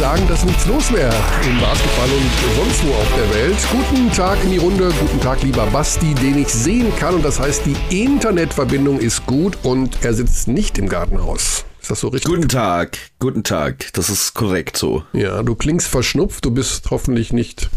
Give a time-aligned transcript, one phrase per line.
[0.00, 1.14] sagen, dass nichts los wäre
[1.46, 3.56] im Basketball und sonst wo auf der Welt.
[3.70, 7.16] Guten Tag in die Runde, guten Tag lieber Basti, den ich sehen kann.
[7.16, 11.66] Und das heißt, die Internetverbindung ist gut und er sitzt nicht im Gartenhaus.
[11.82, 12.32] Ist das so richtig?
[12.32, 13.92] Guten Tag, guten Tag.
[13.92, 15.04] Das ist korrekt so.
[15.12, 17.68] Ja, du klingst verschnupft, du bist hoffentlich nicht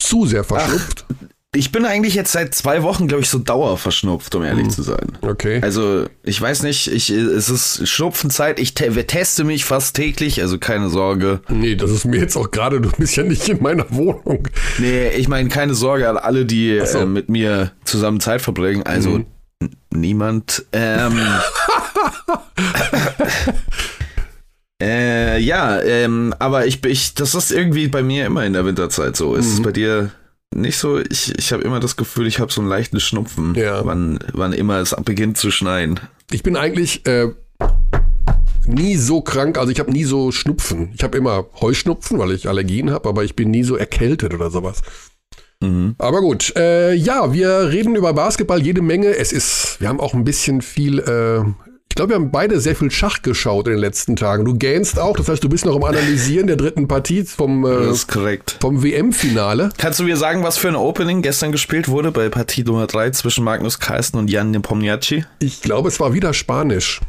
[0.00, 1.04] zu sehr verschnupft.
[1.08, 1.14] Ach,
[1.52, 4.70] ich bin eigentlich jetzt seit zwei Wochen, glaube ich, so dauerverschnupft, um ehrlich hm.
[4.70, 5.18] zu sein.
[5.20, 5.58] Okay.
[5.62, 10.58] Also, ich weiß nicht, ich, es ist Schnupfenzeit, ich te teste mich fast täglich, also
[10.58, 11.40] keine Sorge.
[11.48, 14.46] Nee, das ist mir jetzt auch gerade, du bist ja nicht in meiner Wohnung.
[14.78, 17.00] Nee, ich meine, keine Sorge an alle, die so.
[17.00, 18.84] äh, mit mir zusammen Zeit verbringen.
[18.84, 19.26] Also, mhm.
[19.92, 20.66] niemand.
[20.72, 21.20] Ähm,
[24.80, 29.16] äh, ja, ähm, aber ich, ich, das ist irgendwie bei mir immer in der Winterzeit
[29.16, 29.34] so.
[29.34, 29.52] Ist mhm.
[29.54, 30.12] es bei dir
[30.54, 33.84] nicht so, ich, ich habe immer das Gefühl, ich habe so einen leichten Schnupfen, ja.
[33.84, 36.00] wann, wann immer es beginnt zu schneien.
[36.30, 37.28] Ich bin eigentlich äh,
[38.66, 40.90] nie so krank, also ich habe nie so Schnupfen.
[40.94, 44.50] Ich habe immer Heuschnupfen, weil ich Allergien habe, aber ich bin nie so erkältet oder
[44.50, 44.82] sowas.
[45.60, 45.94] Mhm.
[45.98, 49.16] Aber gut, äh, ja, wir reden über Basketball jede Menge.
[49.16, 51.44] Es ist, wir haben auch ein bisschen viel äh,
[51.90, 54.44] ich glaube, wir haben beide sehr viel Schach geschaut in den letzten Tagen.
[54.44, 57.92] Du gähnst auch, das heißt, du bist noch im Analysieren der dritten Partie vom, äh,
[58.60, 59.70] vom WM-Finale.
[59.76, 63.10] Kannst du mir sagen, was für ein Opening gestern gespielt wurde bei Partie Nummer 3
[63.10, 65.24] zwischen Magnus Carlsen und Jan Nepomniachtchi?
[65.40, 67.00] Ich glaube, es war wieder Spanisch.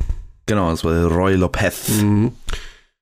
[0.47, 1.87] Genau, es war Roy Lopez.
[2.01, 2.31] Mhm.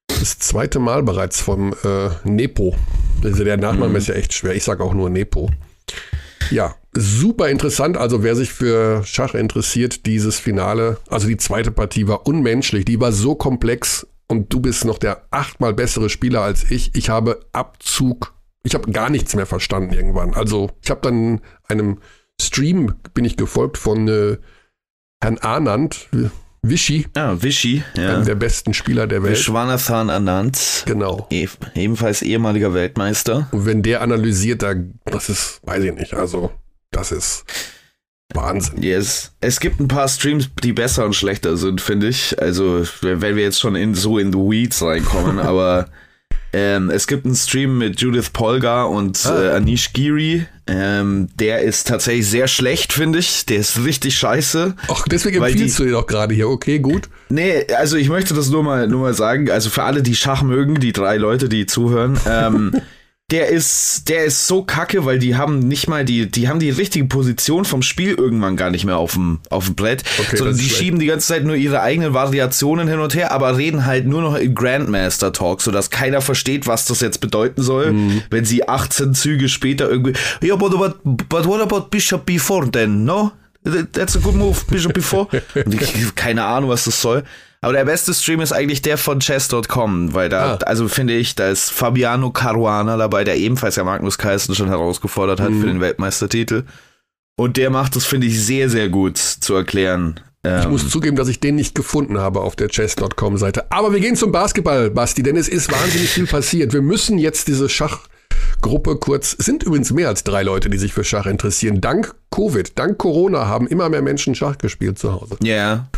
[0.08, 2.76] Das zweite Mal bereits vom äh, Nepo.
[3.24, 3.96] Also der Nachname mhm.
[3.96, 4.54] ist ja echt schwer.
[4.54, 5.50] Ich sage auch nur Nepo.
[6.52, 7.98] Ja, super interessant.
[7.98, 12.86] Also wer sich für Schach interessiert, dieses Finale, also die zweite Partie war unmenschlich.
[12.86, 16.96] Die war so komplex und du bist noch der achtmal bessere Spieler als ich.
[16.96, 18.34] Ich habe Abzug.
[18.64, 20.34] Ich habe gar nichts mehr verstanden irgendwann.
[20.34, 22.00] Also ich habe dann einem
[22.42, 24.38] Stream bin ich gefolgt von äh,
[25.22, 26.08] Herrn Anand.
[26.62, 27.08] Vishy.
[27.16, 28.16] Ah, Vishy, ja.
[28.16, 29.38] Einem der besten Spieler der Welt.
[29.38, 30.84] Vishwanathan Anand.
[30.86, 31.28] Genau.
[31.30, 33.48] E ebenfalls ehemaliger Weltmeister.
[33.52, 36.52] Und wenn der analysiert, da, das ist, weiß ich nicht, also,
[36.92, 37.46] das ist
[38.34, 38.84] Wahnsinn.
[38.84, 39.32] Yes.
[39.42, 42.40] Es gibt ein paar Streams, die besser und schlechter sind, finde ich.
[42.40, 45.90] Also, wenn wir jetzt schon in, so in the weeds reinkommen, aber
[46.52, 49.42] ähm, es gibt einen Stream mit Judith Polgar und ah.
[49.42, 50.46] äh, Anish Giri.
[50.68, 53.46] Ähm, der ist tatsächlich sehr schlecht, finde ich.
[53.46, 54.76] Der ist richtig scheiße.
[54.88, 56.50] Ach, deswegen empfiehlst die, du ihn auch gerade hier.
[56.50, 57.10] Okay, gut.
[57.30, 59.50] Nee, also ich möchte das nur mal, nur mal sagen.
[59.50, 62.20] Also für alle, die Schach mögen, die drei Leute, die zuhören.
[62.28, 62.82] Ähm,
[63.32, 66.70] der ist, der ist so kacke, weil die haben nicht mal die, die haben die
[66.70, 70.58] richtige Position vom Spiel irgendwann gar nicht mehr auf dem, auf dem Brett, okay, sondern
[70.58, 74.08] die schieben die ganze Zeit nur ihre eigenen Variationen hin und her, aber reden halt
[74.08, 78.24] nur noch in Grandmaster Talk, sodass keiner versteht, was das jetzt bedeuten soll, mhm.
[78.30, 83.06] wenn sie 18 Züge später irgendwie, ja, but, but, but what about Bishop before then,
[83.06, 83.32] no?
[83.64, 85.28] That's a good move, Bishop before.
[85.66, 87.24] und ich, keine Ahnung, was das soll.
[87.62, 90.66] Aber der beste Stream ist eigentlich der von chess.com, weil da, ah.
[90.66, 95.42] also finde ich, da ist Fabiano Caruana dabei, der ebenfalls ja Magnus Carlsen schon herausgefordert
[95.42, 95.62] hat mhm.
[95.62, 96.64] für den Weltmeistertitel.
[97.36, 100.22] Und der macht das, finde ich, sehr, sehr gut zu erklären.
[100.44, 103.70] Ich ähm, muss zugeben, dass ich den nicht gefunden habe auf der chess.com Seite.
[103.72, 106.72] Aber wir gehen zum Basketball, Basti, denn es ist wahnsinnig viel passiert.
[106.72, 110.94] Wir müssen jetzt diese Schachgruppe kurz, es sind übrigens mehr als drei Leute, die sich
[110.94, 111.82] für Schach interessieren.
[111.82, 115.36] Dank Covid, dank Corona haben immer mehr Menschen Schach gespielt zu Hause.
[115.44, 115.56] Ja.
[115.56, 115.90] Yeah.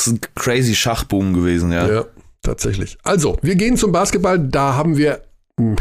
[0.00, 1.86] Das ist ein crazy Schachboom gewesen, ja.
[1.86, 2.04] Ja,
[2.40, 2.96] tatsächlich.
[3.02, 4.38] Also, wir gehen zum Basketball.
[4.38, 5.20] Da haben wir
[5.58, 5.76] hm,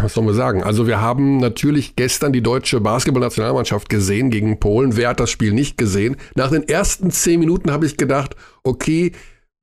[0.00, 0.62] was soll man sagen?
[0.62, 4.96] Also wir haben natürlich gestern die deutsche Basketballnationalmannschaft gesehen gegen Polen.
[4.96, 6.16] Wer hat das Spiel nicht gesehen?
[6.34, 9.12] Nach den ersten zehn Minuten habe ich gedacht, okay,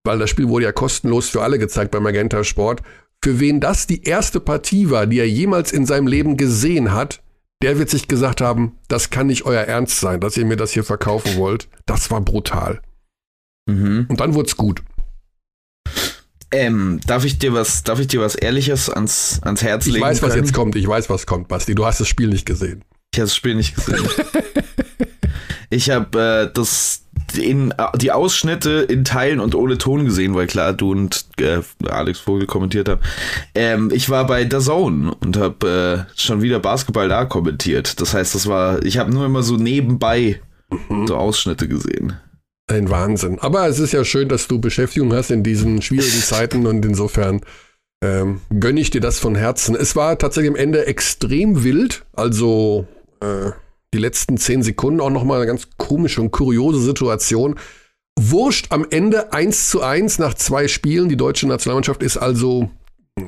[0.03, 2.83] weil das Spiel wurde ja kostenlos für alle gezeigt beim Magenta Sport.
[3.23, 7.23] Für wen das die erste Partie war, die er jemals in seinem Leben gesehen hat,
[7.63, 10.73] der wird sich gesagt haben, das kann nicht euer Ernst sein, dass ihr mir das
[10.73, 11.69] hier verkaufen wollt.
[11.87, 12.81] Das war brutal.
[13.65, 14.05] Mhm.
[14.09, 14.83] Und dann wurde es gut.
[16.51, 19.97] Ähm, darf ich dir was, darf ich dir was Ehrliches ans, ans Herz legen?
[19.97, 20.31] Ich weiß, können?
[20.31, 20.75] was jetzt kommt.
[20.75, 21.75] Ich weiß, was kommt, Basti.
[21.75, 22.83] Du hast das Spiel nicht gesehen.
[23.11, 24.07] Ich habe das Spiel nicht gesehen.
[25.69, 27.05] ich habe äh, das
[27.37, 31.61] in, äh, die Ausschnitte in Teilen und ohne Ton gesehen, weil klar, du und äh,
[31.87, 33.01] Alex Vogel kommentiert haben.
[33.53, 37.99] Ähm, ich war bei The Zone und habe äh, schon wieder Basketball da kommentiert.
[37.99, 40.39] Das heißt, das war, ich habe nur immer so nebenbei
[40.89, 41.07] mhm.
[41.07, 42.13] so Ausschnitte gesehen.
[42.67, 43.39] Ein Wahnsinn.
[43.39, 47.41] Aber es ist ja schön, dass du Beschäftigung hast in diesen schwierigen Zeiten und insofern
[48.03, 49.75] ähm, gönne ich dir das von Herzen.
[49.75, 52.05] Es war tatsächlich am Ende extrem wild.
[52.13, 52.87] Also
[53.21, 53.51] äh,
[53.93, 57.55] die letzten zehn Sekunden auch nochmal eine ganz komische und kuriose Situation.
[58.19, 61.09] Wurscht am Ende 1 zu 1 nach zwei Spielen.
[61.09, 62.69] Die deutsche Nationalmannschaft ist also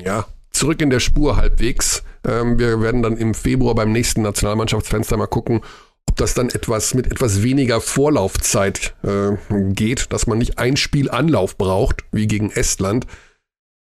[0.02, 2.02] ja, zurück in der Spur halbwegs.
[2.26, 5.60] Ähm, wir werden dann im Februar beim nächsten Nationalmannschaftsfenster mal gucken,
[6.10, 9.36] das dann etwas mit etwas weniger Vorlaufzeit äh,
[9.72, 13.06] geht, dass man nicht ein Spiel Anlauf braucht, wie gegen Estland.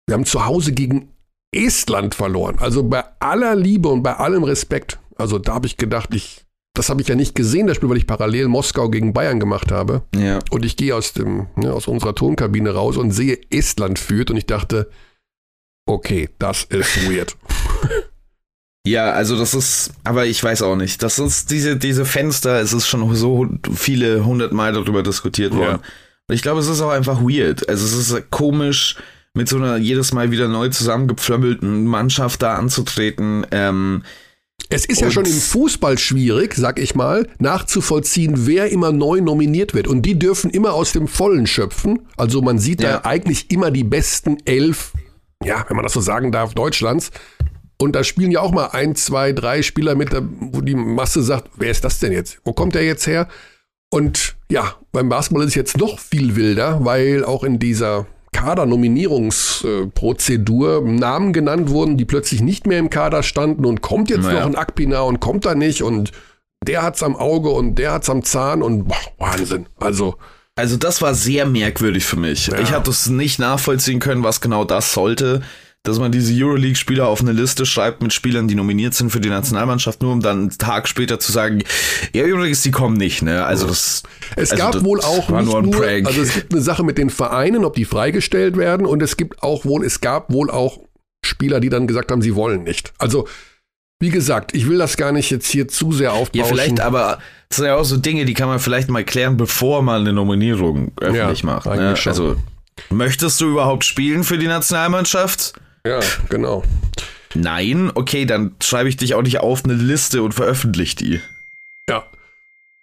[0.06, 1.12] Wir haben zu Hause gegen
[1.52, 2.58] Estland verloren.
[2.58, 4.98] Also bei aller Liebe und bei allem Respekt.
[5.16, 6.44] Also da habe ich gedacht, ich,
[6.74, 9.70] das habe ich ja nicht gesehen, das Spiel, weil ich parallel Moskau gegen Bayern gemacht
[9.70, 10.02] habe.
[10.14, 10.38] Ja.
[10.50, 14.36] Und ich gehe aus dem, ne, aus unserer Tonkabine raus und sehe, Estland führt und
[14.36, 14.90] ich dachte,
[15.86, 17.36] okay, das ist weird.
[18.86, 21.02] Ja, also das ist, aber ich weiß auch nicht.
[21.02, 25.80] Das ist diese, diese Fenster, es ist schon so viele hundert Mal darüber diskutiert worden.
[25.82, 25.88] Ja.
[26.28, 27.68] Und ich glaube, es ist auch einfach weird.
[27.68, 28.96] Also es ist komisch,
[29.34, 33.46] mit so einer jedes Mal wieder neu zusammengepflömmelten Mannschaft da anzutreten.
[33.50, 34.02] Ähm,
[34.70, 39.74] Es ist ja schon im Fußball schwierig, sag ich mal, nachzuvollziehen, wer immer neu nominiert
[39.74, 39.88] wird.
[39.88, 42.00] Und die dürfen immer aus dem Vollen schöpfen.
[42.16, 42.98] Also man sieht Ja.
[42.98, 44.92] da eigentlich immer die besten elf,
[45.44, 47.10] ja, wenn man das so sagen darf, Deutschlands.
[47.80, 51.48] Und da spielen ja auch mal ein, zwei, drei Spieler mit, wo die Masse sagt,
[51.56, 52.38] wer ist das denn jetzt?
[52.44, 53.26] Wo kommt der jetzt her?
[53.90, 60.82] Und ja, beim Basketball ist es jetzt noch viel wilder, weil auch in dieser Kadernominierungsprozedur
[60.82, 64.40] Namen genannt wurden, die plötzlich nicht mehr im Kader standen und kommt jetzt Naja.
[64.40, 66.12] noch ein Akpina und kommt er nicht und
[66.66, 69.64] der hat's am Auge und der hat's am Zahn und boah, Wahnsinn.
[69.78, 70.16] Also
[70.54, 72.48] also das war sehr merkwürdig für mich.
[72.48, 72.58] Ja.
[72.58, 75.40] Ich habe das nicht nachvollziehen können, was genau das sollte.
[75.82, 79.30] Dass man diese Euroleague-Spieler auf eine Liste schreibt mit Spielern, die nominiert sind für die
[79.30, 81.62] Nationalmannschaft, nur um dann einen Tag später zu sagen,
[82.12, 83.46] ja, übrigens, die kommen nicht, ne?
[83.46, 84.02] Also das.
[84.36, 86.98] Es also gab das wohl auch nicht nur nur, also es gibt eine Sache mit
[86.98, 90.80] den Vereinen, ob die freigestellt werden und es gibt auch wohl, es gab wohl auch
[91.24, 92.92] Spieler, die dann gesagt haben, sie wollen nicht.
[92.98, 93.26] Also
[94.00, 96.40] wie gesagt, ich will das gar nicht jetzt hier zu sehr aufbauen.
[96.40, 97.18] Ja, vielleicht, aber
[97.48, 100.12] das sind ja auch so Dinge, die kann man vielleicht mal klären, bevor man eine
[100.12, 101.66] Nominierung öffentlich Ja, macht.
[101.66, 101.94] Ne?
[102.06, 102.36] Also,
[102.88, 105.54] möchtest du überhaupt spielen für die Nationalmannschaft?
[105.86, 106.62] Ja, genau.
[107.34, 111.20] Nein, okay, dann schreibe ich dich auch nicht auf eine Liste und veröffentliche die.
[111.88, 112.04] Ja.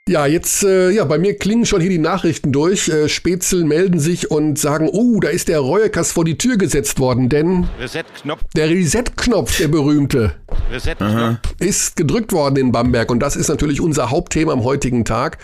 [0.07, 2.87] Ja, jetzt, äh, ja, bei mir klingen schon hier die Nachrichten durch.
[2.87, 6.99] Äh, Spätzle melden sich und sagen, oh, da ist der Reuekas vor die Tür gesetzt
[6.99, 10.35] worden, denn Reset-Knopf, der Reset-Knopf, der berühmte,
[10.71, 11.39] Reset-Knopf.
[11.59, 15.39] ist gedrückt worden in Bamberg und das ist natürlich unser Hauptthema am heutigen Tag.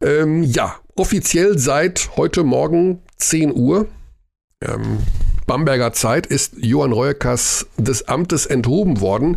[0.00, 3.88] Ähm, ja, offiziell seit heute Morgen 10 Uhr
[4.60, 4.98] ähm,
[5.52, 9.36] Bamberger Zeit ist Johann Reuekas des Amtes enthoben worden.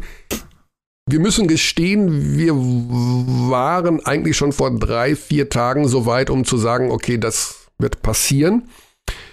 [1.09, 6.55] Wir müssen gestehen, wir waren eigentlich schon vor drei, vier Tagen so weit, um zu
[6.55, 8.69] sagen, okay, das wird passieren.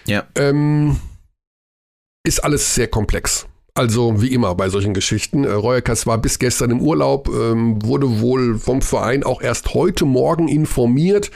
[0.08, 0.26] Ja.
[0.34, 0.98] Ähm,
[2.26, 3.46] ist alles sehr komplex.
[3.74, 5.44] Also wie immer bei solchen Geschichten.
[5.44, 10.04] Äh, Reuekas war bis gestern im Urlaub, ähm, wurde wohl vom Verein auch erst heute
[10.04, 11.30] Morgen informiert.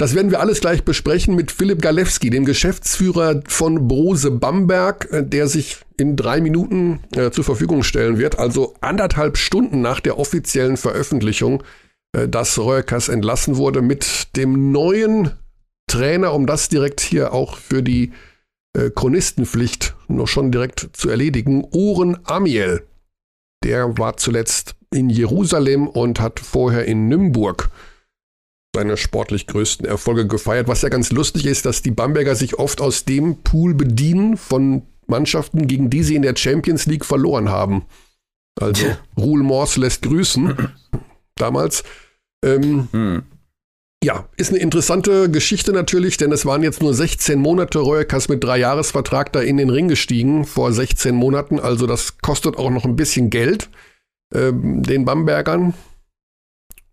[0.00, 5.22] Das werden wir alles gleich besprechen mit Philipp Galewski, dem Geschäftsführer von Brose Bamberg, äh,
[5.22, 8.38] der sich in drei Minuten äh, zur Verfügung stellen wird.
[8.38, 11.62] Also anderthalb Stunden nach der offiziellen Veröffentlichung,
[12.12, 15.32] äh, dass Reuekas entlassen wurde mit dem neuen
[15.86, 18.12] Trainer, um das direkt hier auch für die
[18.72, 21.66] äh, Chronistenpflicht noch schon direkt zu erledigen.
[21.72, 22.86] Oren Amiel,
[23.62, 27.68] der war zuletzt in Jerusalem und hat vorher in Nymburk
[28.74, 30.68] seine sportlich größten Erfolge gefeiert.
[30.68, 34.82] Was ja ganz lustig ist, dass die Bamberger sich oft aus dem Pool bedienen von
[35.06, 37.84] Mannschaften, gegen die sie in der Champions League verloren haben.
[38.60, 38.86] Also.
[39.18, 40.70] Ruhl Mors lässt grüßen
[41.34, 41.82] damals.
[42.44, 43.22] Ähm, Hm.
[44.04, 47.80] ja, ist eine interessante Geschichte natürlich, denn es waren jetzt nur 16 Monate.
[47.80, 51.58] Reuekas mit drei Jahresvertrag da in den Ring gestiegen vor 16 Monaten.
[51.58, 53.68] Also das kostet auch noch ein bisschen Geld
[54.32, 55.74] ähm, den Bambergern.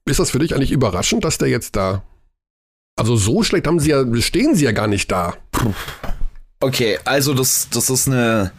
[0.08, 2.04] Ist das für dich eigentlich überraschend, dass der jetzt da?
[2.98, 5.36] Also so schlecht haben sie ja, stehen sie ja gar nicht da.
[6.60, 8.52] Okay, also das, das ist eine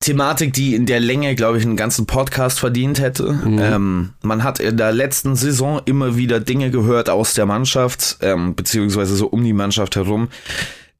[0.00, 3.32] Thematik, die in der Länge, glaube ich, einen ganzen Podcast verdient hätte.
[3.32, 3.58] Mhm.
[3.58, 8.54] Ähm, man hat in der letzten Saison immer wieder Dinge gehört aus der Mannschaft, ähm,
[8.54, 10.28] beziehungsweise so um die Mannschaft herum,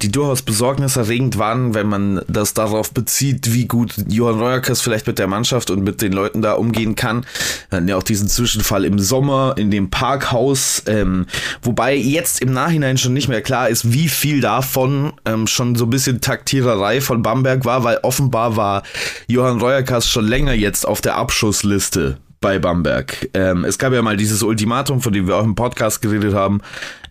[0.02, 5.18] die durchaus besorgniserregend waren, wenn man das darauf bezieht, wie gut Johann Reuerkes vielleicht mit
[5.18, 7.24] der Mannschaft und mit den Leuten da umgehen kann.
[7.70, 11.26] Wir hatten ja auch diesen Zwischenfall im Sommer in dem Parkhaus, ähm,
[11.62, 15.86] wobei jetzt im Nachhinein schon nicht mehr klar ist, wie viel davon ähm, schon so
[15.86, 18.82] ein bisschen Taktiererei von Bamberg war, weil offenbar war
[19.28, 23.28] Johann Reuerkas schon länger jetzt auf der Abschussliste bei Bamberg.
[23.34, 26.60] Ähm, es gab ja mal dieses Ultimatum, von dem wir auch im Podcast geredet haben,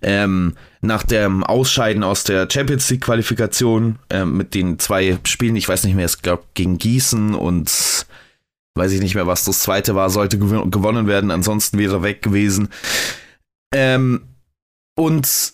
[0.01, 5.67] ähm, nach dem Ausscheiden aus der Champions League Qualifikation ähm, mit den zwei Spielen, ich
[5.67, 8.05] weiß nicht mehr, es gab gegen Gießen und
[8.75, 12.03] weiß ich nicht mehr, was das zweite war, sollte gew gewonnen werden, ansonsten wäre er
[12.03, 12.69] weg gewesen.
[13.73, 14.21] Ähm,
[14.95, 15.53] und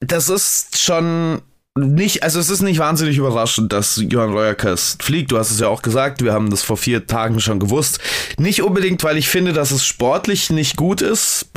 [0.00, 1.42] das ist schon
[1.80, 5.32] nicht, also es ist nicht wahnsinnig überraschend, dass Johann Reuerkes fliegt.
[5.32, 8.00] Du hast es ja auch gesagt, wir haben das vor vier Tagen schon gewusst.
[8.38, 11.50] Nicht unbedingt, weil ich finde, dass es sportlich nicht gut ist,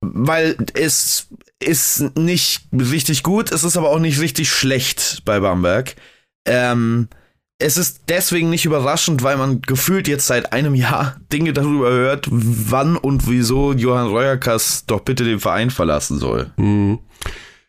[0.00, 5.94] weil es ist nicht richtig gut, es ist aber auch nicht richtig schlecht bei Bamberg.
[6.46, 7.08] Ähm,
[7.58, 12.26] es ist deswegen nicht überraschend, weil man gefühlt jetzt seit einem Jahr Dinge darüber hört,
[12.30, 16.50] wann und wieso Johann Reuerkas doch bitte den Verein verlassen soll.
[16.56, 17.00] Mhm.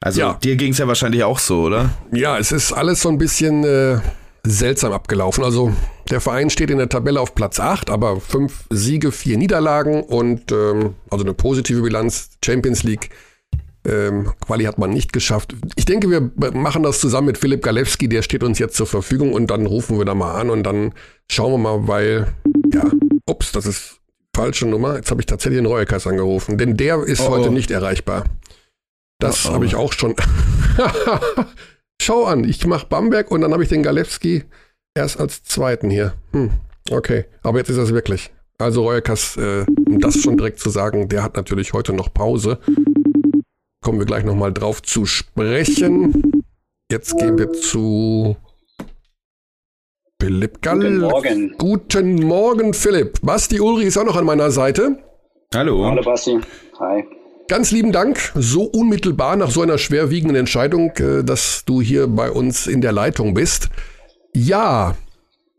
[0.02, 0.34] Also ja.
[0.34, 1.92] dir ging es ja wahrscheinlich auch so, oder?
[2.12, 4.00] Ja, es ist alles so ein bisschen äh,
[4.44, 5.44] seltsam abgelaufen.
[5.44, 5.72] Also
[6.10, 10.52] der Verein steht in der Tabelle auf Platz 8, aber fünf Siege, vier Niederlagen und
[10.52, 13.12] ähm, also eine positive Bilanz, Champions League
[13.86, 15.56] ähm, Quali hat man nicht geschafft.
[15.76, 19.34] Ich denke, wir machen das zusammen mit Philipp Galewski, der steht uns jetzt zur Verfügung
[19.34, 20.94] und dann rufen wir da mal an und dann
[21.30, 22.28] schauen wir mal, weil,
[22.74, 22.84] ja,
[23.26, 24.00] ups, das ist
[24.36, 24.96] falsche Nummer.
[24.96, 27.52] Jetzt habe ich tatsächlich den Reuerkreis angerufen, denn der ist oh, heute oh.
[27.52, 28.26] nicht erreichbar.
[29.22, 29.54] Das oh, oh.
[29.54, 30.16] habe ich auch schon.
[32.02, 34.44] Schau an, ich mache Bamberg und dann habe ich den Galewski
[34.94, 36.14] erst als zweiten hier.
[36.34, 36.52] Hm,
[36.90, 38.34] okay, aber jetzt ist das wirklich.
[38.58, 42.60] Also Reuerkas, äh, um das schon direkt zu sagen, der hat natürlich heute noch Pause
[43.82, 46.44] kommen wir gleich nochmal drauf zu sprechen.
[46.92, 48.36] Jetzt gehen wir zu
[50.22, 50.80] Philipp Gall.
[50.80, 51.56] Guten Morgen.
[51.58, 53.20] Guten Morgen, Philipp.
[53.22, 54.98] Basti Ulri ist auch noch an meiner Seite.
[55.54, 55.86] Hallo.
[55.86, 56.40] Hallo, Basti.
[56.80, 57.04] Hi.
[57.52, 62.32] Ganz lieben Dank, so unmittelbar nach so einer schwerwiegenden Entscheidung, äh, dass du hier bei
[62.32, 63.68] uns in der Leitung bist.
[64.34, 64.96] Ja,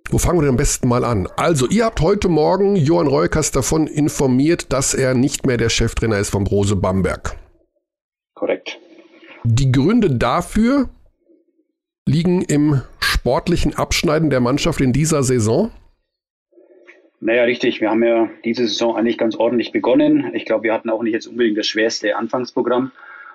[0.09, 1.29] wo fangen wir denn am besten mal an?
[1.37, 6.17] Also, ihr habt heute Morgen Johann Reukas davon informiert, dass er nicht mehr der Cheftrainer
[6.17, 7.37] ist von Brose Bamberg.
[8.33, 8.79] Korrekt.
[9.45, 10.89] Die Gründe dafür
[12.07, 15.71] liegen im sportlichen Abschneiden der Mannschaft in dieser Saison?
[17.25, 17.81] Naja, richtig.
[17.81, 20.33] Wir haben ja diese Saison eigentlich ganz ordentlich begonnen.
[20.35, 22.91] Ich glaube, wir hatten auch nicht jetzt unbedingt das schwerste Anfangsprogramm.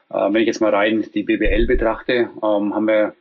[0.09, 3.13] Äh, wenn ich jetzt mal rein die BBL betrachte, ähm, haben wir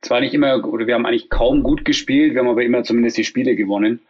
[0.00, 3.18] zwar nicht immer, oder wir haben eigentlich kaum gut gespielt, wir haben aber immer zumindest
[3.18, 4.00] die Spiele gewonnen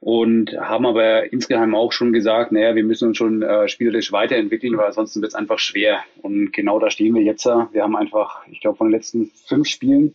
[0.00, 4.76] und haben aber insgeheim auch schon gesagt, naja, wir müssen uns schon äh, spielerisch weiterentwickeln,
[4.76, 6.00] weil ansonsten wird es einfach schwer.
[6.20, 7.46] Und genau da stehen wir jetzt.
[7.46, 10.14] Wir haben einfach, ich glaube, von den letzten fünf Spielen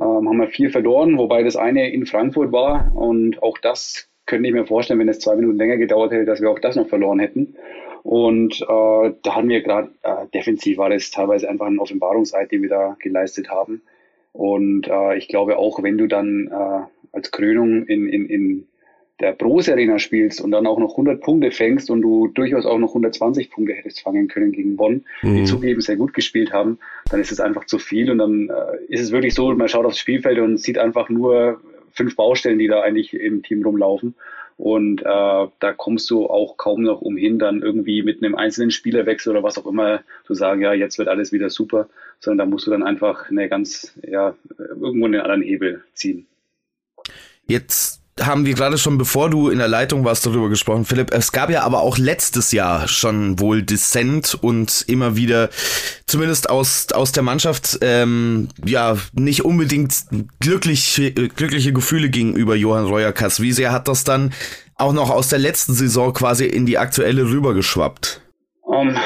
[0.00, 2.90] ähm, haben wir vier verloren, wobei das eine in Frankfurt war.
[2.96, 6.40] Und auch das könnte ich mir vorstellen, wenn es zwei Minuten länger gedauert hätte, dass
[6.40, 7.56] wir auch das noch verloren hätten.
[8.02, 12.62] Und äh, da hatten wir gerade, äh, defensiv war das teilweise einfach ein Offenbarungseid, den
[12.62, 13.82] wir da geleistet haben.
[14.32, 18.66] Und äh, ich glaube auch, wenn du dann äh, als Krönung in, in, in
[19.20, 22.78] der Brose Arena spielst und dann auch noch 100 Punkte fängst und du durchaus auch
[22.78, 25.36] noch 120 Punkte hättest fangen können gegen Bonn, mhm.
[25.36, 26.78] die zugeben sehr gut gespielt haben,
[27.10, 29.84] dann ist es einfach zu viel und dann äh, ist es wirklich so, man schaut
[29.84, 31.60] aufs Spielfeld und sieht einfach nur
[31.92, 34.14] fünf Baustellen, die da eigentlich im Team rumlaufen.
[34.56, 39.30] Und äh, da kommst du auch kaum noch umhin, dann irgendwie mit einem einzelnen Spielerwechsel
[39.30, 42.66] oder was auch immer zu sagen, ja, jetzt wird alles wieder super, sondern da musst
[42.66, 46.26] du dann einfach eine ganz, ja, irgendwo einen anderen Hebel ziehen.
[47.46, 51.12] Jetzt haben wir gerade schon, bevor du in der Leitung warst, darüber gesprochen, Philipp.
[51.12, 55.50] Es gab ja aber auch letztes Jahr schon wohl Dissent und immer wieder,
[56.06, 59.94] zumindest aus, aus der Mannschaft, ähm, ja, nicht unbedingt
[60.40, 63.40] glückliche, glückliche Gefühle gegenüber Johann Reuerkas.
[63.40, 64.32] Wie sehr hat das dann
[64.76, 68.22] auch noch aus der letzten Saison quasi in die aktuelle rübergeschwappt?
[68.62, 68.96] Um,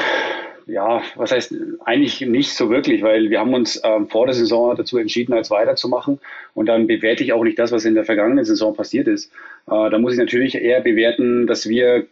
[0.67, 1.53] ja, was heißt
[1.83, 5.51] eigentlich nicht so wirklich, weil wir haben uns ähm, vor der Saison dazu entschieden, als
[5.51, 6.19] weiterzumachen.
[6.53, 9.31] Und dann bewerte ich auch nicht das, was in der vergangenen Saison passiert ist.
[9.67, 12.07] Äh, da muss ich natürlich eher bewerten, dass wir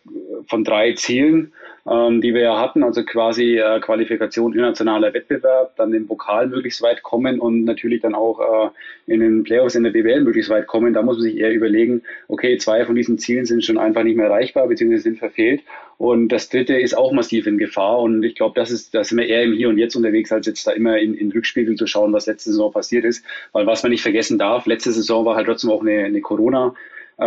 [0.48, 1.53] von drei Zielen
[1.86, 7.03] ähm, die wir hatten, also quasi äh, Qualifikation internationaler Wettbewerb, dann den Pokal möglichst weit
[7.03, 10.93] kommen und natürlich dann auch äh, in den Playoffs in der BWL möglichst weit kommen.
[10.93, 14.15] Da muss man sich eher überlegen, okay, zwei von diesen Zielen sind schon einfach nicht
[14.15, 14.98] mehr erreichbar bzw.
[14.98, 15.62] sind verfehlt
[15.97, 19.17] und das dritte ist auch massiv in Gefahr und ich glaube, das ist, da sind
[19.17, 21.88] wir eher im Hier und Jetzt unterwegs, als jetzt da immer in, in Rückspiegel zu
[21.88, 25.35] schauen, was letzte Saison passiert ist, weil was man nicht vergessen darf, letzte Saison war
[25.35, 26.75] halt trotzdem auch eine, eine Corona-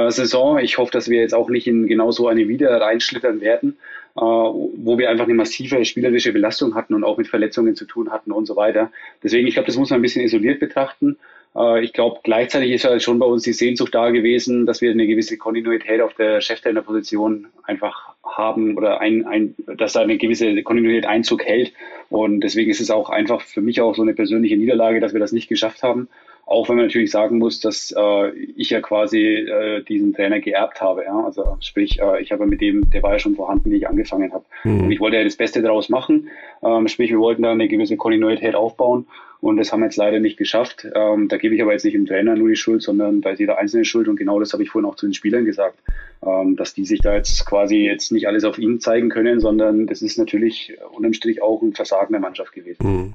[0.09, 0.59] Saison.
[0.59, 3.77] Ich hoffe, dass wir jetzt auch nicht in genau so eine wieder reinschlittern werden
[4.17, 8.11] äh, wo wir einfach eine massive spielerische Belastung hatten und auch mit Verletzungen zu tun
[8.11, 8.91] hatten und so weiter.
[9.23, 11.19] Deswegen, ich glaube, das muss man ein bisschen isoliert betrachten.
[11.55, 14.91] Äh, ich glaube, gleichzeitig ist halt schon bei uns die Sehnsucht da gewesen, dass wir
[14.91, 20.63] eine gewisse Kontinuität auf der Cheftrainerposition einfach haben oder ein, ein, dass da eine gewisse
[20.63, 21.73] Kontinuität Einzug hält.
[22.11, 25.21] Und deswegen ist es auch einfach für mich auch so eine persönliche Niederlage, dass wir
[25.21, 26.09] das nicht geschafft haben.
[26.45, 30.81] Auch wenn man natürlich sagen muss, dass äh, ich ja quasi äh, diesen Trainer geerbt
[30.81, 31.03] habe.
[31.05, 31.25] Ja?
[31.25, 34.33] Also sprich, äh, ich habe mit dem, der war ja schon vorhanden, wie ich angefangen
[34.33, 34.45] habe.
[34.63, 34.85] Mhm.
[34.85, 36.29] Und ich wollte ja das Beste daraus machen.
[36.63, 39.07] Ähm, sprich, wir wollten da eine gewisse Kontinuität aufbauen
[39.41, 40.87] und das haben wir jetzt leider nicht geschafft.
[40.95, 43.39] Ähm, da gebe ich aber jetzt nicht dem Trainer nur die Schuld, sondern da ist
[43.39, 44.09] jeder Einzelne schuld.
[44.09, 45.79] Und genau das habe ich vorhin auch zu den Spielern gesagt,
[46.25, 49.87] ähm, dass die sich da jetzt quasi jetzt nicht alles auf ihn zeigen können, sondern
[49.87, 52.83] das ist natürlich unterm Strich auch ein Versagen der Mannschaft gewesen.
[52.83, 53.15] Mhm.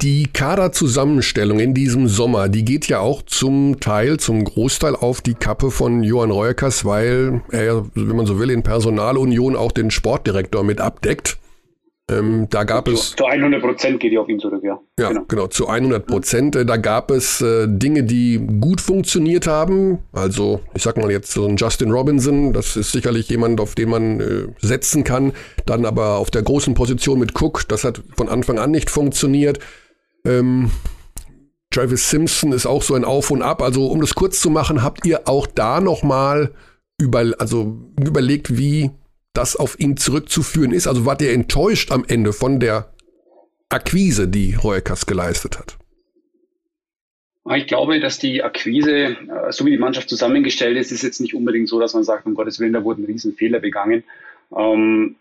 [0.00, 5.34] Die Kaderzusammenstellung in diesem Sommer, die geht ja auch zum Teil, zum Großteil auf die
[5.34, 10.62] Kappe von Johann Reuerkas, weil er, wenn man so will, in Personalunion auch den Sportdirektor
[10.62, 11.38] mit abdeckt.
[12.10, 13.14] Ähm, da gab zu, es.
[13.16, 14.80] Zu 100 Prozent geht die auf ihn zurück, ja.
[14.98, 16.56] Ja, genau, genau zu 100 Prozent.
[16.56, 19.98] Äh, da gab es äh, Dinge, die gut funktioniert haben.
[20.12, 23.90] Also, ich sag mal jetzt so ein Justin Robinson, das ist sicherlich jemand, auf den
[23.90, 25.32] man äh, setzen kann.
[25.66, 29.58] Dann aber auf der großen Position mit Cook, das hat von Anfang an nicht funktioniert.
[30.24, 30.70] Ähm,
[31.70, 33.60] Travis Simpson ist auch so ein Auf und Ab.
[33.60, 36.52] Also, um das kurz zu machen, habt ihr auch da nochmal
[36.98, 38.90] über, also überlegt, wie
[39.38, 40.86] das auf ihn zurückzuführen ist?
[40.86, 42.92] Also wart ihr enttäuscht am Ende von der
[43.68, 45.78] Akquise, die Reuekas geleistet hat?
[47.56, 49.16] Ich glaube, dass die Akquise, äh,
[49.50, 52.34] so wie die Mannschaft zusammengestellt ist, ist jetzt nicht unbedingt so, dass man sagt, um
[52.34, 54.04] Gottes Willen, da wurde ein Riesenfehler begangen.
[54.54, 55.16] Ähm,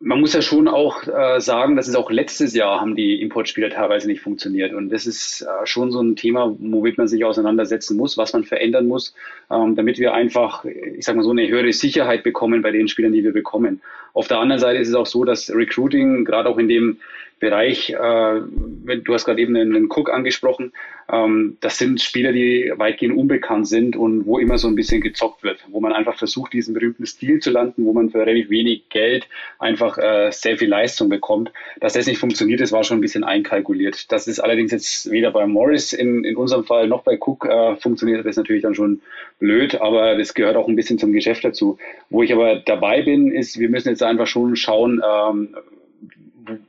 [0.00, 3.70] man muss ja schon auch äh, sagen, dass es auch letztes Jahr haben die Importspieler
[3.70, 4.74] teilweise nicht funktioniert.
[4.74, 8.44] Und das ist äh, schon so ein Thema, womit man sich auseinandersetzen muss, was man
[8.44, 9.14] verändern muss,
[9.50, 13.12] ähm, damit wir einfach, ich sag mal so, eine höhere Sicherheit bekommen bei den Spielern,
[13.12, 13.80] die wir bekommen.
[14.12, 16.98] Auf der anderen Seite ist es auch so, dass Recruiting, gerade auch in dem
[17.38, 20.72] Bereich, äh, du hast gerade eben einen Cook angesprochen,
[21.12, 25.42] ähm, das sind Spieler, die weitgehend unbekannt sind und wo immer so ein bisschen gezockt
[25.42, 28.88] wird, wo man einfach versucht, diesen berühmten Stil zu landen, wo man für relativ wenig
[28.88, 29.28] Geld
[29.58, 31.52] einfach äh, sehr viel Leistung bekommt.
[31.80, 34.10] Dass das nicht funktioniert, das war schon ein bisschen einkalkuliert.
[34.10, 37.76] Das ist allerdings jetzt weder bei Morris in, in unserem Fall noch bei Cook äh,
[37.76, 39.00] funktioniert das natürlich dann schon
[39.38, 41.78] blöd, aber das gehört auch ein bisschen zum Geschäft dazu.
[42.10, 45.54] Wo ich aber dabei bin, ist, wir müssen jetzt einfach schon schauen, ähm,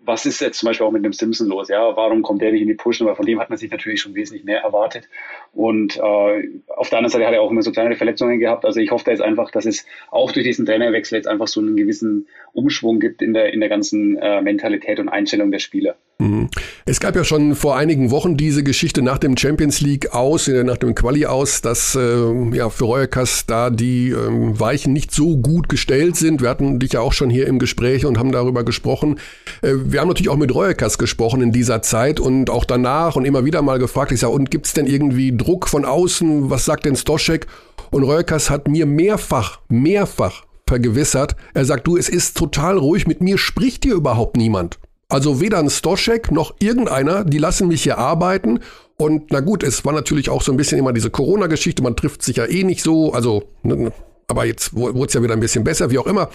[0.04, 1.70] was ist jetzt zum Beispiel auch mit dem Simpson los?
[1.70, 3.08] Ja, warum kommt der nicht in die Pushen?
[3.08, 5.08] Weil von dem hat man sich natürlich schon wesentlich mehr erwartet.
[5.54, 8.66] Und äh, auf der anderen Seite hat er auch immer so kleine Verletzungen gehabt.
[8.66, 11.60] Also ich hoffe da jetzt einfach, dass es auch durch diesen Trainerwechsel jetzt einfach so
[11.60, 15.96] einen gewissen Umschwung gibt in der, in der ganzen äh, Mentalität und Einstellung der Spieler.
[16.20, 16.50] Mhm.
[16.86, 20.64] Es gab ja schon vor einigen Wochen diese Geschichte nach dem Champions League aus, äh,
[20.64, 25.38] nach dem Quali aus, dass äh, ja für Reuerkas da die ähm, Weichen nicht so
[25.38, 26.42] gut gestellt sind.
[26.42, 29.20] Wir hatten dich ja auch schon hier im Gespräch und haben darüber gesprochen.
[29.62, 33.26] Äh, wir haben natürlich auch mit Reuerkas gesprochen in dieser Zeit und auch danach und
[33.26, 36.50] immer wieder mal gefragt, ich sage, und gibt's denn irgendwie Druck von außen?
[36.50, 37.46] Was sagt denn Stoschek?
[37.92, 43.22] Und Reuerkas hat mir mehrfach, mehrfach vergewissert, er sagt, du, es ist total ruhig, mit
[43.22, 44.80] mir spricht hier überhaupt niemand.
[45.10, 48.60] Also weder ein Stoschek noch irgendeiner, die lassen mich hier arbeiten.
[48.98, 52.24] Und na gut, es war natürlich auch so ein bisschen immer diese Corona-Geschichte, man trifft
[52.24, 53.92] sich ja eh nicht so, also, ne,
[54.28, 56.30] aber jetzt wurde es ja wieder ein bisschen besser, wie auch immer.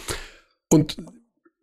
[0.71, 0.97] Und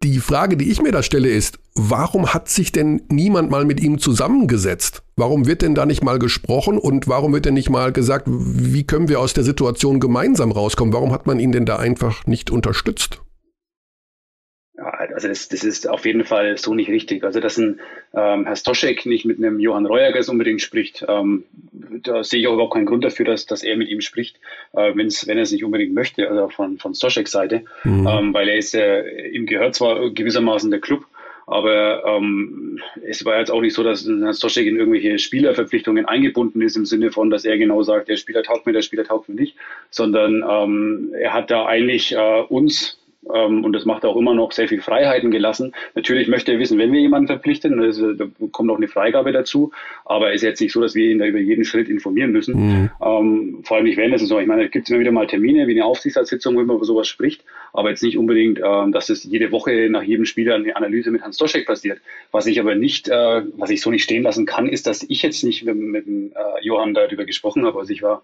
[0.04, 3.82] die Frage, die ich mir da stelle, ist, warum hat sich denn niemand mal mit
[3.82, 5.02] ihm zusammengesetzt?
[5.16, 8.86] Warum wird denn da nicht mal gesprochen und warum wird denn nicht mal gesagt, wie
[8.86, 10.94] können wir aus der Situation gemeinsam rauskommen?
[10.94, 13.22] Warum hat man ihn denn da einfach nicht unterstützt?
[15.20, 17.26] Also das, das ist auf jeden Fall so nicht richtig.
[17.26, 17.82] Also dass ein
[18.14, 22.54] ähm, Herr Stoschek nicht mit einem Johann Reuerges unbedingt spricht, ähm, da sehe ich auch
[22.54, 24.38] überhaupt keinen Grund dafür, dass, dass er mit ihm spricht,
[24.72, 28.08] äh, wenn's, wenn er es nicht unbedingt möchte, also von, von Stoscheks Seite, mhm.
[28.08, 31.06] ähm, weil er ist, äh, ihm gehört zwar gewissermaßen der Club,
[31.48, 36.62] aber ähm, es war jetzt auch nicht so, dass Herr Stoschek in irgendwelche Spielerverpflichtungen eingebunden
[36.62, 39.28] ist, im Sinne von, dass er genau sagt, der Spieler taugt mir, der Spieler taugt
[39.28, 39.58] mir nicht,
[39.90, 42.99] sondern ähm, er hat da eigentlich äh, uns
[43.34, 45.74] ähm, und das macht auch immer noch sehr viel Freiheiten gelassen.
[45.96, 49.72] Natürlich möchte er wissen, wenn wir jemanden verpflichten, also, da kommt auch eine Freigabe dazu,
[50.06, 52.56] aber es ist jetzt nicht so, dass wir ihn da über jeden Schritt informieren müssen.
[52.56, 52.92] Mhm.
[53.02, 54.42] Ähm, vor allem nicht während der Saison.
[54.42, 57.08] Ich meine, es gibt immer wieder mal Termine wie eine Aufsichtsratssitzung, wo man über sowas
[57.08, 61.12] spricht, aber jetzt nicht unbedingt, äh, dass es jede Woche nach jedem Spieler eine Analyse
[61.12, 62.00] mit Hans Doschek passiert.
[62.32, 65.22] Was ich aber nicht, äh, was ich so nicht stehen lassen kann, ist, dass ich
[65.22, 66.30] jetzt nicht mit, mit äh,
[66.62, 67.80] Johann darüber gesprochen habe.
[67.80, 68.24] Also ich war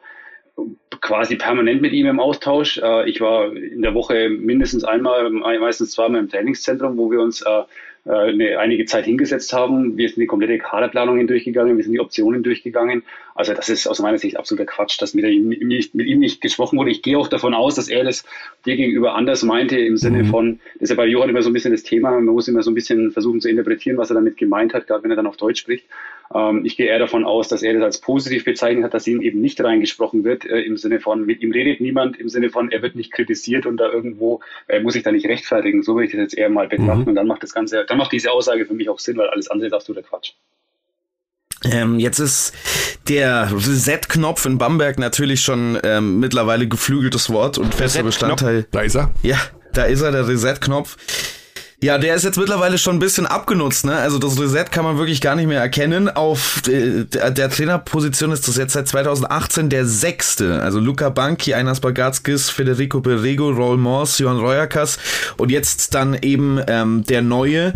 [1.02, 2.78] quasi permanent mit ihm im Austausch.
[2.78, 7.42] Äh, ich war in der Woche mindestens einmal, meistens zweimal im Trainingszentrum, wo wir uns
[7.42, 7.64] äh,
[8.06, 9.98] äh, eine, einige Zeit hingesetzt haben.
[9.98, 13.04] Wir sind die komplette Kaderplanung hindurchgegangen, wir sind die Optionen durchgegangen.
[13.34, 16.40] Also das ist aus meiner Sicht absoluter Quatsch, dass mit ihm, nicht, mit ihm nicht
[16.40, 16.92] gesprochen wurde.
[16.92, 18.24] Ich gehe auch davon aus, dass er das
[18.66, 20.28] dir gegenüber anders meinte, im Sinne mhm.
[20.28, 22.62] von, das ist ja bei Johann immer so ein bisschen das Thema, man muss immer
[22.62, 25.28] so ein bisschen versuchen zu interpretieren, was er damit gemeint hat, gerade wenn er dann
[25.28, 25.86] auf Deutsch spricht.
[26.34, 29.22] Ähm, ich gehe eher davon aus, dass er das als positiv bezeichnet hat, dass ihm
[29.22, 32.72] eben nicht reingesprochen wird, äh, im Sinne von, mit ihm redet niemand, im Sinne von,
[32.72, 35.84] er wird nicht kritisiert und da irgendwo äh, muss ich da nicht rechtfertigen.
[35.84, 37.08] So würde ich das jetzt eher mal betrachten mhm.
[37.10, 39.50] und dann macht das Ganze, dann macht diese Aussage für mich auch Sinn, weil alles
[39.50, 40.34] andere ist absoluter Quatsch.
[41.64, 42.54] Ähm, jetzt ist
[43.08, 48.68] der Reset-Knopf in Bamberg natürlich schon ähm, mittlerweile geflügeltes Wort und fester Bestandteil.
[48.72, 49.12] Da ist er.
[49.24, 49.38] Ja,
[49.74, 50.98] da ist er, der Reset-Knopf.
[51.82, 53.96] Ja, der ist jetzt mittlerweile schon ein bisschen abgenutzt, ne?
[53.98, 56.08] Also das Reset kann man wirklich gar nicht mehr erkennen.
[56.10, 60.62] Auf äh, der, Trainerposition ist das jetzt seit 2018 der sechste.
[60.62, 64.98] Also Luca Banki, Einas Bagatskis, Federico Perego, Roll Morse, Johann Reuerkas
[65.38, 67.74] und jetzt dann eben ähm, der neue.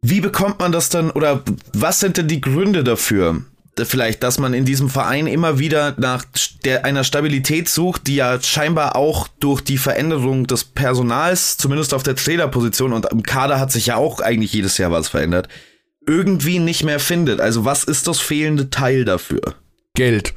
[0.00, 1.42] Wie bekommt man das dann oder
[1.74, 3.42] was sind denn die Gründe dafür,
[3.84, 6.24] vielleicht, dass man in diesem Verein immer wieder nach
[6.64, 12.02] der, einer Stabilität sucht, die ja scheinbar auch durch die Veränderung des Personals, zumindest auf
[12.02, 15.48] der Trainerposition und im Kader hat sich ja auch eigentlich jedes Jahr was verändert,
[16.06, 17.40] irgendwie nicht mehr findet.
[17.40, 19.56] Also was ist das fehlende Teil dafür?
[19.94, 20.34] Geld.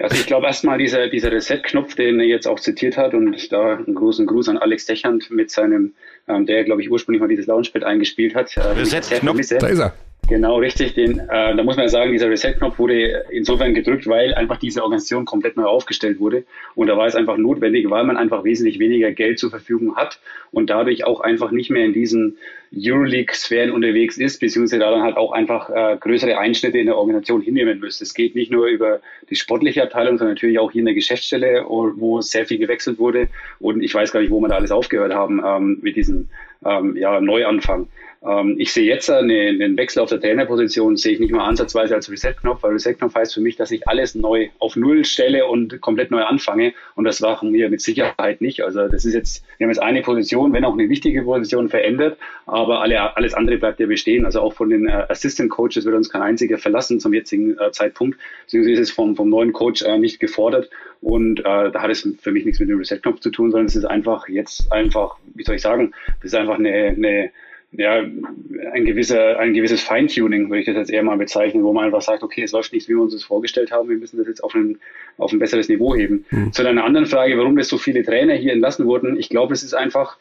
[0.00, 3.76] Also ich glaube erstmal dieser, dieser Reset-Knopf, den er jetzt auch zitiert hat und da
[3.76, 5.94] einen großen Gruß an Alex Dechand mit seinem,
[6.28, 8.56] ähm, der glaube ich ursprünglich mal dieses Launchpad eingespielt hat.
[8.56, 9.94] Äh, Reset-Knopf, da ist er.
[10.28, 10.92] Genau, richtig.
[10.92, 14.82] Den, äh, da muss man ja sagen, dieser Reset-Knopf wurde insofern gedrückt, weil einfach diese
[14.82, 16.44] Organisation komplett neu aufgestellt wurde.
[16.74, 20.20] Und da war es einfach notwendig, weil man einfach wesentlich weniger Geld zur Verfügung hat
[20.50, 22.36] und dadurch auch einfach nicht mehr in diesen
[22.76, 27.40] Euroleague-Sphären unterwegs ist, beziehungsweise da dann halt auch einfach äh, größere Einschnitte in der Organisation
[27.40, 28.04] hinnehmen müsste.
[28.04, 31.64] Es geht nicht nur über die sportliche Abteilung, sondern natürlich auch hier in der Geschäftsstelle,
[31.66, 33.28] wo sehr viel gewechselt wurde.
[33.60, 36.28] Und ich weiß gar nicht, wo wir da alles aufgehört haben ähm, mit diesem
[36.66, 37.88] ähm, ja, Neuanfang.
[38.22, 41.94] Ähm, ich sehe jetzt eine, einen Wechsel auf der Trainerposition, sehe ich nicht mal ansatzweise
[41.94, 45.80] als Reset-Knopf, weil Reset-Knopf heißt für mich, dass ich alles neu auf Null stelle und
[45.80, 46.74] komplett neu anfange.
[46.94, 48.62] Und das machen wir mit Sicherheit nicht.
[48.62, 52.18] Also das ist jetzt, wir haben jetzt eine Position, wenn auch eine wichtige Position verändert,
[52.46, 54.24] aber alle, alles andere bleibt ja bestehen.
[54.24, 57.70] Also auch von den äh, Assistant Coaches wird uns kein einziger verlassen zum jetzigen äh,
[57.70, 58.18] Zeitpunkt.
[58.46, 60.68] Deswegen ist es vom, vom neuen Coach äh, nicht gefordert.
[61.00, 63.76] Und äh, da hat es für mich nichts mit dem Reset-Knopf zu tun, sondern es
[63.76, 67.30] ist einfach jetzt einfach, wie soll ich sagen, das ist einfach eine, eine
[67.72, 71.84] ja, ein, gewisser, ein gewisses Feintuning, würde ich das jetzt eher mal bezeichnen, wo man
[71.84, 74.26] einfach sagt, okay, es läuft nicht, wie wir uns das vorgestellt haben, wir müssen das
[74.26, 74.78] jetzt auf ein,
[75.18, 76.24] auf ein besseres Niveau heben.
[76.30, 76.52] Mhm.
[76.52, 79.62] Zu deiner anderen Frage, warum das so viele Trainer hier entlassen wurden, ich glaube, es
[79.62, 80.16] ist einfach,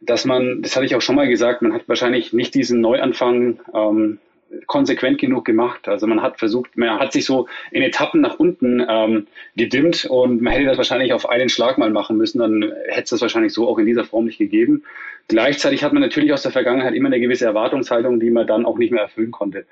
[0.00, 3.60] dass man, das hatte ich auch schon mal gesagt, man hat wahrscheinlich nicht diesen Neuanfang
[3.74, 4.18] ähm,
[4.66, 5.88] konsequent genug gemacht.
[5.88, 10.42] Also man hat versucht, man hat sich so in Etappen nach unten ähm, gedimmt und
[10.42, 13.52] man hätte das wahrscheinlich auf einen Schlag mal machen müssen, dann hätte es das wahrscheinlich
[13.52, 14.84] so auch in dieser Form nicht gegeben.
[15.28, 18.78] Gleichzeitig hat man natürlich aus der Vergangenheit immer eine gewisse Erwartungshaltung, die man dann auch
[18.78, 19.64] nicht mehr erfüllen konnte.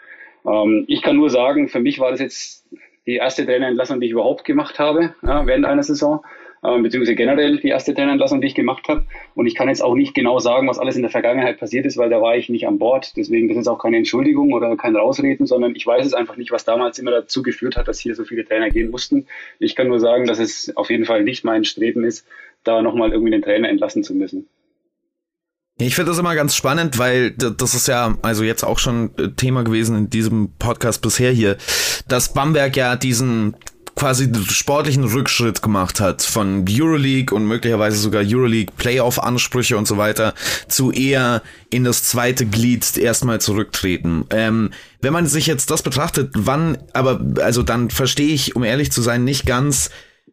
[0.47, 2.67] Ähm, ich kann nur sagen, für mich war das jetzt
[3.07, 6.23] die erste Trainerentlassung, die ich überhaupt gemacht habe ja, während einer Saison
[6.63, 9.07] beziehungsweise generell die erste Trainerentlassung, die ich gemacht habe.
[9.35, 11.97] Und ich kann jetzt auch nicht genau sagen, was alles in der Vergangenheit passiert ist,
[11.97, 13.17] weil da war ich nicht an Bord.
[13.17, 16.51] Deswegen das ist auch keine Entschuldigung oder kein Rausreden, sondern ich weiß es einfach nicht,
[16.51, 19.27] was damals immer dazu geführt hat, dass hier so viele Trainer gehen mussten.
[19.59, 22.27] Ich kann nur sagen, dass es auf jeden Fall nicht mein Streben ist,
[22.63, 24.47] da nochmal irgendwie den Trainer entlassen zu müssen.
[25.79, 29.65] Ich finde das immer ganz spannend, weil das ist ja also jetzt auch schon Thema
[29.65, 31.57] gewesen in diesem Podcast bisher hier,
[32.07, 33.57] dass Bamberg ja diesen
[34.01, 40.33] quasi sportlichen Rückschritt gemacht hat von Euroleague und möglicherweise sogar Euroleague Playoff-Ansprüche und so weiter
[40.69, 44.25] zu eher in das zweite Glied erstmal zurücktreten.
[44.31, 44.71] Ähm,
[45.03, 49.03] wenn man sich jetzt das betrachtet, wann, aber also dann verstehe ich, um ehrlich zu
[49.03, 49.91] sein, nicht ganz,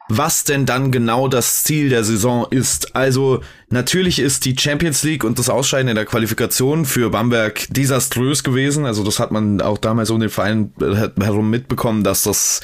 [0.09, 2.95] was denn dann genau das Ziel der Saison ist.
[2.95, 8.43] Also natürlich ist die Champions League und das Ausscheiden in der Qualifikation für Bamberg desaströs
[8.43, 8.85] gewesen.
[8.85, 10.71] Also das hat man auch damals um den Verein
[11.19, 12.61] herum mitbekommen, dass das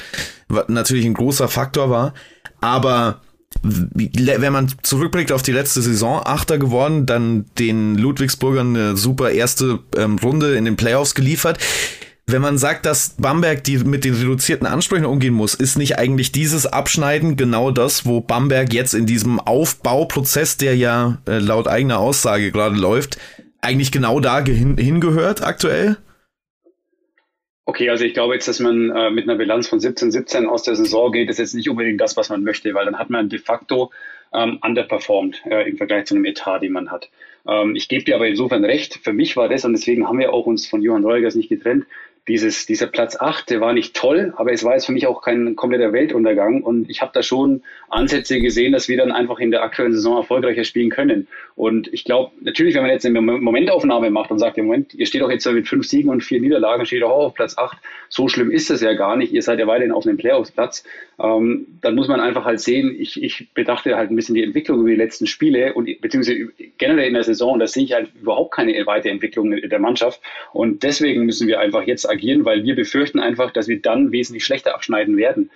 [0.68, 2.14] natürlich ein großer Faktor war.
[2.62, 3.22] Aber
[3.62, 9.80] wenn man zurückblickt auf die letzte Saison, Achter geworden, dann den Ludwigsburgern eine super erste
[9.96, 11.60] ähm, Runde in den Playoffs geliefert.
[12.26, 16.32] Wenn man sagt, dass Bamberg die mit den reduzierten Ansprüchen umgehen muss, ist nicht eigentlich
[16.32, 22.00] dieses Abschneiden genau das, wo Bamberg jetzt in diesem Aufbauprozess, der ja äh, laut eigener
[22.00, 23.18] Aussage gerade läuft,
[23.60, 25.98] eigentlich genau da hin hingehört aktuell?
[27.66, 30.64] Okay, also ich glaube jetzt, dass man äh, mit einer Bilanz von 17, 17 aus
[30.64, 33.30] der Saison geht, ist jetzt nicht unbedingt das, was man möchte, weil dann hat man
[33.30, 33.92] de facto
[34.34, 37.10] ähm, underperformed äh, im Vergleich zu einem Etat, den man hat.
[37.48, 40.34] Ähm, ich gebe dir aber insofern recht, für mich war das, und deswegen haben wir
[40.34, 41.86] auch uns von Johann Reugers nicht getrennt,
[42.28, 45.22] dieses, dieser Platz 8, der war nicht toll, aber es war jetzt für mich auch
[45.22, 49.52] kein kompletter Weltuntergang und ich habe da schon Ansätze gesehen, dass wir dann einfach in
[49.52, 51.28] der aktuellen Saison erfolgreicher spielen können.
[51.56, 55.06] Und ich glaube, natürlich, wenn man jetzt eine Momentaufnahme macht und sagt, im Moment, ihr
[55.06, 57.78] steht doch jetzt mit fünf Siegen und vier Niederlagen, steht doch auch auf Platz 8,
[58.10, 60.84] so schlimm ist das ja gar nicht, ihr seid ja weiterhin auf einem Playoffs-Platz,
[61.20, 64.80] ähm, dann muss man einfach halt sehen, ich, ich bedachte halt ein bisschen die Entwicklung
[64.80, 68.54] über die letzten Spiele und beziehungsweise generell in der Saison, da sehe ich halt überhaupt
[68.54, 70.22] keine Weiterentwicklung der Mannschaft.
[70.52, 74.44] Und deswegen müssen wir einfach jetzt agieren, weil wir befürchten einfach, dass wir dann wesentlich
[74.44, 75.50] schlechter abschneiden werden.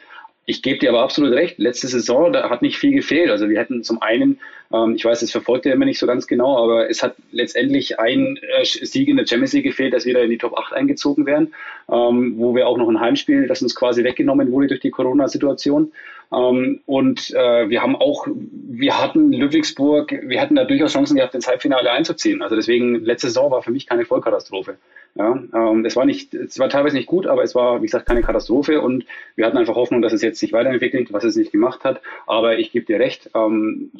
[0.50, 1.60] Ich gebe dir aber absolut recht.
[1.60, 3.30] Letzte Saison, da hat nicht viel gefehlt.
[3.30, 4.40] Also wir hätten zum einen,
[4.74, 8.00] ähm, ich weiß, das verfolgt er immer nicht so ganz genau, aber es hat letztendlich
[8.00, 10.72] ein äh, Sieg in der Champions League gefehlt, dass wir da in die Top 8
[10.72, 11.54] eingezogen wären,
[11.92, 15.92] ähm, wo wir auch noch ein Heimspiel, das uns quasi weggenommen wurde durch die Corona-Situation.
[16.32, 21.36] Ähm, und äh, wir haben auch, wir hatten Ludwigsburg, wir hatten da durchaus Chancen gehabt,
[21.36, 22.42] ins Halbfinale einzuziehen.
[22.42, 24.78] Also deswegen, letzte Saison war für mich keine Vollkatastrophe.
[25.16, 28.06] Ja, ähm, es war nicht, es war teilweise nicht gut, aber es war, wie gesagt,
[28.06, 31.52] keine Katastrophe und wir hatten einfach Hoffnung, dass es jetzt sich weiterentwickelt, was es nicht
[31.52, 32.02] gemacht hat.
[32.28, 33.92] Aber ich gebe dir recht, ähm,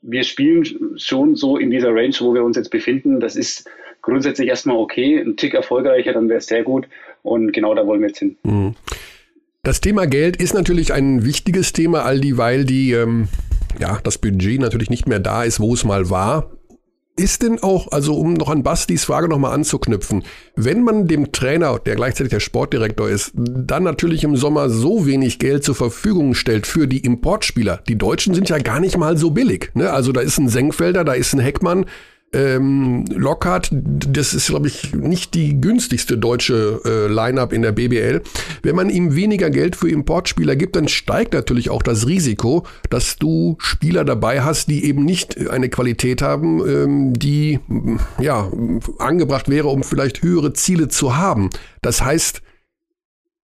[0.00, 3.20] wir spielen schon so in dieser Range, wo wir uns jetzt befinden.
[3.20, 3.68] Das ist
[4.00, 5.18] grundsätzlich erstmal okay.
[5.18, 6.86] Ein Tick erfolgreicher, dann wäre es sehr gut.
[7.22, 8.36] Und genau da wollen wir jetzt hin.
[8.44, 8.74] Mhm.
[9.64, 13.28] Das Thema Geld ist natürlich ein wichtiges Thema, all dieweil die, ähm,
[13.80, 16.50] ja, das Budget natürlich nicht mehr da ist, wo es mal war.
[17.16, 20.22] Ist denn auch, also um noch an Bastis Frage nochmal anzuknüpfen,
[20.54, 25.38] wenn man dem Trainer, der gleichzeitig der Sportdirektor ist, dann natürlich im Sommer so wenig
[25.38, 29.30] Geld zur Verfügung stellt für die Importspieler, die Deutschen sind ja gar nicht mal so
[29.30, 29.70] billig.
[29.72, 29.90] Ne?
[29.90, 31.86] Also da ist ein Senkfelder, da ist ein Heckmann,
[32.34, 38.22] ähm, Lockhart, das ist, glaube ich, nicht die günstigste deutsche äh, Line-up in der BBL.
[38.62, 43.16] Wenn man ihm weniger Geld für Importspieler gibt, dann steigt natürlich auch das Risiko, dass
[43.16, 47.60] du Spieler dabei hast, die eben nicht eine Qualität haben, ähm, die
[48.20, 48.50] ja
[48.98, 51.50] angebracht wäre, um vielleicht höhere Ziele zu haben.
[51.82, 52.42] Das heißt,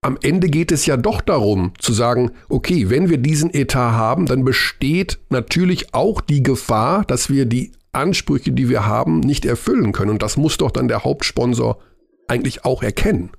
[0.02, 4.24] am Ende geht es ja doch darum zu sagen, okay, wenn wir diesen Etat haben,
[4.24, 9.92] dann besteht natürlich auch die Gefahr, dass wir die Ansprüche, die wir haben, nicht erfüllen
[9.92, 10.10] können.
[10.10, 11.82] Und das muss doch dann der Hauptsponsor
[12.28, 13.30] eigentlich auch erkennen.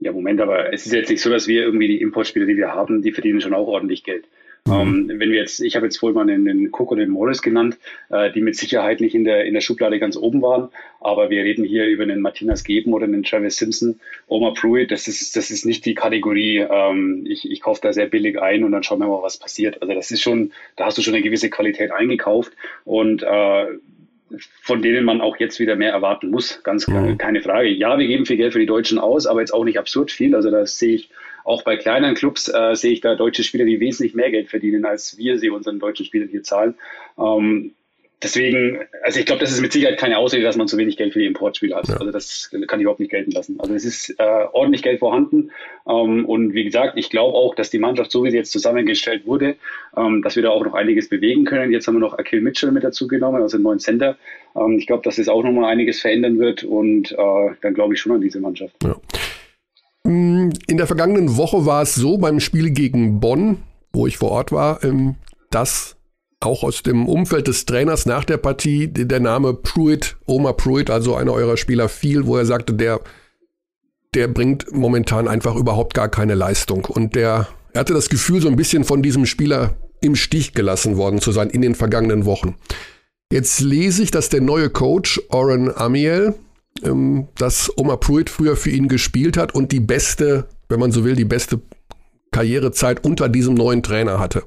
[0.00, 2.72] Ja, Moment, aber es ist jetzt nicht so, dass wir irgendwie die Importspieler, die wir
[2.72, 4.26] haben, die verdienen schon auch ordentlich Geld.
[4.66, 4.72] Mhm.
[4.72, 7.42] Ähm, wenn wir jetzt, ich habe jetzt vorhin mal den, den Cook und den Morris
[7.42, 7.78] genannt,
[8.10, 10.68] äh, die mit Sicherheit nicht in der, in der Schublade ganz oben waren,
[11.00, 13.98] aber wir reden hier über einen Martinas Geben oder einen Travis Simpson,
[14.28, 18.06] Omar Pruitt, das ist, das ist nicht die Kategorie, ähm, ich, ich kaufe da sehr
[18.06, 19.82] billig ein und dann schauen wir mal, was passiert.
[19.82, 22.52] Also das ist schon, da hast du schon eine gewisse Qualität eingekauft
[22.84, 23.66] und äh,
[24.62, 26.62] von denen man auch jetzt wieder mehr erwarten muss.
[26.62, 27.18] Ganz klar, mhm.
[27.18, 27.68] keine Frage.
[27.68, 30.34] Ja, wir geben viel Geld für die Deutschen aus, aber jetzt auch nicht absurd viel.
[30.34, 31.10] Also das sehe ich
[31.44, 34.84] auch bei kleineren Clubs äh, sehe ich da deutsche Spieler, die wesentlich mehr Geld verdienen,
[34.84, 36.74] als wir sie unseren deutschen Spielern hier zahlen.
[37.18, 37.72] Ähm,
[38.22, 41.12] deswegen, also ich glaube, das ist mit Sicherheit keine Ausrede, dass man zu wenig Geld
[41.12, 41.88] für die Importspieler hat.
[41.88, 41.96] Ja.
[41.96, 43.58] Also das kann ich überhaupt nicht gelten lassen.
[43.58, 45.50] Also es ist äh, ordentlich Geld vorhanden.
[45.88, 49.26] Ähm, und wie gesagt, ich glaube auch, dass die Mannschaft, so wie sie jetzt zusammengestellt
[49.26, 49.56] wurde,
[49.96, 51.72] ähm, dass wir da auch noch einiges bewegen können.
[51.72, 54.16] Jetzt haben wir noch Akil Mitchell mit dazu genommen, also einen neuen Center.
[54.56, 56.64] Ähm, ich glaube, dass das auch nochmal einiges verändern wird.
[56.64, 58.74] Und äh, dann glaube ich schon an diese Mannschaft.
[58.84, 58.96] Ja.
[60.12, 63.58] Mm, in der vergangenen Woche war es so beim Spiel gegen Bonn,
[63.92, 65.16] wo ich vor Ort war, ähm,
[65.50, 65.96] dass
[66.40, 71.14] auch aus dem Umfeld des Trainers nach der Partie der Name Pruitt, Omar Pruitt, also
[71.14, 73.00] einer eurer Spieler, fiel, wo er sagte, der,
[74.14, 76.84] der bringt momentan einfach überhaupt gar keine Leistung.
[76.84, 80.96] Und der, er hatte das Gefühl, so ein bisschen von diesem Spieler im Stich gelassen
[80.96, 82.56] worden zu sein in den vergangenen Wochen.
[83.32, 86.34] Jetzt lese ich, dass der neue Coach, Oren Amiel,
[86.84, 91.04] ähm, dass Omar Pruitt früher für ihn gespielt hat und die beste, wenn man so
[91.04, 91.60] will, die beste
[92.30, 94.44] Karrierezeit unter diesem neuen Trainer hatte.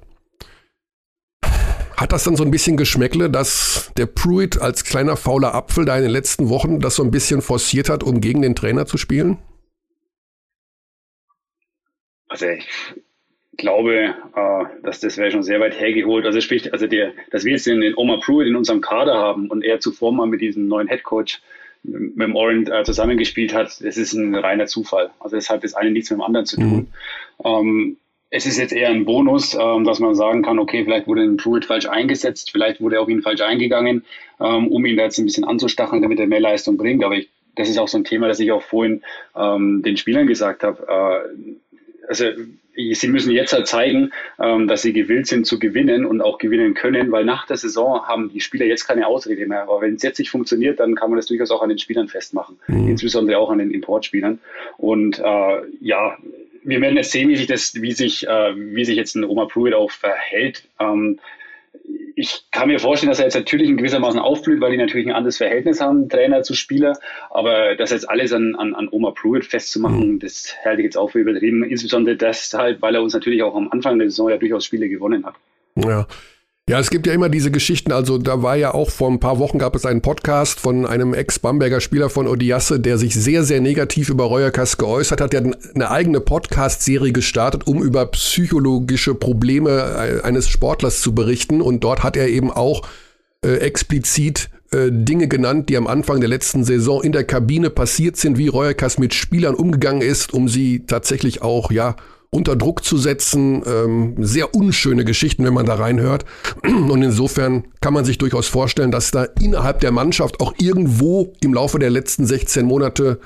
[1.98, 5.96] Hat das dann so ein bisschen Geschmäckle, dass der Pruitt als kleiner fauler Apfel da
[5.96, 8.98] in den letzten Wochen das so ein bisschen forciert hat, um gegen den Trainer zu
[8.98, 9.38] spielen?
[12.28, 12.68] Also ich
[13.56, 16.26] glaube, äh, dass das wäre schon sehr weit hergeholt.
[16.26, 19.64] Also sprich, also der, dass wir jetzt den, Omar Pruitt in unserem Kader haben und
[19.64, 21.42] er zuvor mal mit diesem neuen Headcoach
[21.88, 25.12] mit dem Orient äh, zusammengespielt hat, das ist ein reiner Zufall.
[25.19, 26.88] Also deshalb ist eine nichts mit dem anderen zu tun.
[27.43, 27.45] Mhm.
[27.45, 27.98] Ähm,
[28.30, 31.38] es ist jetzt eher ein Bonus, ähm, dass man sagen kann, okay, vielleicht wurde ein
[31.38, 34.04] Pruitt falsch eingesetzt, vielleicht wurde er auf ihn falsch eingegangen,
[34.41, 37.04] ähm, um ihn da jetzt ein bisschen anzustacheln, damit er mehr Leistung bringt.
[37.04, 39.04] Aber ich, das ist auch so ein Thema, das ich auch vorhin
[39.36, 40.86] ähm, den Spielern gesagt habe.
[40.88, 41.56] Äh,
[42.08, 42.26] also
[42.76, 46.74] sie müssen jetzt halt zeigen, ähm, dass sie gewillt sind zu gewinnen und auch gewinnen
[46.74, 49.63] können, weil nach der Saison haben die Spieler jetzt keine Ausrede mehr.
[49.63, 52.08] Aber wenn es jetzt nicht funktioniert, dann kann man das durchaus auch an den Spielern
[52.08, 52.89] festmachen, mhm.
[52.89, 54.39] insbesondere auch an den Importspielern.
[54.78, 56.18] Und äh, ja,
[56.63, 59.46] wir werden jetzt sehen, wie sich das, wie sich, äh, wie sich jetzt ein Oma
[59.46, 60.63] Pruitt auch verhält.
[60.80, 61.20] Ähm,
[62.15, 65.13] ich kann mir vorstellen, dass er jetzt natürlich in gewissermaßen aufblüht, weil die natürlich ein
[65.13, 66.97] anderes Verhältnis haben, Trainer zu Spieler.
[67.30, 70.19] Aber das jetzt alles an, an, an Oma Pruitt festzumachen, mhm.
[70.19, 71.63] das halte ich jetzt auch für übertrieben.
[71.63, 75.25] Insbesondere deshalb, weil er uns natürlich auch am Anfang der Saison ja durchaus Spiele gewonnen
[75.25, 75.36] hat.
[75.75, 76.08] Ja.
[76.67, 79.38] Ja, es gibt ja immer diese Geschichten, also da war ja auch vor ein paar
[79.38, 83.62] Wochen gab es einen Podcast von einem Ex-Bamberger Spieler von Odiasse, der sich sehr, sehr
[83.62, 85.34] negativ über Reuerkas geäußert hat.
[85.34, 91.62] Der hat eine eigene Podcast-Serie gestartet, um über psychologische Probleme äh, eines Sportlers zu berichten.
[91.62, 92.82] Und dort hat er eben auch
[93.45, 98.17] äh, explizit äh, Dinge genannt, die am Anfang der letzten Saison in der Kabine passiert
[98.17, 101.95] sind, wie Reuerkas mit Spielern umgegangen ist, um sie tatsächlich auch, ja,
[102.36, 103.63] unter Druck zu setzen.
[103.65, 106.26] Ähm, sehr unschöne Geschichten, wenn man da reinhört.
[106.63, 111.54] Und insofern kann man sich durchaus vorstellen, dass da innerhalb der Mannschaft auch irgendwo im
[111.54, 113.19] Laufe der letzten 16 Monate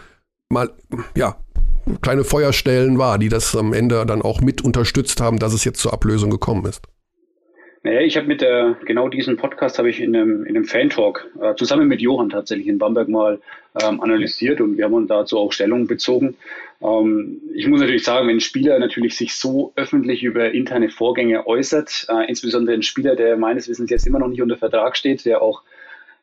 [0.49, 0.69] mal,
[1.15, 1.37] ja,
[2.01, 5.79] kleine Feuerstellen war, die das am Ende dann auch mit unterstützt haben, dass es jetzt
[5.79, 6.81] zur Ablösung gekommen ist.
[7.83, 11.27] Naja, ich habe mit der, genau diesen Podcast habe ich in einem, in einem Fan-Talk
[11.41, 13.39] äh, zusammen mit Johann tatsächlich in Bamberg mal
[13.81, 16.35] ähm, analysiert und wir haben uns dazu auch Stellung bezogen.
[16.81, 21.45] Ähm, ich muss natürlich sagen, wenn ein Spieler natürlich sich so öffentlich über interne Vorgänge
[21.45, 25.25] äußert, äh, insbesondere ein Spieler, der meines Wissens jetzt immer noch nicht unter Vertrag steht,
[25.25, 25.63] der auch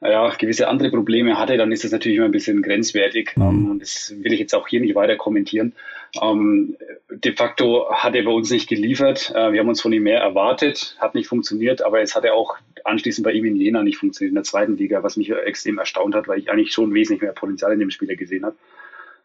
[0.02, 3.32] ja, gewisse andere Probleme hatte, dann ist das natürlich immer ein bisschen grenzwertig.
[3.36, 3.42] Mhm.
[3.42, 5.72] Ähm, und das will ich jetzt auch hier nicht weiter kommentieren.
[6.20, 6.76] Ähm,
[7.10, 9.32] de facto hat er bei uns nicht geliefert.
[9.34, 12.34] Äh, wir haben uns von ihm mehr erwartet, hat nicht funktioniert, aber es hat er
[12.34, 15.78] auch anschließend bei ihm in Jena nicht funktioniert, in der zweiten Liga, was mich extrem
[15.78, 18.56] erstaunt hat, weil ich eigentlich schon wesentlich mehr Potenzial in dem Spieler gesehen habe.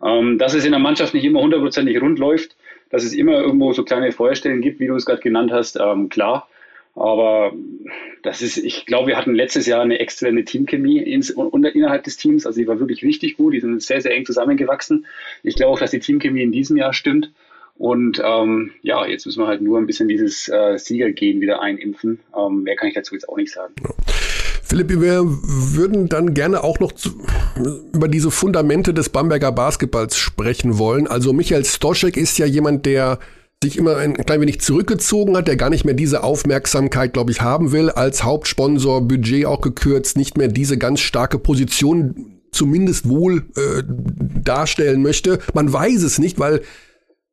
[0.03, 2.55] Ähm, dass es in der Mannschaft nicht immer hundertprozentig rund läuft,
[2.89, 6.09] dass es immer irgendwo so kleine Feuerstellen gibt, wie du es gerade genannt hast, ähm,
[6.09, 6.47] klar.
[6.93, 7.53] Aber
[8.21, 12.45] das ist, ich glaube, wir hatten letztes Jahr eine exzellente Teamchemie ins, innerhalb des Teams.
[12.45, 13.53] Also die war wirklich richtig gut.
[13.53, 15.05] Die sind sehr, sehr eng zusammengewachsen.
[15.41, 17.31] Ich glaube auch, dass die Teamchemie in diesem Jahr stimmt.
[17.77, 22.19] Und ähm, ja, jetzt müssen wir halt nur ein bisschen dieses äh, Siegergehen wieder einimpfen.
[22.37, 23.73] Ähm, mehr kann ich dazu jetzt auch nicht sagen.
[24.71, 27.09] Philipp, wir würden dann gerne auch noch zu,
[27.93, 31.07] über diese Fundamente des Bamberger Basketballs sprechen wollen.
[31.07, 33.19] Also Michael Stoschek ist ja jemand, der
[33.61, 37.41] sich immer ein klein wenig zurückgezogen hat, der gar nicht mehr diese Aufmerksamkeit, glaube ich,
[37.41, 43.43] haben will, als Hauptsponsor, Budget auch gekürzt, nicht mehr diese ganz starke Position zumindest wohl
[43.57, 43.83] äh,
[44.41, 45.39] darstellen möchte.
[45.53, 46.61] Man weiß es nicht, weil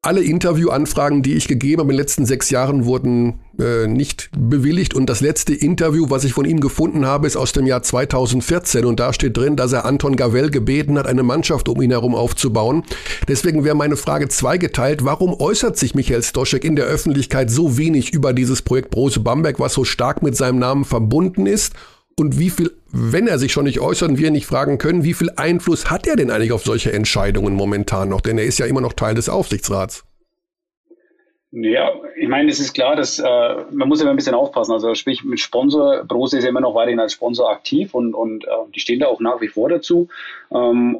[0.00, 4.94] alle Interviewanfragen, die ich gegeben habe in den letzten sechs Jahren, wurden äh, nicht bewilligt.
[4.94, 8.84] Und das letzte Interview, was ich von ihm gefunden habe, ist aus dem Jahr 2014.
[8.84, 12.14] Und da steht drin, dass er Anton Gavel gebeten hat, eine Mannschaft um ihn herum
[12.14, 12.84] aufzubauen.
[13.26, 15.04] Deswegen wäre meine Frage zweigeteilt.
[15.04, 19.58] Warum äußert sich Michael Stoschek in der Öffentlichkeit so wenig über dieses Projekt Brose Bamberg,
[19.58, 21.74] was so stark mit seinem Namen verbunden ist?
[22.18, 25.14] Und wie viel, wenn er sich schon nicht äußert und wir nicht fragen können, wie
[25.14, 28.20] viel Einfluss hat er denn eigentlich auf solche Entscheidungen momentan noch?
[28.20, 30.04] Denn er ist ja immer noch Teil des Aufsichtsrats.
[31.52, 33.24] Ja, ich meine, es ist klar, dass äh,
[33.70, 34.72] man muss immer ein bisschen aufpassen.
[34.72, 38.44] Also sprich mit Sponsor, Brose ist ja immer noch weiterhin als Sponsor aktiv und, und
[38.44, 40.09] äh, die stehen da auch nach wie vor dazu.
[40.50, 40.98] Ähm,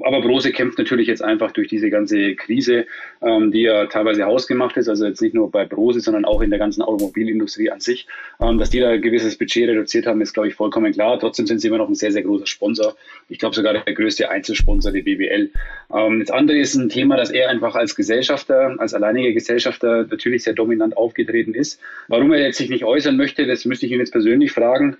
[0.00, 2.86] aber Brose kämpft natürlich jetzt einfach durch diese ganze Krise,
[3.20, 6.50] ähm, die ja teilweise hausgemacht ist, also jetzt nicht nur bei Brose, sondern auch in
[6.50, 8.06] der ganzen Automobilindustrie an sich.
[8.40, 11.18] Ähm, dass die da ein gewisses Budget reduziert haben, ist, glaube ich, vollkommen klar.
[11.18, 12.96] Trotzdem sind sie immer noch ein sehr, sehr großer Sponsor.
[13.28, 15.50] Ich glaube sogar der größte Einzelsponsor, der BWL.
[15.88, 20.54] Das andere ist ein Thema, dass er einfach als Gesellschafter, als alleiniger Gesellschafter natürlich sehr
[20.54, 21.80] dominant aufgetreten ist.
[22.08, 24.96] Warum er jetzt sich nicht äußern möchte, das müsste ich ihn jetzt persönlich fragen.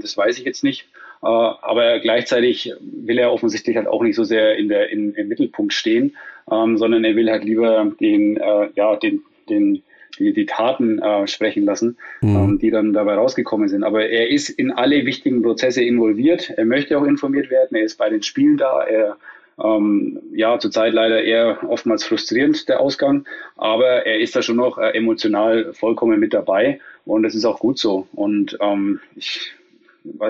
[0.00, 0.86] Das weiß ich jetzt nicht.
[1.24, 5.28] Äh, aber gleichzeitig will er offensichtlich halt auch nicht so sehr in der, in, im
[5.28, 6.16] Mittelpunkt stehen,
[6.50, 9.82] ähm, sondern er will halt lieber den, äh, ja, den, den,
[10.18, 12.36] die, die Taten äh, sprechen lassen, mhm.
[12.36, 13.84] ähm, die dann dabei rausgekommen sind.
[13.84, 16.50] Aber er ist in alle wichtigen Prozesse involviert.
[16.56, 17.74] Er möchte auch informiert werden.
[17.74, 18.82] Er ist bei den Spielen da.
[18.82, 19.16] Er
[19.62, 23.24] ähm, ja, zurzeit leider eher oftmals frustrierend, der Ausgang,
[23.56, 27.60] aber er ist da schon noch äh, emotional vollkommen mit dabei und das ist auch
[27.60, 28.08] gut so.
[28.14, 29.52] Und ähm, ich,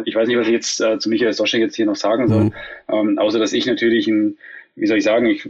[0.05, 2.45] ich weiß nicht, was ich jetzt äh, zu Michael Soschek jetzt hier noch sagen soll,
[2.45, 2.53] mhm.
[2.89, 4.39] ähm, außer dass ich natürlich ein,
[4.77, 5.49] wie soll ich sagen, ich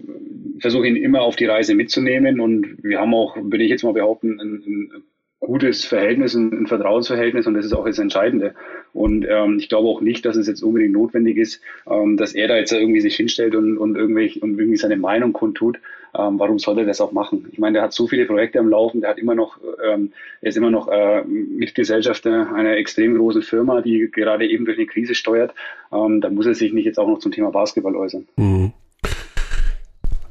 [0.60, 3.92] versuche ihn immer auf die Reise mitzunehmen und wir haben auch, würde ich jetzt mal
[3.92, 5.02] behaupten, ein, ein
[5.40, 8.54] gutes Verhältnis, ein, ein Vertrauensverhältnis und das ist auch das Entscheidende.
[8.92, 11.60] Und ähm, ich glaube auch nicht, dass es jetzt unbedingt notwendig ist,
[11.90, 15.32] ähm, dass er da jetzt irgendwie sich hinstellt und, und, irgendwie, und irgendwie seine Meinung
[15.32, 15.78] kundtut.
[16.16, 17.48] Ähm, warum soll er das auch machen?
[17.52, 20.48] Ich meine, der hat so viele Projekte am Laufen, der hat immer noch, ähm, er
[20.48, 25.14] ist immer noch äh, Mitgesellschafter einer extrem großen Firma, die gerade eben durch eine Krise
[25.14, 25.54] steuert.
[25.92, 28.26] Ähm, da muss er sich nicht jetzt auch noch zum Thema Basketball äußern.
[28.36, 28.72] Mhm.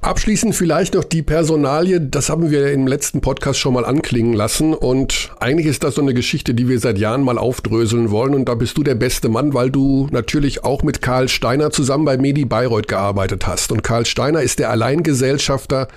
[0.04, 4.74] Abschließend vielleicht noch die Personalie, das haben wir im letzten Podcast schon mal anklingen lassen
[4.74, 8.50] und eigentlich ist das so eine Geschichte, die wir seit Jahren mal aufdröseln wollen und
[8.50, 12.18] da bist du der beste Mann, weil du natürlich auch mit Karl Steiner zusammen bei
[12.18, 15.88] Medi Bayreuth gearbeitet hast und Karl Steiner ist der Alleingesellschafter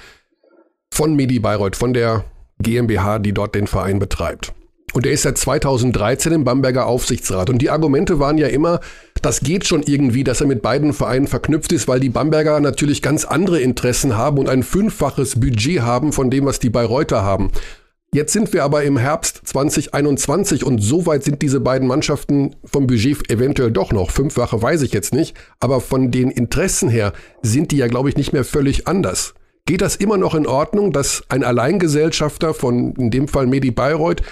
[0.92, 2.25] von Medi Bayreuth, von der
[2.61, 4.55] GmbH, die dort den Verein betreibt.
[4.92, 7.51] Und er ist seit 2013 im Bamberger Aufsichtsrat.
[7.51, 8.81] Und die Argumente waren ja immer,
[9.26, 13.02] das geht schon irgendwie, dass er mit beiden Vereinen verknüpft ist, weil die Bamberger natürlich
[13.02, 17.50] ganz andere Interessen haben und ein fünffaches Budget haben von dem, was die Bayreuther haben.
[18.14, 22.86] Jetzt sind wir aber im Herbst 2021 und so weit sind diese beiden Mannschaften vom
[22.86, 24.12] Budget eventuell doch noch.
[24.12, 27.12] Fünffache weiß ich jetzt nicht, aber von den Interessen her
[27.42, 29.34] sind die ja, glaube ich, nicht mehr völlig anders.
[29.66, 34.22] Geht das immer noch in Ordnung, dass ein Alleingesellschafter von in dem Fall Medi Bayreuth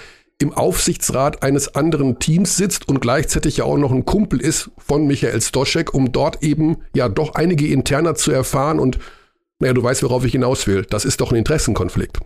[0.41, 5.07] im Aufsichtsrat eines anderen Teams sitzt und gleichzeitig ja auch noch ein Kumpel ist von
[5.07, 8.99] Michael Stoschek, um dort eben ja doch einige Interner zu erfahren und
[9.59, 10.85] naja, du weißt, worauf ich hinaus will.
[10.89, 12.19] Das ist doch ein Interessenkonflikt.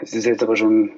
[0.00, 0.90] Das ist jetzt aber schon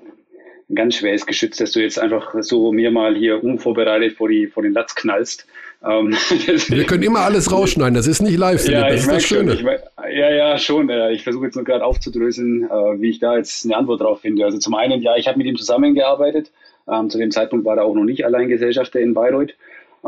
[0.70, 4.46] ein ganz schweres Geschütz, dass du jetzt einfach so mir mal hier unvorbereitet vor, die,
[4.46, 5.46] vor den Latz knallst.
[5.82, 6.10] Ähm,
[6.68, 9.56] Wir können immer alles rausschneiden, das ist nicht live, ja, das ist das Schöne.
[9.56, 10.90] Schon, ich, ja, ja, schon.
[11.12, 14.44] Ich versuche jetzt nur gerade aufzudröseln, äh, wie ich da jetzt eine Antwort drauf finde.
[14.44, 16.50] Also zum einen, ja, ich habe mit ihm zusammengearbeitet.
[16.90, 19.54] Ähm, zu dem Zeitpunkt war er auch noch nicht Alleingesellschafter in Bayreuth.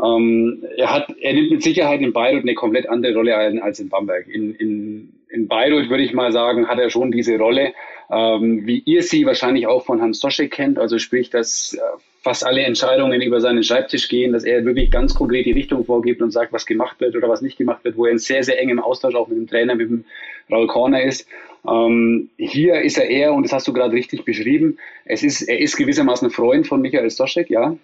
[0.01, 3.79] Ähm, er, hat, er nimmt mit Sicherheit in Bayreuth eine komplett andere Rolle ein als
[3.79, 4.27] in Bamberg.
[4.27, 7.73] In, in, in Bayreuth würde ich mal sagen, hat er schon diese Rolle,
[8.11, 10.79] ähm, wie ihr sie wahrscheinlich auch von Hans Doschek kennt.
[10.79, 11.79] Also sprich, dass äh,
[12.23, 16.21] fast alle Entscheidungen über seinen Schreibtisch gehen, dass er wirklich ganz konkret die Richtung vorgibt
[16.21, 18.59] und sagt, was gemacht wird oder was nicht gemacht wird, wo er in sehr, sehr
[18.59, 20.05] engem Austausch auch mit dem Trainer, mit dem
[20.49, 21.27] Raul Corner ist.
[21.67, 25.59] Ähm, hier ist er eher, und das hast du gerade richtig beschrieben, es ist, er
[25.59, 27.75] ist gewissermaßen Freund von Michael Stoschek, ja.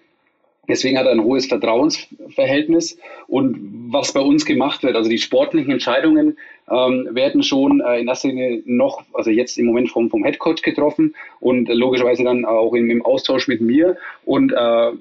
[0.70, 2.97] Deswegen hat er ein hohes Vertrauensverhältnis.
[3.28, 6.38] Und was bei uns gemacht wird, also die sportlichen Entscheidungen
[6.70, 10.61] ähm, werden schon äh, in erster Linie noch, also jetzt im Moment vom, vom Headcoach
[10.61, 13.97] getroffen und logischerweise dann auch im, im Austausch mit mir.
[14.24, 14.91] Und äh,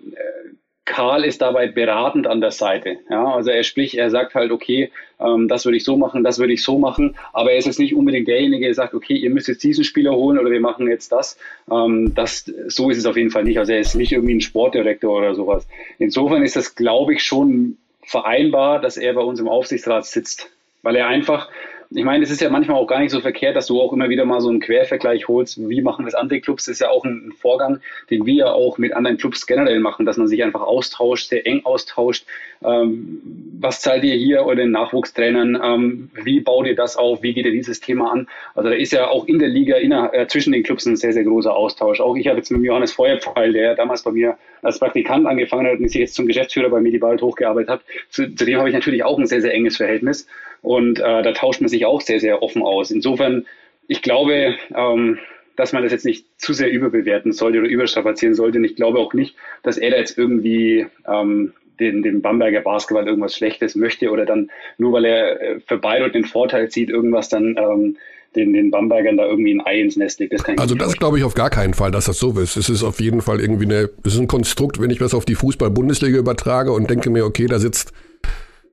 [0.89, 2.97] Karl ist dabei beratend an der Seite.
[3.11, 6.39] Ja, also er spricht, er sagt halt, okay, ähm, das würde ich so machen, das
[6.39, 9.29] würde ich so machen, aber er ist jetzt nicht unbedingt derjenige, der sagt, okay, ihr
[9.29, 11.39] müsst jetzt diesen Spieler holen oder wir machen jetzt das.
[11.71, 13.59] Ähm, das so ist es auf jeden Fall nicht.
[13.59, 15.69] Also er ist nicht irgendwie ein Sportdirektor oder sowas.
[15.99, 20.51] Insofern ist das, glaube ich, schon vereinbar, dass er bei uns im Aufsichtsrat sitzt,
[20.83, 21.51] weil er einfach
[21.91, 24.11] ich meine, es ist ja manchmal auch gar nicht so verkehrt, dass du auch immer
[24.11, 25.59] wieder mal so einen Quervergleich holst.
[25.71, 26.67] Wie machen das andere Clubs?
[26.67, 27.81] Das ist ja auch ein, Vorgang,
[28.11, 31.47] den wir ja auch mit anderen Clubs generell machen, dass man sich einfach austauscht, sehr
[31.47, 32.27] eng austauscht.
[32.63, 33.23] Ähm,
[33.61, 35.59] was zahlt ihr hier euren Nachwuchstrainern?
[35.63, 37.23] Ähm, wie baut ihr das auf?
[37.23, 38.29] Wie geht ihr dieses Thema an?
[38.55, 41.13] Also da ist ja auch in der Liga inner, äh, zwischen den Clubs ein sehr,
[41.13, 42.01] sehr großer Austausch.
[42.01, 45.79] Auch ich habe jetzt mit Johannes Feuerpfeil, der damals bei mir als Praktikant angefangen hat
[45.79, 47.81] und sich jetzt zum Geschäftsführer bei Medibald hochgearbeitet hat,
[48.11, 50.27] zu, zu dem habe ich natürlich auch ein sehr, sehr enges Verhältnis.
[50.63, 52.91] Und äh, da tauscht man sich auch sehr, sehr offen aus.
[52.91, 53.47] Insofern,
[53.87, 55.19] ich glaube, ähm,
[55.57, 58.59] dass man das jetzt nicht zu sehr überbewerten sollte oder überstrapazieren sollte.
[58.59, 63.07] Und ich glaube auch nicht, dass er da jetzt irgendwie ähm, den, den Bamberger Basketball
[63.07, 67.29] irgendwas Schlechtes möchte oder dann nur weil er äh, für Bayreuth den Vorteil zieht, irgendwas
[67.29, 67.97] dann ähm,
[68.37, 70.33] den, den Bambergern da irgendwie ein Ei ins Nest legt.
[70.33, 72.57] Das also das glaube ich auf gar keinen Fall, dass das so ist.
[72.57, 75.25] Es ist auf jeden Fall irgendwie eine, es ist ein Konstrukt, wenn ich was auf
[75.25, 77.93] die Fußball-Bundesliga übertrage und denke mir, okay, da sitzt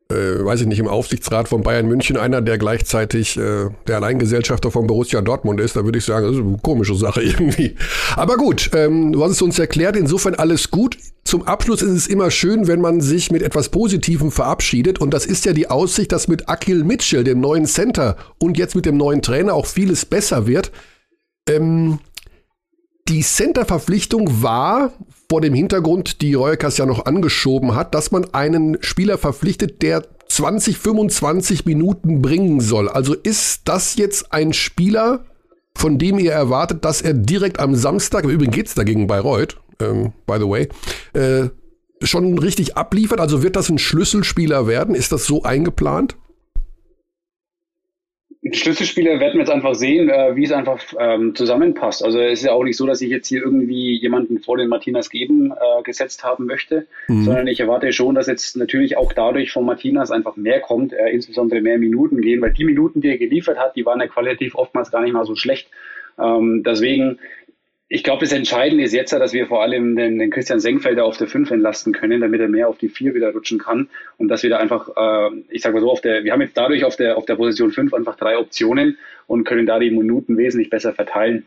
[0.09, 4.69] äh, weiß ich nicht, im Aufsichtsrat von Bayern München einer, der gleichzeitig äh, der Alleingesellschafter
[4.69, 7.75] von Borussia Dortmund ist, da würde ich sagen, das ist eine komische Sache irgendwie.
[8.15, 10.97] Aber gut, ähm, du hast es uns erklärt, insofern alles gut.
[11.23, 14.99] Zum Abschluss ist es immer schön, wenn man sich mit etwas Positivem verabschiedet.
[14.99, 18.75] Und das ist ja die Aussicht, dass mit Akil Mitchell, dem neuen Center und jetzt
[18.75, 20.71] mit dem neuen Trainer auch vieles besser wird.
[21.49, 21.97] Ähm,
[23.07, 24.93] die Center-Verpflichtung war
[25.35, 30.05] vor dem Hintergrund, die Reuerkas ja noch angeschoben hat, dass man einen Spieler verpflichtet, der
[30.29, 32.87] 20, 25 Minuten bringen soll.
[32.87, 35.25] Also ist das jetzt ein Spieler,
[35.77, 40.37] von dem ihr erwartet, dass er direkt am Samstag, übrigens geht's dagegen Bayreuth, ähm, by
[40.39, 40.69] the way,
[41.11, 41.49] äh,
[42.01, 43.19] schon richtig abliefert?
[43.19, 44.95] Also wird das ein Schlüsselspieler werden?
[44.95, 46.15] Ist das so eingeplant?
[48.51, 52.03] Schlüsselspieler werden wir jetzt einfach sehen, äh, wie es einfach ähm, zusammenpasst.
[52.03, 54.67] Also es ist ja auch nicht so, dass ich jetzt hier irgendwie jemanden vor den
[54.67, 57.23] Martinas geben äh, gesetzt haben möchte, mhm.
[57.23, 61.09] sondern ich erwarte schon, dass jetzt natürlich auch dadurch von Martinas einfach mehr kommt, äh,
[61.09, 64.53] insbesondere mehr Minuten gehen, weil die Minuten, die er geliefert hat, die waren ja qualitativ
[64.53, 65.69] oftmals gar nicht mal so schlecht.
[66.19, 67.19] Ähm, deswegen
[67.87, 71.17] ich glaube, das Entscheidende ist jetzt, dass wir vor allem den, den Christian Senkfelder auf
[71.17, 74.41] der 5 entlasten können, damit er mehr auf die 4 wieder rutschen kann und dass
[74.41, 76.95] wir da einfach, äh, ich sage mal so, auf der, wir haben jetzt dadurch auf
[76.95, 80.93] der, auf der Position 5 einfach drei Optionen und können da die Minuten wesentlich besser
[80.93, 81.45] verteilen.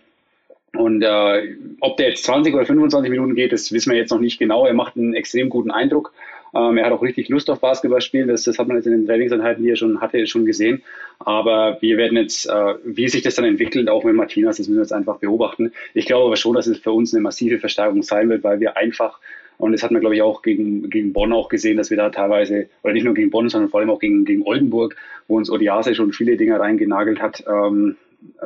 [0.77, 4.21] Und äh, ob der jetzt 20 oder 25 Minuten geht, das wissen wir jetzt noch
[4.21, 4.67] nicht genau.
[4.67, 6.13] Er macht einen extrem guten Eindruck.
[6.55, 8.29] Ähm, er hat auch richtig Lust auf Basketball spielen.
[8.29, 10.83] Das, das hat man jetzt in den Trainingseinheiten, die er schon hatte, schon gesehen.
[11.19, 14.79] Aber wir werden jetzt, äh, wie sich das dann entwickelt, auch mit Martinas, das müssen
[14.79, 15.73] wir jetzt einfach beobachten.
[15.95, 18.77] Ich glaube aber schon, dass es für uns eine massive Verstärkung sein wird, weil wir
[18.77, 19.19] einfach
[19.59, 22.11] und das hat man, glaube ich, auch gegen, gegen Bonn auch gesehen, dass wir da
[22.11, 24.95] teilweise, oder nicht nur gegen Bonn, sondern vor allem auch gegen, gegen Oldenburg,
[25.27, 27.97] wo uns Odiase schon viele Dinge reingenagelt hat, ähm,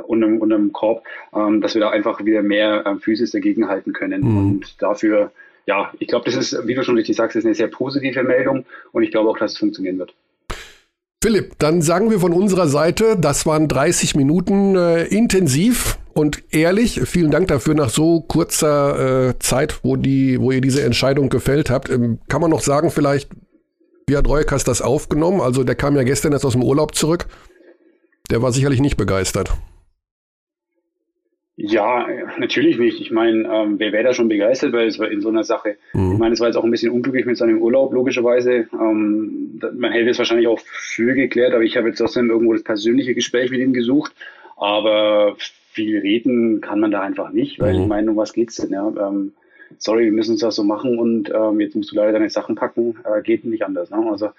[0.07, 4.23] unterm, unterm Korb, ähm, dass wir da einfach wieder mehr ähm, Physis dagegen halten können.
[4.23, 4.39] Mhm.
[4.39, 5.33] Und dafür
[5.67, 8.65] ja, ich glaube, das ist, wie du schon richtig sagst, ist eine sehr positive Meldung
[8.93, 10.15] und ich glaube auch, dass es funktionieren wird.
[11.23, 17.01] Philipp, dann sagen wir von unserer Seite, das waren 30 Minuten äh, intensiv und ehrlich.
[17.05, 21.71] Vielen Dank dafür nach so kurzer äh, Zeit, wo, die, wo ihr diese Entscheidung gefällt
[21.71, 21.91] habt.
[21.91, 23.31] Ähm, kann man noch sagen, vielleicht,
[24.09, 25.41] wie hat Reuekas das aufgenommen?
[25.41, 27.27] Also der kam ja gestern erst aus dem Urlaub zurück.
[28.31, 29.53] Der war sicherlich nicht begeistert.
[31.57, 32.07] Ja,
[32.39, 33.01] natürlich nicht.
[33.01, 35.77] Ich meine, ähm, wer wäre da schon begeistert weil es war in so einer Sache?
[35.93, 36.13] Mhm.
[36.13, 38.69] Ich meine, es war jetzt auch ein bisschen unglücklich mit seinem Urlaub, logischerweise.
[38.73, 42.65] Ähm, man hätte es wahrscheinlich auch früher geklärt, aber ich habe jetzt trotzdem irgendwo das
[42.65, 44.15] persönliche Gespräch mit ihm gesucht.
[44.57, 47.83] Aber viel reden kann man da einfach nicht, weil mhm.
[47.83, 48.71] ich meine, um was geht's denn?
[48.71, 48.89] Ja?
[48.89, 49.33] Ähm,
[49.79, 52.55] sorry, wir müssen es das so machen und ähm, jetzt musst du leider deine Sachen
[52.55, 53.91] packen, äh, geht nicht anders.
[53.91, 54.05] Ne?
[54.11, 54.31] Also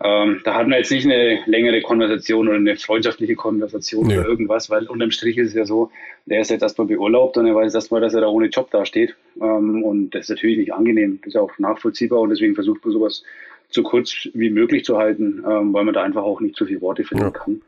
[0.00, 4.20] ähm, da hatten wir jetzt nicht eine längere Konversation oder eine freundschaftliche Konversation ja.
[4.20, 5.90] oder irgendwas, weil unterm Strich ist es ja so,
[6.26, 9.16] der ist jetzt erstmal beurlaubt und er weiß erstmal, dass er da ohne Job dasteht
[9.40, 12.92] ähm, und das ist natürlich nicht angenehm, das ist auch nachvollziehbar und deswegen versucht man
[12.92, 13.24] sowas
[13.70, 16.80] so kurz wie möglich zu halten, ähm, weil man da einfach auch nicht zu viele
[16.80, 17.30] Worte finden ja.
[17.30, 17.60] kann.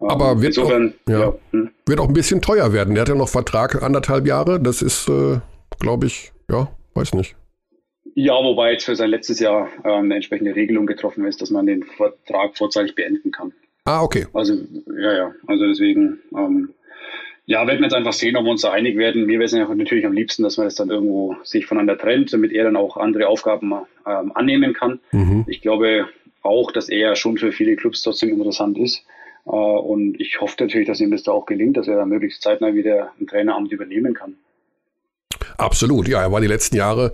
[0.00, 1.70] Ähm, Aber wird, Insofern, auch, ja, ja, hm.
[1.86, 2.94] wird auch ein bisschen teuer werden.
[2.94, 4.60] Der hat ja noch Vertrag anderthalb Jahre.
[4.60, 5.40] Das ist, äh,
[5.80, 7.34] glaube ich, ja, weiß nicht.
[8.20, 11.66] Ja, wobei jetzt für sein letztes Jahr ähm, eine entsprechende Regelung getroffen ist, dass man
[11.66, 13.52] den Vertrag vorzeitig beenden kann.
[13.84, 14.26] Ah, okay.
[14.32, 14.54] Also,
[15.00, 15.34] ja, ja.
[15.46, 16.70] Also deswegen, ähm,
[17.46, 19.24] ja, werden wir jetzt einfach sehen, ob wir uns da einig werden.
[19.24, 22.50] Mir wäre es natürlich am liebsten, dass man das dann irgendwo sich voneinander trennt, damit
[22.50, 23.72] er dann auch andere Aufgaben
[24.04, 24.98] ähm, annehmen kann.
[25.12, 25.44] Mhm.
[25.46, 26.08] Ich glaube
[26.42, 29.06] auch, dass er schon für viele Clubs trotzdem interessant ist.
[29.46, 32.42] Äh, und ich hoffe natürlich, dass ihm das da auch gelingt, dass er da möglichst
[32.42, 34.34] zeitnah wieder ein Traineramt übernehmen kann.
[35.58, 37.10] Absolut, ja, er war die letzten Jahre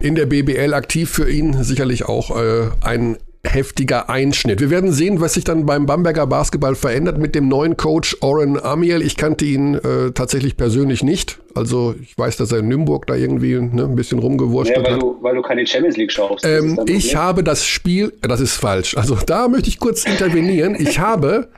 [0.00, 4.60] in der BBL aktiv für ihn, sicherlich auch äh, ein heftiger Einschnitt.
[4.60, 8.58] Wir werden sehen, was sich dann beim Bamberger Basketball verändert mit dem neuen Coach Oren
[8.58, 9.02] Amiel.
[9.02, 11.38] Ich kannte ihn äh, tatsächlich persönlich nicht.
[11.54, 14.94] Also ich weiß, dass er in Nürnberg da irgendwie ne, ein bisschen rumgewurscht ja, weil
[14.94, 15.02] hat.
[15.02, 16.46] Du, weil du keine Champions League schaust.
[16.46, 18.96] Ähm, ich habe das Spiel, das ist falsch.
[18.96, 20.76] Also da möchte ich kurz intervenieren.
[20.78, 21.48] Ich habe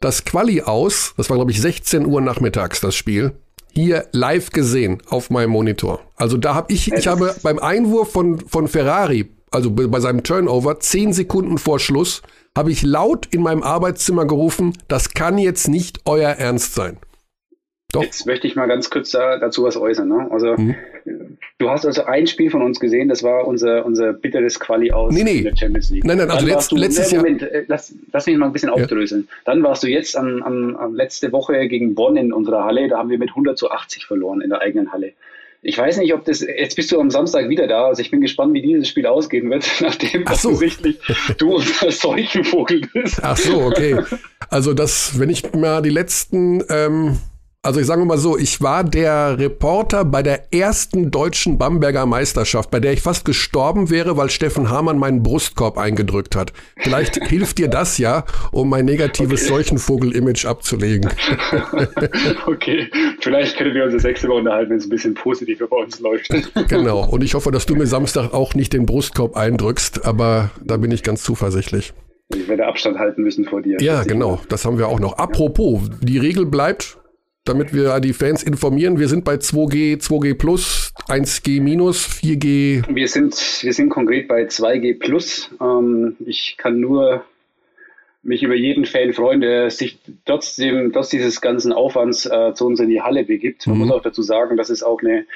[0.00, 3.32] das Quali aus, das war glaube ich 16 Uhr nachmittags das Spiel,
[3.74, 6.00] hier live gesehen auf meinem Monitor.
[6.16, 10.80] Also da habe ich, ich habe beim Einwurf von, von Ferrari, also bei seinem Turnover,
[10.80, 12.22] zehn Sekunden vor Schluss,
[12.56, 16.98] habe ich laut in meinem Arbeitszimmer gerufen, das kann jetzt nicht euer Ernst sein.
[17.92, 18.02] Doch.
[18.02, 20.08] Jetzt möchte ich mal ganz kurz dazu was äußern.
[20.08, 20.28] Ne?
[20.30, 20.74] Also mhm.
[21.58, 25.12] Du hast also ein Spiel von uns gesehen, das war unser, unser bitteres Quali aus
[25.12, 25.42] nee, nee.
[25.42, 26.04] der Champions League.
[26.04, 27.52] Nein, nein, also letzt, du, letztes nee, Moment, Jahr.
[27.52, 28.74] Äh, lass, lass mich mal ein bisschen ja.
[28.74, 29.28] aufdröseln.
[29.44, 32.98] Dann warst du jetzt an, an, an letzte Woche gegen Bonn in unserer Halle, da
[32.98, 35.12] haben wir mit 100 zu 80 verloren in der eigenen Halle.
[35.66, 38.20] Ich weiß nicht, ob das, jetzt bist du am Samstag wieder da, also ich bin
[38.20, 40.50] gespannt, wie dieses Spiel ausgehen wird, nachdem so.
[40.50, 40.98] offensichtlich
[41.38, 43.20] du unser Seuchenvogel bist.
[43.22, 43.98] Ach so, okay.
[44.50, 47.16] Also das, wenn ich mal die letzten, ähm,
[47.64, 52.70] also ich sage mal so, ich war der Reporter bei der ersten deutschen Bamberger Meisterschaft,
[52.70, 56.52] bei der ich fast gestorben wäre, weil Steffen Hamann meinen Brustkorb eingedrückt hat.
[56.76, 59.54] Vielleicht hilft dir das ja, um mein negatives okay.
[59.54, 61.10] Seuchenvogel-Image abzulegen.
[62.46, 62.90] okay,
[63.20, 65.98] vielleicht können wir uns das nächste Mal unterhalten, wenn es ein bisschen positiver bei uns
[66.00, 66.28] läuft.
[66.68, 70.76] genau, und ich hoffe, dass du mir Samstag auch nicht den Brustkorb eindrückst, aber da
[70.76, 71.94] bin ich ganz zuversichtlich.
[72.34, 73.78] Ich werde Abstand halten müssen vor dir.
[73.80, 75.18] Ja, genau, das haben wir auch noch.
[75.18, 76.98] Apropos, die Regel bleibt,
[77.44, 78.98] damit wir die Fans informieren.
[78.98, 82.84] Wir sind bei 2G, 2G Plus, 1G Minus, 4G.
[82.88, 85.50] Wir sind, wir sind konkret bei 2G Plus.
[85.60, 87.24] Ähm, ich kann nur
[88.22, 92.80] mich über jeden Fan freuen, der sich trotzdem, trotz dieses ganzen Aufwands äh, zu uns
[92.80, 93.66] in die Halle begibt.
[93.66, 93.82] Man mhm.
[93.82, 95.26] muss auch dazu sagen, dass es auch eine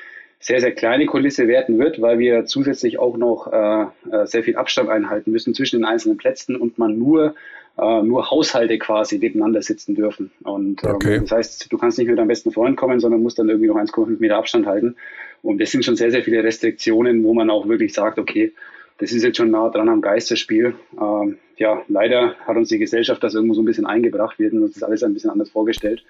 [0.41, 4.57] sehr, sehr kleine Kulisse werden wird, weil wir zusätzlich auch noch äh, äh sehr viel
[4.57, 7.35] Abstand einhalten müssen zwischen den einzelnen Plätzen und man nur
[7.79, 10.31] äh, nur Haushalte quasi nebeneinander sitzen dürfen.
[10.43, 11.21] Und ähm, okay.
[11.21, 13.77] das heißt, du kannst nicht mit deinem besten Freund kommen, sondern musst dann irgendwie noch
[13.77, 14.97] 1,5 Meter Abstand halten.
[15.43, 18.53] Und das sind schon sehr, sehr viele Restriktionen, wo man auch wirklich sagt, okay,
[18.99, 20.75] das ist jetzt schon nah dran am Geisterspiel.
[21.01, 24.39] Ähm, ja, leider hat uns die Gesellschaft das irgendwo so ein bisschen eingebracht.
[24.39, 26.05] Wir hätten uns das alles ein bisschen anders vorgestellt.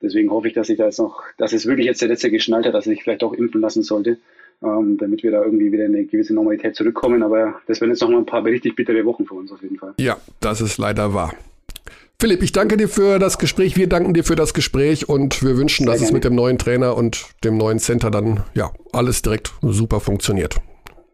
[0.00, 2.66] Deswegen hoffe ich, dass ich da jetzt noch, dass es wirklich jetzt der letzte geschnallt
[2.66, 4.18] hat, dass sich vielleicht auch impfen lassen sollte
[4.62, 7.22] ähm, damit wir da irgendwie wieder in eine gewisse Normalität zurückkommen.
[7.22, 9.78] Aber das werden jetzt noch mal ein paar richtig bittere Wochen für uns auf jeden
[9.78, 9.94] Fall.
[9.98, 11.34] Ja, das ist leider wahr.
[12.20, 13.76] Philipp, ich danke dir für das Gespräch.
[13.76, 16.08] Wir danken dir für das Gespräch und wir wünschen, Sehr dass gerne.
[16.08, 20.56] es mit dem neuen Trainer und dem neuen Center dann ja alles direkt super funktioniert.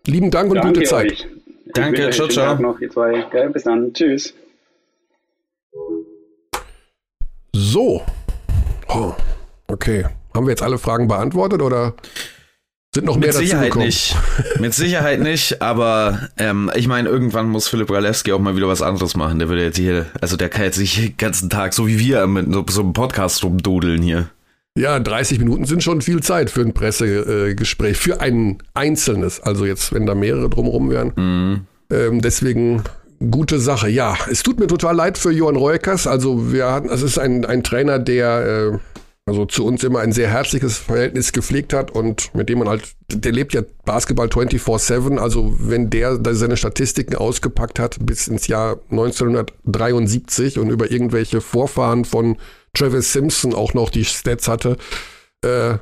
[0.07, 1.13] Lieben Dank und danke gute Zeit.
[1.13, 1.27] Euch.
[1.75, 2.59] Danke, ciao, ciao.
[2.61, 3.25] Noch, ihr zwei.
[3.35, 3.93] Ja, bis dann.
[3.93, 4.33] Tschüss.
[7.53, 8.03] So.
[8.89, 9.13] Oh,
[9.67, 10.07] okay.
[10.35, 11.95] Haben wir jetzt alle Fragen beantwortet oder?
[12.95, 14.17] Sind noch mehr Mit Sicherheit nicht.
[14.61, 18.83] Mit Sicherheit nicht, aber ähm, ich meine, irgendwann muss Philipp Ralewski auch mal wieder was
[18.83, 19.41] anderes machen.
[19.41, 22.25] Der würde jetzt hier, also der kann jetzt nicht den ganzen Tag, so wie wir,
[22.29, 24.29] mit so, so einem Podcast rumdodeln hier.
[24.79, 29.41] Ja, 30 Minuten sind schon viel Zeit für ein Pressegespräch, für ein einzelnes.
[29.41, 31.13] Also jetzt, wenn da mehrere drumherum wären.
[31.17, 31.61] Mhm.
[31.91, 32.85] Ähm, deswegen
[33.29, 33.89] gute Sache.
[33.89, 36.07] Ja, es tut mir total leid für Johann Reukers.
[36.07, 38.79] Also wir hatten, es ist ein, ein Trainer, der äh,
[39.27, 42.95] also zu uns immer ein sehr herzliches Verhältnis gepflegt hat und mit dem man halt,
[43.09, 48.81] der lebt ja Basketball 24-7, also wenn der seine Statistiken ausgepackt hat bis ins Jahr
[48.91, 52.37] 1973 und über irgendwelche Vorfahren von
[52.75, 54.77] Travis Simpson auch noch die Stats hatte,
[55.43, 55.79] äh,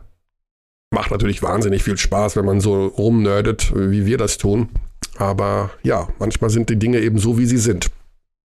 [0.93, 4.68] macht natürlich wahnsinnig viel Spaß, wenn man so rumnerdet, wie wir das tun.
[5.16, 7.90] Aber ja, manchmal sind die Dinge eben so, wie sie sind.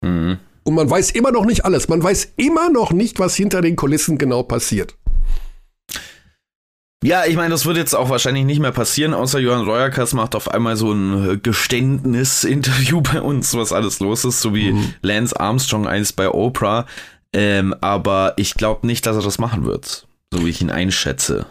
[0.03, 0.39] Mhm.
[0.65, 1.89] Und man weiß immer noch nicht alles.
[1.89, 4.97] Man weiß immer noch nicht, was hinter den Kulissen genau passiert.
[7.05, 10.35] Ja, ich meine, das wird jetzt auch wahrscheinlich nicht mehr passieren, außer Johann Reuerkas macht
[10.35, 14.95] auf einmal so ein Geständnis-Interview bei uns, was alles los ist, so wie mhm.
[15.03, 16.87] Lance Armstrong eins bei Oprah.
[17.35, 21.45] Ähm, aber ich glaube nicht, dass er das machen wird, so wie ich ihn einschätze.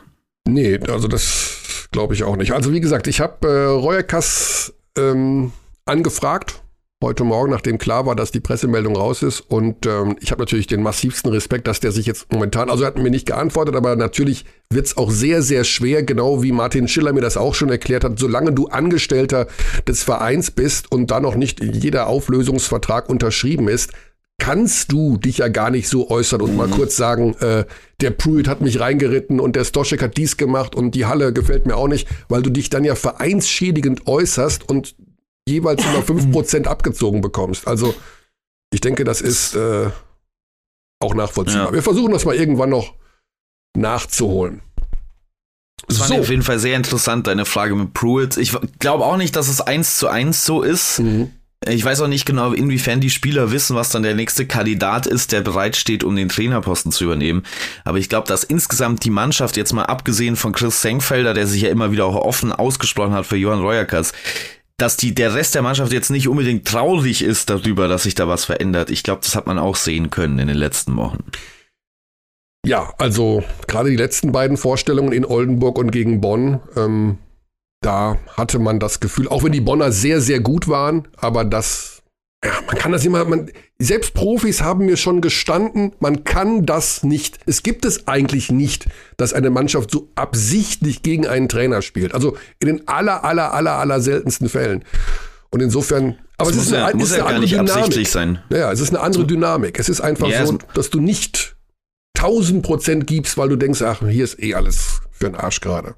[0.47, 2.53] Nee, also das glaube ich auch nicht.
[2.53, 5.51] Also wie gesagt, ich habe äh, Reuerkas ähm,
[5.85, 6.62] angefragt
[7.03, 9.41] heute Morgen, nachdem klar war, dass die Pressemeldung raus ist.
[9.41, 12.87] Und ähm, ich habe natürlich den massivsten Respekt, dass der sich jetzt momentan, also er
[12.87, 16.87] hat mir nicht geantwortet, aber natürlich wird es auch sehr, sehr schwer, genau wie Martin
[16.87, 19.47] Schiller mir das auch schon erklärt hat, solange du Angestellter
[19.87, 23.91] des Vereins bist und da noch nicht jeder Auflösungsvertrag unterschrieben ist,
[24.39, 26.57] kannst du dich ja gar nicht so äußern und mhm.
[26.57, 27.65] mal kurz sagen, äh,
[28.01, 31.65] der Pruitt hat mich reingeritten und der Stoschek hat dies gemacht und die Halle gefällt
[31.65, 34.95] mir auch nicht, weil du dich dann ja vereinsschädigend äußerst und
[35.47, 37.67] jeweils immer 5% abgezogen bekommst.
[37.67, 37.93] Also
[38.73, 39.89] ich denke, das ist äh,
[40.99, 41.67] auch nachvollziehbar.
[41.67, 41.73] Ja.
[41.73, 42.95] Wir versuchen das mal irgendwann noch
[43.77, 44.61] nachzuholen.
[45.87, 46.15] Das war so.
[46.15, 48.37] auf jeden Fall sehr interessant, deine Frage mit Pruitt.
[48.37, 50.99] Ich glaube auch nicht, dass es eins zu eins so ist.
[50.99, 51.31] Mhm.
[51.67, 55.31] Ich weiß auch nicht genau, inwiefern die Spieler wissen, was dann der nächste Kandidat ist,
[55.31, 57.43] der bereitsteht, um den Trainerposten zu übernehmen.
[57.85, 61.61] Aber ich glaube, dass insgesamt die Mannschaft, jetzt mal abgesehen von Chris Senkfelder, der sich
[61.61, 64.11] ja immer wieder auch offen ausgesprochen hat für Johann Reuerkas,
[64.83, 68.27] dass die, der Rest der Mannschaft jetzt nicht unbedingt traurig ist darüber, dass sich da
[68.27, 68.91] was verändert.
[68.91, 71.23] Ich glaube, das hat man auch sehen können in den letzten Wochen.
[72.65, 77.17] Ja, also gerade die letzten beiden Vorstellungen in Oldenburg und gegen Bonn, ähm,
[77.81, 81.92] da hatte man das Gefühl, auch wenn die Bonner sehr, sehr gut waren, aber das,
[82.43, 87.03] ja, man kann das immer, man, selbst Profis haben mir schon gestanden, man kann das
[87.03, 87.39] nicht.
[87.45, 88.87] Es gibt es eigentlich nicht,
[89.17, 92.13] dass eine Mannschaft so absichtlich gegen einen Trainer spielt.
[92.13, 94.83] Also in den aller, aller, aller, aller seltensten Fällen.
[95.51, 98.07] Und insofern, aber es, es ist, ja, eine, ist eine andere Dynamik.
[98.07, 98.39] Sein.
[98.49, 99.79] Ja, es ist eine andere Dynamik.
[99.79, 101.55] Es ist einfach ja, so, dass du nicht
[102.17, 105.95] 1000 Prozent gibst, weil du denkst, ach, hier ist eh alles für den Arsch gerade.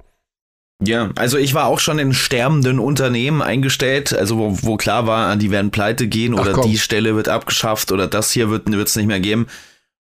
[0.84, 5.36] Ja, also ich war auch schon in sterbenden Unternehmen eingestellt, also wo, wo klar war,
[5.38, 9.08] die werden pleite gehen oder die Stelle wird abgeschafft oder das hier wird es nicht
[9.08, 9.48] mehr geben.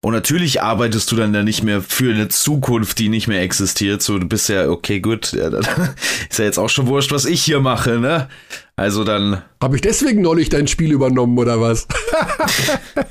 [0.05, 4.03] Und natürlich arbeitest du dann ja nicht mehr für eine Zukunft, die nicht mehr existiert.
[4.03, 5.65] So, du bist ja, okay, gut, ja, dann
[6.29, 8.29] ist ja jetzt auch schon wurscht, was ich hier mache, ne?
[8.75, 9.41] Also dann.
[9.63, 11.87] Habe ich deswegen neulich dein Spiel übernommen oder was?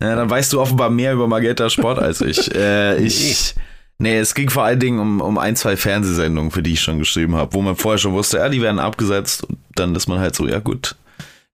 [0.00, 2.54] ja, dann weißt du offenbar mehr über Magenta Sport als ich.
[2.54, 3.54] Äh, ich.
[3.54, 3.62] Nee,
[4.06, 7.36] es ging vor allen Dingen um, um ein, zwei Fernsehsendungen, für die ich schon geschrieben
[7.36, 10.34] habe, wo man vorher schon wusste, ja, die werden abgesetzt und dann ist man halt
[10.34, 10.96] so, ja gut,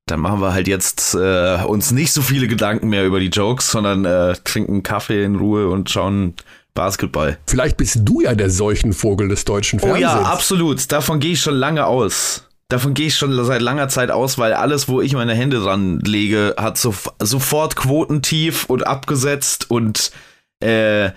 [0.07, 3.71] dann machen wir halt jetzt äh, uns nicht so viele Gedanken mehr über die Jokes,
[3.71, 6.35] sondern äh, trinken Kaffee in Ruhe und schauen
[6.75, 7.39] Basketball.
[7.47, 10.13] Vielleicht bist du ja der Seuchenvogel des deutschen Fernsehens.
[10.13, 10.91] Oh ja, absolut.
[10.93, 12.45] Davon gehe ich schon lange aus.
[12.69, 16.01] Davon gehe ich schon seit langer Zeit aus, weil alles, wo ich meine Hände dran
[16.01, 20.13] lege, hat so, sofort Quotentief und abgesetzt und
[20.61, 21.11] äh,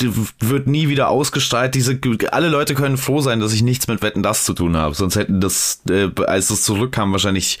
[0.00, 1.74] wird nie wieder ausgestrahlt.
[1.74, 1.98] Diese,
[2.30, 4.94] alle Leute können froh sein, dass ich nichts mit Wetten das zu tun habe.
[4.94, 7.60] Sonst hätten das, äh, als das zurückkam, wahrscheinlich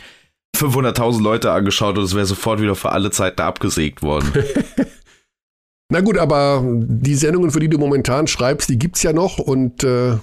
[0.56, 4.32] 500.000 Leute angeschaut und es wäre sofort wieder für alle Zeiten abgesägt worden.
[5.92, 9.84] Na gut, aber die Sendungen, für die du momentan schreibst, die gibt's ja noch und
[9.84, 10.16] äh,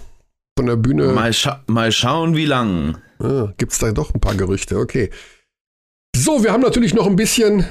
[0.57, 1.13] von der Bühne.
[1.13, 2.97] Mal, scha mal schauen, wie lang.
[3.19, 5.11] Ah, gibt's da doch ein paar Gerüchte, okay.
[6.15, 7.65] So, wir haben natürlich noch ein bisschen.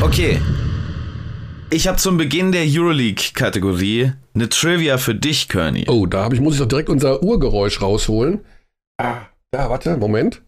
[0.00, 0.40] Okay.
[1.70, 5.84] Ich habe zum Beginn der Euroleague-Kategorie eine Trivia für dich, Kearney.
[5.88, 8.40] Oh, da ich, muss ich doch direkt unser Urgeräusch rausholen.
[9.00, 9.18] Ah,
[9.52, 10.42] da, warte, Moment.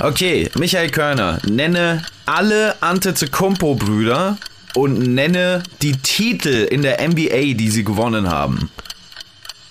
[0.00, 4.38] Okay, Michael Körner, nenne alle Antetokounmpo-Brüder
[4.74, 8.70] und nenne die Titel in der NBA, die sie gewonnen haben.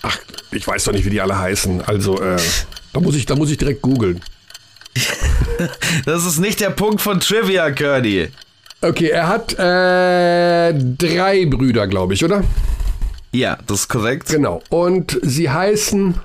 [0.03, 0.19] Ach,
[0.51, 1.81] ich weiß doch nicht, wie die alle heißen.
[1.81, 2.37] Also, äh,
[2.93, 4.21] da muss ich, da muss ich direkt googeln.
[6.05, 8.29] das ist nicht der Punkt von Trivia, Curdy.
[8.81, 12.43] Okay, er hat äh, drei Brüder, glaube ich, oder?
[13.31, 14.29] Ja, das ist korrekt.
[14.29, 14.61] Genau.
[14.69, 16.19] Und sie heißen.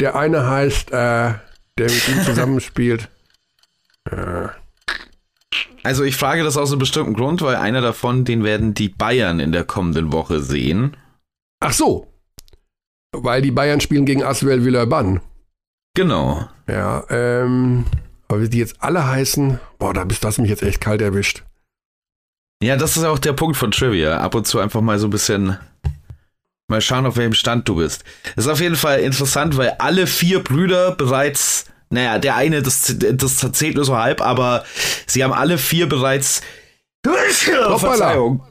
[0.00, 1.40] Der eine heißt, äh, der
[1.78, 3.08] mit ihm zusammenspielt.
[4.10, 4.48] Äh.
[5.82, 9.38] Also ich frage das aus einem bestimmten Grund, weil einer davon, den werden die Bayern
[9.38, 10.96] in der kommenden Woche sehen.
[11.60, 12.06] Ach so.
[13.12, 15.20] Weil die Bayern spielen gegen Aswell Villeurbanne.
[15.94, 16.48] Genau.
[16.68, 17.86] Ja, ähm,
[18.28, 21.44] aber wie die jetzt alle heißen, boah, da bist du mich jetzt echt kalt erwischt.
[22.62, 24.18] Ja, das ist auch der Punkt von Trivia.
[24.18, 25.56] Ab und zu einfach mal so ein bisschen
[26.68, 28.04] mal schauen, auf welchem Stand du bist.
[28.36, 32.94] Das ist auf jeden Fall interessant, weil alle vier Brüder bereits, naja, der eine, das,
[32.98, 34.64] das zählt nur so halb, aber
[35.06, 36.42] sie haben alle vier bereits.
[37.02, 38.42] Verzeihung.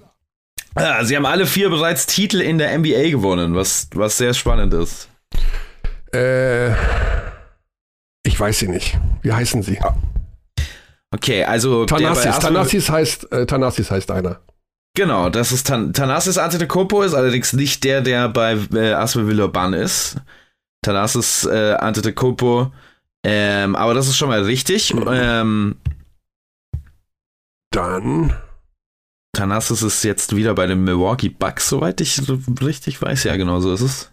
[0.79, 4.73] Ja, sie haben alle vier bereits Titel in der NBA gewonnen, was, was sehr spannend
[4.73, 5.09] ist.
[6.11, 6.71] Äh.
[8.27, 8.99] Ich weiß sie nicht.
[9.21, 9.79] Wie heißen sie?
[11.11, 12.39] Okay, also Thanasis.
[12.39, 14.41] Thanasis heißt äh, Thanasis heißt einer.
[14.95, 19.77] Genau, das ist Tan Thanasis Antetokounmpo ist allerdings nicht der, der bei äh, Aswell Villeurbanne
[19.77, 20.17] ist.
[20.81, 22.73] Thanasis äh, Antetokounmpo.
[23.23, 24.93] Ähm, aber das ist schon mal richtig.
[24.93, 25.07] Mhm.
[25.09, 25.75] Ähm,
[27.71, 28.33] Dann
[29.31, 32.21] Thanasis ist jetzt wieder bei den Milwaukee Bucks, soweit ich
[32.61, 33.23] richtig weiß.
[33.23, 34.11] Ja, genau so ist es.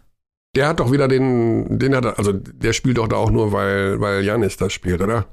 [0.55, 3.53] Der hat doch wieder den, den hat er, also der spielt doch da auch nur,
[3.53, 5.27] weil, weil Janis da spielt, oder?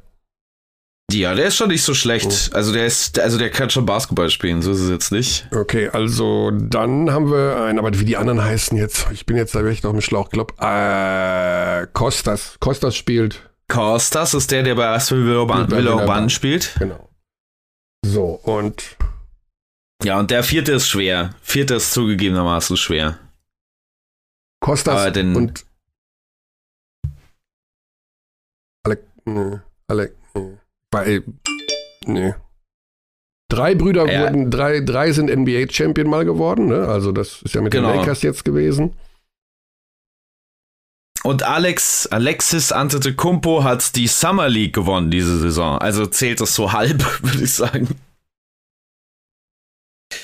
[1.12, 2.52] Ja, der ist schon nicht so schlecht.
[2.52, 2.56] Oh.
[2.56, 5.48] Also der ist, also der kann schon Basketball spielen, so ist es jetzt nicht.
[5.54, 9.54] Okay, also dann haben wir einen, aber wie die anderen heißen jetzt, ich bin jetzt
[9.54, 12.56] da wirklich noch im Schlauch, glaub, äh, Kostas.
[12.60, 13.50] Kostas spielt.
[13.68, 16.76] Kostas ist der, der bei Aston Villeurbanne spielt.
[16.80, 17.10] Genau.
[18.06, 18.98] So, und.
[20.04, 21.36] Ja, und der vierte ist schwer.
[21.42, 23.20] Vierte ist zugegebenermaßen schwer.
[24.62, 25.66] Kostas den, und.
[28.86, 30.58] Alec, nee, Alec, nee.
[30.92, 31.22] Bei,
[32.06, 32.34] nee.
[33.50, 34.22] Drei Brüder ja.
[34.22, 36.88] wurden, drei, drei sind NBA-Champion mal geworden, ne?
[36.88, 37.90] Also das ist ja mit genau.
[37.90, 38.96] den Lakers jetzt gewesen.
[41.24, 45.78] Und Alex, Alexis Antetokounmpo hat die Summer League gewonnen diese Saison.
[45.78, 47.90] Also zählt das so halb, würde ich sagen.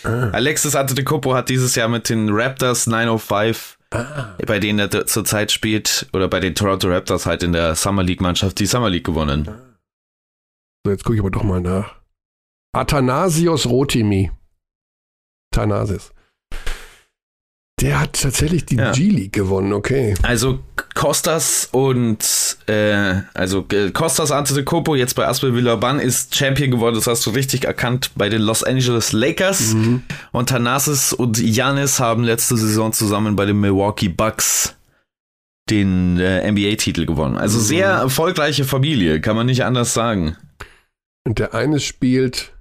[0.04, 0.30] Ah.
[0.32, 4.36] Alexis Antetokounmpo hat dieses Jahr mit den Raptors 905, ah.
[4.46, 8.22] bei denen er zurzeit spielt, oder bei den Toronto Raptors halt in der Summer League
[8.22, 9.48] Mannschaft die Summer League gewonnen.
[9.48, 9.78] Ah.
[10.86, 11.96] So, jetzt gucke ich aber doch mal nach.
[12.74, 14.32] Athanasios Rotimi.
[15.52, 16.14] Thanasis.
[17.80, 18.92] Der hat tatsächlich die ja.
[18.92, 20.16] G-League gewonnen, okay.
[20.24, 20.60] Also
[20.96, 27.06] Kostas und äh, also äh, Kostas Antetokounmpo jetzt bei Aspel Villaban ist Champion geworden, das
[27.06, 30.02] hast du richtig erkannt bei den Los Angeles Lakers mhm.
[30.32, 34.76] und Thanasis und Janis haben letzte Saison zusammen bei den Milwaukee Bucks
[35.70, 37.38] den äh, NBA-Titel gewonnen.
[37.38, 37.64] Also mhm.
[37.64, 40.36] sehr erfolgreiche Familie, kann man nicht anders sagen.
[41.28, 42.54] Und der eine spielt.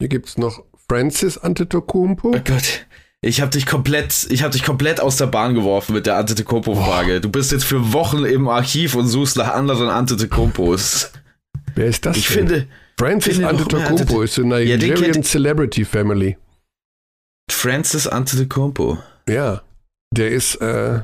[0.00, 2.28] Hier gibt es noch Francis Antetokounmpo.
[2.28, 2.86] Oh Gott.
[3.20, 7.20] Ich habe dich komplett, ich habe dich komplett aus der Bahn geworfen mit der Antetokounmpo-Frage.
[7.20, 11.10] Du bist jetzt für Wochen im Archiv und suchst nach anderen Antetokounmpos.
[11.74, 12.16] Wer ist das?
[12.16, 12.48] Ich denn?
[12.48, 16.38] finde, Francis finde Antetokounmpo ist eine Nigerian ja, Celebrity Family.
[17.50, 18.98] Francis Antetokounmpo.
[19.28, 19.62] Ja,
[20.14, 20.54] der ist.
[20.56, 21.00] Äh,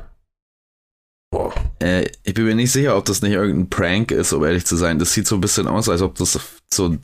[1.80, 4.76] äh, ich bin mir nicht sicher, ob das nicht irgendein Prank ist, um ehrlich zu
[4.76, 5.00] sein.
[5.00, 6.38] Das sieht so ein bisschen aus, als ob das
[6.72, 6.96] so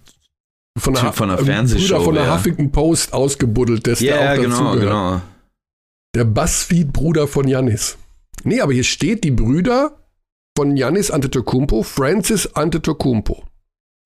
[0.79, 1.97] von der, von der Fernsehshow.
[1.97, 5.23] Bruder von der Huffington Post ausgebuddelt, der yeah, auch genau, genau.
[6.15, 7.97] Der Buzzfeed-Bruder von Janis.
[8.45, 9.97] Nee, aber hier steht die Brüder
[10.57, 13.45] von Janis Antetokounmpo, Francis Antetokounmpo.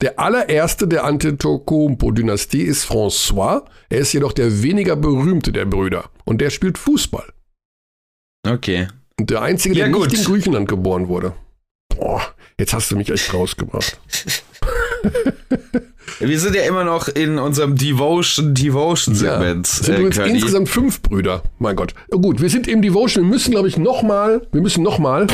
[0.02, 3.64] Der allererste der Antetokounmpo-Dynastie ist François.
[3.88, 6.10] Er ist jedoch der weniger berühmte der Brüder.
[6.24, 7.32] Und der spielt Fußball.
[8.46, 8.88] Okay.
[9.18, 10.10] Und der einzige, ja, der gut.
[10.10, 11.32] nicht in Griechenland geboren wurde.
[11.88, 12.20] Boah,
[12.58, 13.98] jetzt hast du mich echt rausgebracht.
[16.20, 19.66] Wir sind ja immer noch in unserem Devotion, Devotion Segment.
[19.66, 21.42] Ja, sind äh, insgesamt fünf Brüder.
[21.58, 21.94] Mein Gott.
[22.10, 23.24] Gut, wir sind im Devotion.
[23.24, 24.42] Wir müssen, glaube ich, noch mal.
[24.52, 25.26] Wir müssen noch mal.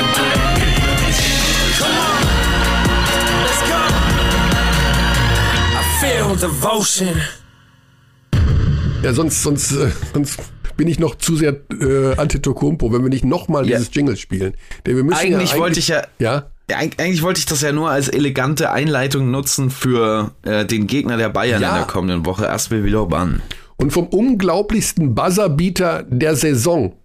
[9.02, 10.40] Ja, sonst, sonst, äh, sonst
[10.76, 13.76] bin ich noch zu sehr äh, Antetokounmpo, wenn wir nicht noch mal ja.
[13.76, 14.54] dieses Jingle spielen.
[14.86, 17.72] Denn wir müssen eigentlich, ja eigentlich wollte ich ja, ja eigentlich wollte ich das ja
[17.72, 21.70] nur als elegante Einleitung nutzen für äh, den Gegner der Bayern ja.
[21.70, 23.40] in der kommenden Woche, Asbel Villeurbanne.
[23.76, 26.96] Und vom unglaublichsten Buzzerbeater der Saison,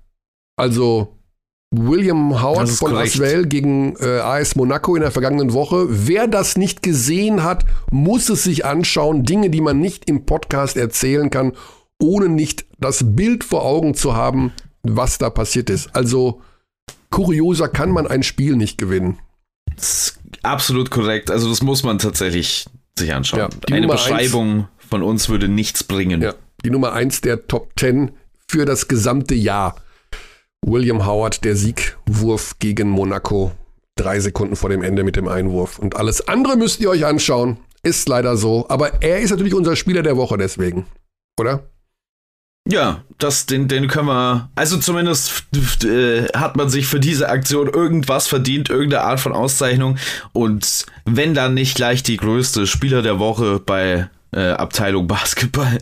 [0.57, 1.15] also
[1.71, 3.15] William Howard von korrekt.
[3.15, 5.87] Aswell gegen äh, AS Monaco in der vergangenen Woche.
[5.89, 9.23] Wer das nicht gesehen hat, muss es sich anschauen.
[9.23, 11.53] Dinge, die man nicht im Podcast erzählen kann,
[12.01, 14.53] ohne nicht das Bild vor Augen zu haben,
[14.83, 15.95] was da passiert ist.
[15.95, 16.41] Also
[17.09, 19.19] kurioser kann man ein Spiel nicht gewinnen
[20.43, 21.31] absolut korrekt.
[21.31, 22.65] Also das muss man tatsächlich
[22.97, 23.39] sich anschauen.
[23.39, 26.21] Ja, Eine Nummer Beschreibung eins, von uns würde nichts bringen.
[26.21, 28.11] Ja, die Nummer 1 der Top 10
[28.47, 29.75] für das gesamte Jahr.
[30.65, 33.51] William Howard, der Siegwurf gegen Monaco.
[33.97, 35.79] Drei Sekunden vor dem Ende mit dem Einwurf.
[35.79, 37.57] Und alles andere müsst ihr euch anschauen.
[37.83, 38.65] Ist leider so.
[38.67, 40.85] Aber er ist natürlich unser Spieler der Woche deswegen.
[41.39, 41.69] Oder?
[42.67, 44.49] Ja, das, den, den können wir.
[44.55, 45.45] Also zumindest
[45.83, 49.97] äh, hat man sich für diese Aktion irgendwas verdient, irgendeine Art von Auszeichnung.
[50.33, 55.77] Und wenn dann nicht gleich die größte Spieler der Woche bei äh, Abteilung Basketball.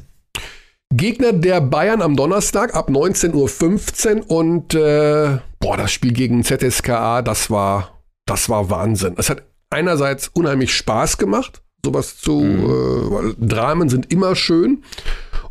[0.91, 7.23] Gegner der Bayern am Donnerstag ab 19.15 Uhr und äh, boah, das Spiel gegen ZSKA,
[7.23, 9.15] das war, das war Wahnsinn.
[9.17, 13.35] Es hat einerseits unheimlich Spaß gemacht, sowas zu, mhm.
[13.39, 14.83] äh, Dramen sind immer schön.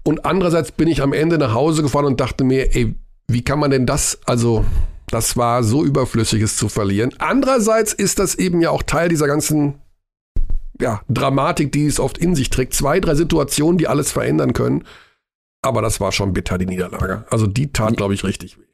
[0.05, 2.95] Und andererseits bin ich am Ende nach Hause gefahren und dachte mir, ey,
[3.29, 4.65] wie kann man denn das, also
[5.07, 7.13] das war so überflüssig, es zu verlieren.
[7.19, 9.75] Andererseits ist das eben ja auch Teil dieser ganzen
[10.81, 12.75] ja, Dramatik, die es oft in sich trägt.
[12.75, 14.85] Zwei, drei Situationen, die alles verändern können.
[15.63, 17.25] Aber das war schon bitter, die Niederlage.
[17.31, 18.65] Also die tat, glaube ich, richtig weh.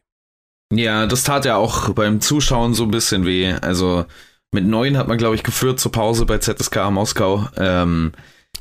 [0.73, 3.53] Ja, das tat ja auch beim Zuschauen so ein bisschen weh.
[3.53, 4.07] Also
[4.53, 7.49] mit neun hat man, glaube ich, geführt zur Pause bei ZSK Moskau.
[7.57, 8.13] Ähm,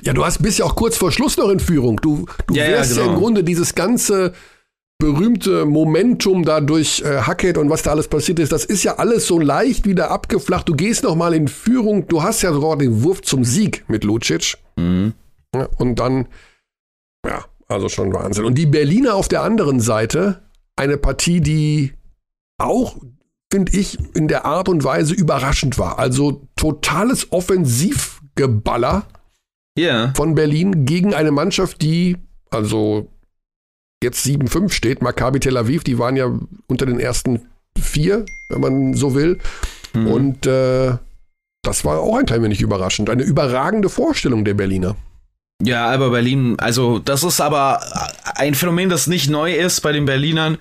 [0.03, 1.97] Ja, du hast bist ja auch kurz vor Schluss noch in Führung.
[2.01, 3.07] Du, du ja, wirst ja, genau.
[3.07, 3.19] ja im.
[3.19, 4.33] Grunde dieses ganze
[4.99, 8.95] berühmte Momentum da durch äh, Hackett und was da alles passiert ist, das ist ja
[8.95, 10.67] alles so leicht wieder abgeflacht.
[10.67, 12.07] Du gehst noch mal in Führung.
[12.07, 14.57] Du hast ja sogar den Wurf zum Sieg mit Lucic.
[14.75, 15.13] Mhm.
[15.53, 16.27] Ja, und dann,
[17.25, 18.45] ja, also schon Wahnsinn.
[18.45, 20.41] Und die Berliner auf der anderen Seite,
[20.75, 21.93] eine Partie, die
[22.57, 22.97] auch,
[23.51, 25.99] finde ich, in der Art und Weise überraschend war.
[25.99, 29.05] Also totales Offensivgeballer
[29.77, 30.13] yeah.
[30.15, 32.17] von Berlin gegen eine Mannschaft, die,
[32.49, 33.09] also
[34.03, 36.31] jetzt 7-5 steht, Maccabi Tel Aviv, die waren ja
[36.67, 37.47] unter den ersten
[37.79, 39.39] vier, wenn man so will.
[39.93, 40.07] Mhm.
[40.07, 40.97] Und äh,
[41.63, 43.09] das war auch ein klein wenig überraschend.
[43.09, 44.95] Eine überragende Vorstellung der Berliner.
[45.63, 47.81] Ja, aber Berlin, also das ist aber
[48.35, 50.59] ein Phänomen, das nicht neu ist bei den Berlinern,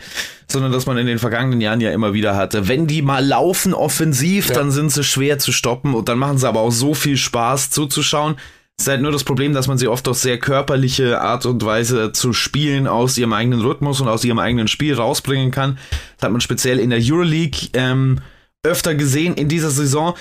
[0.49, 2.67] sondern dass man in den vergangenen Jahren ja immer wieder hatte.
[2.67, 4.55] Wenn die mal laufen offensiv, ja.
[4.55, 7.71] dann sind sie schwer zu stoppen und dann machen sie aber auch so viel Spaß
[7.71, 8.37] zuzuschauen.
[8.79, 11.65] Es ist halt nur das Problem, dass man sie oft auf sehr körperliche Art und
[11.65, 15.79] Weise zu spielen aus ihrem eigenen Rhythmus und aus ihrem eigenen Spiel rausbringen kann.
[16.17, 18.21] Das hat man speziell in der Euroleague ähm,
[18.63, 20.15] öfter gesehen in dieser Saison.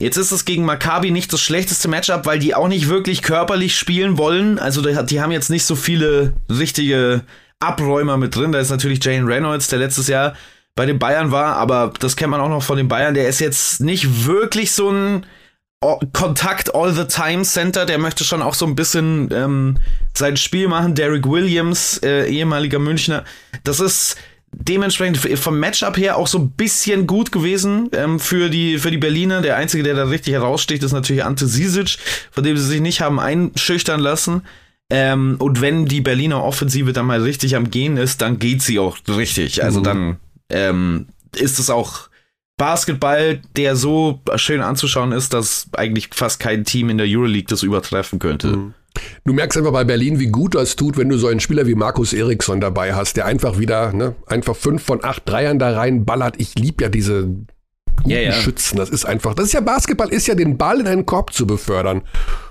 [0.00, 3.76] Jetzt ist es gegen Maccabi nicht das schlechteste Matchup, weil die auch nicht wirklich körperlich
[3.76, 4.58] spielen wollen.
[4.58, 7.22] Also die haben jetzt nicht so viele richtige
[7.60, 8.52] Abräumer mit drin.
[8.52, 10.34] Da ist natürlich Jane Reynolds, der letztes Jahr
[10.76, 13.14] bei den Bayern war, aber das kennt man auch noch von den Bayern.
[13.14, 15.26] Der ist jetzt nicht wirklich so ein
[16.12, 19.76] Kontakt All the Time Center, der möchte schon auch so ein bisschen ähm,
[20.12, 20.96] sein Spiel machen.
[20.96, 23.24] Derek Williams, äh, ehemaliger Münchner.
[23.62, 24.16] Das ist
[24.50, 28.98] dementsprechend vom Matchup her auch so ein bisschen gut gewesen ähm, für, die, für die
[28.98, 29.40] Berliner.
[29.40, 31.98] Der Einzige, der da richtig heraussticht, ist natürlich Ante Sisic,
[32.32, 34.42] von dem sie sich nicht haben einschüchtern lassen.
[34.90, 38.80] Ähm, und wenn die Berliner Offensive dann mal richtig am Gehen ist, dann geht sie
[38.80, 39.62] auch richtig.
[39.62, 39.84] Also mhm.
[39.84, 40.16] dann
[40.50, 41.06] ähm,
[41.36, 42.08] ist es auch
[42.58, 47.62] Basketball, der so schön anzuschauen ist, dass eigentlich fast kein Team in der Euroleague das
[47.62, 48.48] übertreffen könnte.
[48.48, 48.74] Mhm.
[49.24, 51.76] Du merkst einfach bei Berlin, wie gut das tut, wenn du so einen Spieler wie
[51.76, 56.04] Markus Eriksson dabei hast, der einfach wieder, ne, einfach fünf von acht Dreiern da rein
[56.04, 56.34] ballert.
[56.38, 58.32] Ich liebe ja diese guten ja, ja.
[58.32, 58.76] Schützen.
[58.76, 61.46] Das ist einfach, das ist ja Basketball, ist ja den Ball in einen Korb zu
[61.46, 62.02] befördern.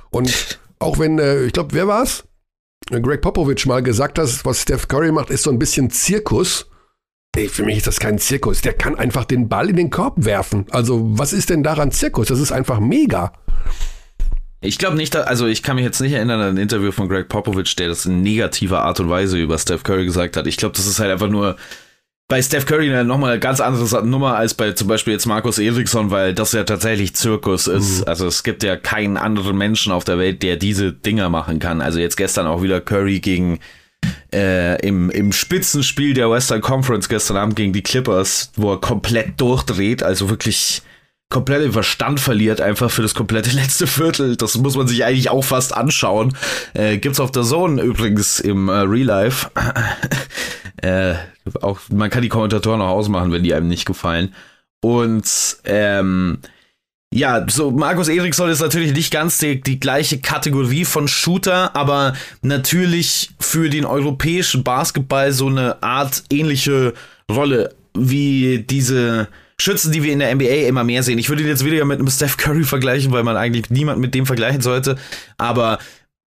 [0.09, 2.23] Und auch wenn, äh, ich glaube, wer war's?
[2.89, 6.69] Greg Popovich mal gesagt hat, was Steph Curry macht, ist so ein bisschen Zirkus.
[7.37, 8.61] Ey, für mich ist das kein Zirkus.
[8.61, 10.65] Der kann einfach den Ball in den Korb werfen.
[10.71, 12.29] Also, was ist denn daran Zirkus?
[12.29, 13.31] Das ist einfach mega.
[14.59, 17.29] Ich glaube nicht, also ich kann mich jetzt nicht erinnern an ein Interview von Greg
[17.29, 20.47] Popovich, der das in negativer Art und Weise über Steph Curry gesagt hat.
[20.47, 21.57] Ich glaube, das ist halt einfach nur
[22.27, 26.09] bei Steph Curry nochmal eine ganz andere Nummer als bei zum Beispiel jetzt Markus Eriksson,
[26.09, 27.99] weil das ja tatsächlich Zirkus ist.
[27.99, 28.07] Mhm.
[28.07, 31.81] Also es gibt ja keinen anderen Menschen auf der Welt, der diese Dinger machen kann.
[31.81, 33.59] Also jetzt gestern auch wieder Curry gegen
[34.33, 39.39] äh, im, im Spitzenspiel der Western Conference gestern Abend gegen die Clippers, wo er komplett
[39.39, 40.81] durchdreht, also wirklich
[41.29, 44.35] komplett den Verstand verliert, einfach für das komplette letzte Viertel.
[44.35, 46.35] Das muss man sich eigentlich auch fast anschauen.
[46.73, 49.49] Äh, gibt's auf der Zone übrigens im äh, Real Life.
[50.81, 51.15] äh,
[51.61, 54.33] auch, man kann die Kommentatoren auch ausmachen, wenn die einem nicht gefallen.
[54.81, 56.39] Und ähm,
[57.13, 62.13] ja, so Markus Eriksson ist natürlich nicht ganz die, die gleiche Kategorie von Shooter, aber
[62.41, 66.93] natürlich für den europäischen Basketball so eine Art ähnliche
[67.31, 69.27] Rolle wie diese
[69.59, 71.17] Schützen, die wir in der NBA immer mehr sehen.
[71.17, 74.13] Ich würde ihn jetzt wieder mit einem Steph Curry vergleichen, weil man eigentlich niemand mit
[74.13, 74.97] dem vergleichen sollte.
[75.39, 75.79] Aber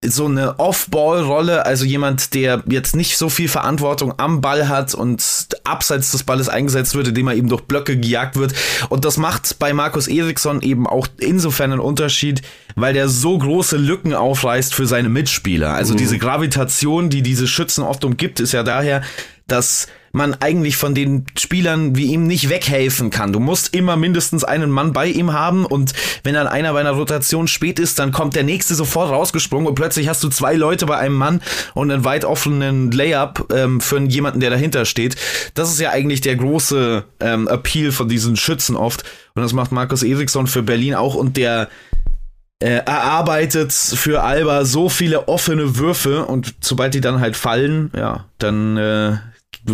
[0.03, 5.23] so eine Off-Ball-Rolle, also jemand, der jetzt nicht so viel Verantwortung am Ball hat und
[5.65, 8.55] abseits des Balles eingesetzt wird, indem er eben durch Blöcke gejagt wird.
[8.89, 12.41] Und das macht bei Markus Eriksson eben auch insofern einen Unterschied,
[12.77, 15.75] weil der so große Lücken aufreißt für seine Mitspieler.
[15.75, 15.99] Also mhm.
[15.99, 19.03] diese Gravitation, die diese Schützen oft umgibt, ist ja daher,
[19.49, 23.33] dass man eigentlich von den Spielern wie ihm nicht weghelfen kann.
[23.33, 25.93] Du musst immer mindestens einen Mann bei ihm haben und
[26.25, 29.75] wenn dann einer bei einer Rotation spät ist, dann kommt der nächste sofort rausgesprungen und
[29.75, 31.41] plötzlich hast du zwei Leute bei einem Mann
[31.75, 35.17] und einen weit offenen Layup ähm, für jemanden, der dahinter steht.
[35.55, 39.05] Das ist ja eigentlich der große ähm, Appeal von diesen Schützen oft
[39.35, 41.69] und das macht Markus Eriksson für Berlin auch und der
[42.63, 48.27] äh, erarbeitet für Alba so viele offene Würfe und sobald die dann halt fallen, ja,
[48.39, 49.17] dann äh,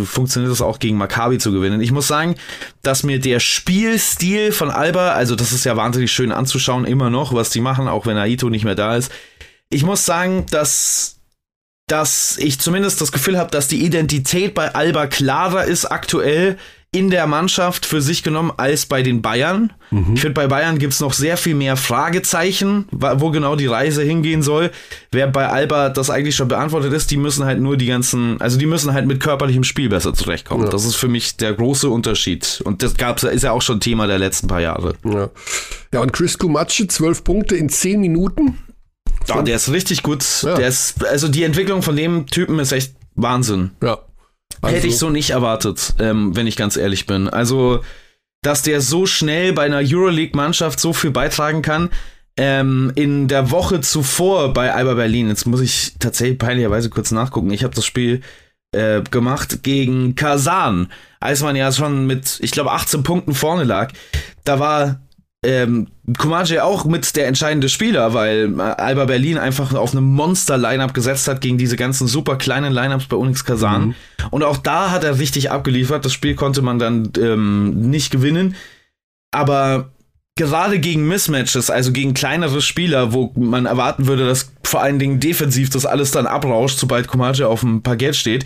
[0.03, 1.81] funktioniert es auch gegen Maccabi zu gewinnen.
[1.81, 2.35] Ich muss sagen,
[2.81, 7.33] dass mir der Spielstil von Alba, also das ist ja wahnsinnig schön anzuschauen, immer noch,
[7.33, 9.11] was die machen, auch wenn Aito nicht mehr da ist.
[9.69, 11.17] Ich muss sagen, dass
[11.87, 16.57] dass ich zumindest das Gefühl habe, dass die Identität bei Alba klarer ist aktuell
[16.97, 19.73] in der Mannschaft für sich genommen als bei den Bayern.
[19.91, 20.13] Mhm.
[20.15, 24.03] Ich finde, bei Bayern gibt es noch sehr viel mehr Fragezeichen, wo genau die Reise
[24.03, 24.71] hingehen soll.
[25.11, 28.57] Wer bei Alba das eigentlich schon beantwortet ist, die müssen halt nur die ganzen, also
[28.57, 30.65] die müssen halt mit körperlichem Spiel besser zurechtkommen.
[30.65, 30.69] Ja.
[30.69, 32.61] Das ist für mich der große Unterschied.
[32.65, 34.95] Und das gab's, ist ja auch schon Thema der letzten paar Jahre.
[35.03, 35.29] Ja,
[35.93, 38.57] ja und Chris Kumatsche, zwölf Punkte in zehn Minuten
[39.35, 40.25] Oh, der ist richtig gut.
[40.43, 40.55] Ja.
[40.55, 43.71] Der ist, also die Entwicklung von dem Typen ist echt Wahnsinn.
[43.83, 43.99] Ja.
[44.61, 47.29] Also, Hätte ich so nicht erwartet, ähm, wenn ich ganz ehrlich bin.
[47.29, 47.81] Also,
[48.41, 51.89] dass der so schnell bei einer Euroleague-Mannschaft so viel beitragen kann.
[52.39, 57.49] Ähm, in der Woche zuvor bei Alba Berlin, jetzt muss ich tatsächlich peinlicherweise kurz nachgucken.
[57.49, 58.21] Ich habe das Spiel
[58.73, 63.91] äh, gemacht gegen Kasan, als man ja schon mit, ich glaube, 18 Punkten vorne lag.
[64.43, 65.01] Da war
[65.45, 70.93] ähm, Kumaji auch mit der entscheidende Spieler, weil äh, Alba Berlin einfach auf eine Monster-Line-Up
[70.93, 73.87] gesetzt hat gegen diese ganzen super kleinen Line-Ups bei Unix Kasan.
[73.87, 73.95] Mhm.
[74.31, 76.03] Und auch da hat er richtig abgeliefert.
[76.05, 78.55] Das Spiel konnte man dann ähm, nicht gewinnen.
[79.31, 79.91] Aber
[80.37, 85.19] gerade gegen Mismatches, also gegen kleinere Spieler, wo man erwarten würde, dass vor allen Dingen
[85.19, 88.45] defensiv das alles dann abrauscht, sobald Kumaji auf dem Parkett steht,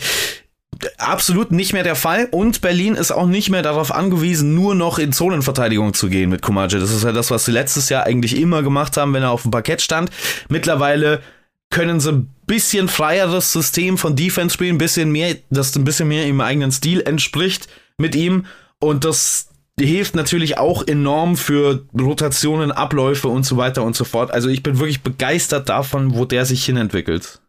[0.98, 5.00] absolut nicht mehr der Fall und Berlin ist auch nicht mehr darauf angewiesen, nur noch
[5.00, 6.80] in Zonenverteidigung zu gehen mit Kumaji.
[6.80, 9.44] Das ist ja das, was sie letztes Jahr eigentlich immer gemacht haben, wenn er auf
[9.44, 10.10] dem Parkett stand.
[10.50, 11.22] Mittlerweile
[11.70, 16.08] können sie ein bisschen freieres System von Defense spielen, ein bisschen mehr, das ein bisschen
[16.08, 17.68] mehr im eigenen Stil entspricht
[17.98, 18.46] mit ihm
[18.80, 19.48] und das
[19.80, 24.32] hilft natürlich auch enorm für Rotationen, Abläufe und so weiter und so fort.
[24.32, 27.42] Also ich bin wirklich begeistert davon, wo der sich hinentwickelt.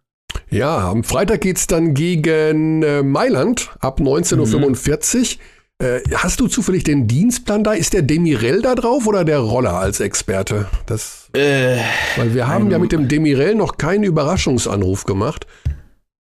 [0.50, 5.42] Ja, am Freitag geht es dann gegen äh, Mailand ab 19.45 Uhr.
[5.82, 7.72] Äh, hast du zufällig den Dienstplan da?
[7.72, 10.66] Ist der Demirel da drauf oder der Roller als Experte?
[10.86, 11.78] Das, äh,
[12.16, 15.46] weil wir haben ja mit dem Demirel noch keinen Überraschungsanruf gemacht.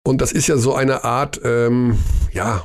[0.03, 1.99] Und das ist ja so eine Art, ähm,
[2.34, 2.64] ja,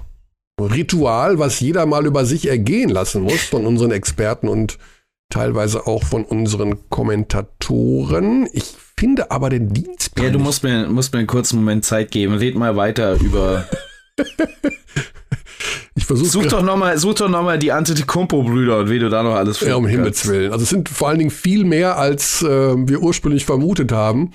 [0.59, 4.79] Ritual, was jeder mal über sich ergehen lassen muss von unseren Experten und
[5.29, 8.49] teilweise auch von unseren Kommentatoren.
[8.53, 10.27] Ich finde aber den Dienstplan.
[10.27, 12.35] Ja, du musst mir, musst mir einen kurzen Moment Zeit geben.
[12.35, 13.69] Red mal weiter über.
[15.95, 16.29] ich versuche.
[16.29, 19.59] Such doch nochmal, such doch noch mal die Antetokounmpo-Brüder und wie du da noch alles
[19.59, 19.71] findest.
[19.71, 20.53] Ja, um Himmels Willen.
[20.53, 24.33] Also es sind vor allen Dingen viel mehr, als äh, wir ursprünglich vermutet haben.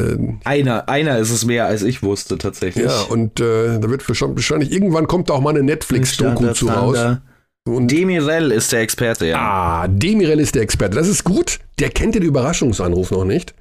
[0.00, 2.86] Ähm, einer, einer ist es mehr, als ich wusste tatsächlich.
[2.86, 6.98] Ja, und äh, da wird wahrscheinlich irgendwann kommt da auch mal eine Netflix-Doku zu raus.
[7.66, 9.38] Und Demirel ist der Experte, ja.
[9.38, 10.96] Ah, Demirel ist der Experte.
[10.96, 11.60] Das ist gut.
[11.78, 13.54] Der kennt den Überraschungsanruf noch nicht.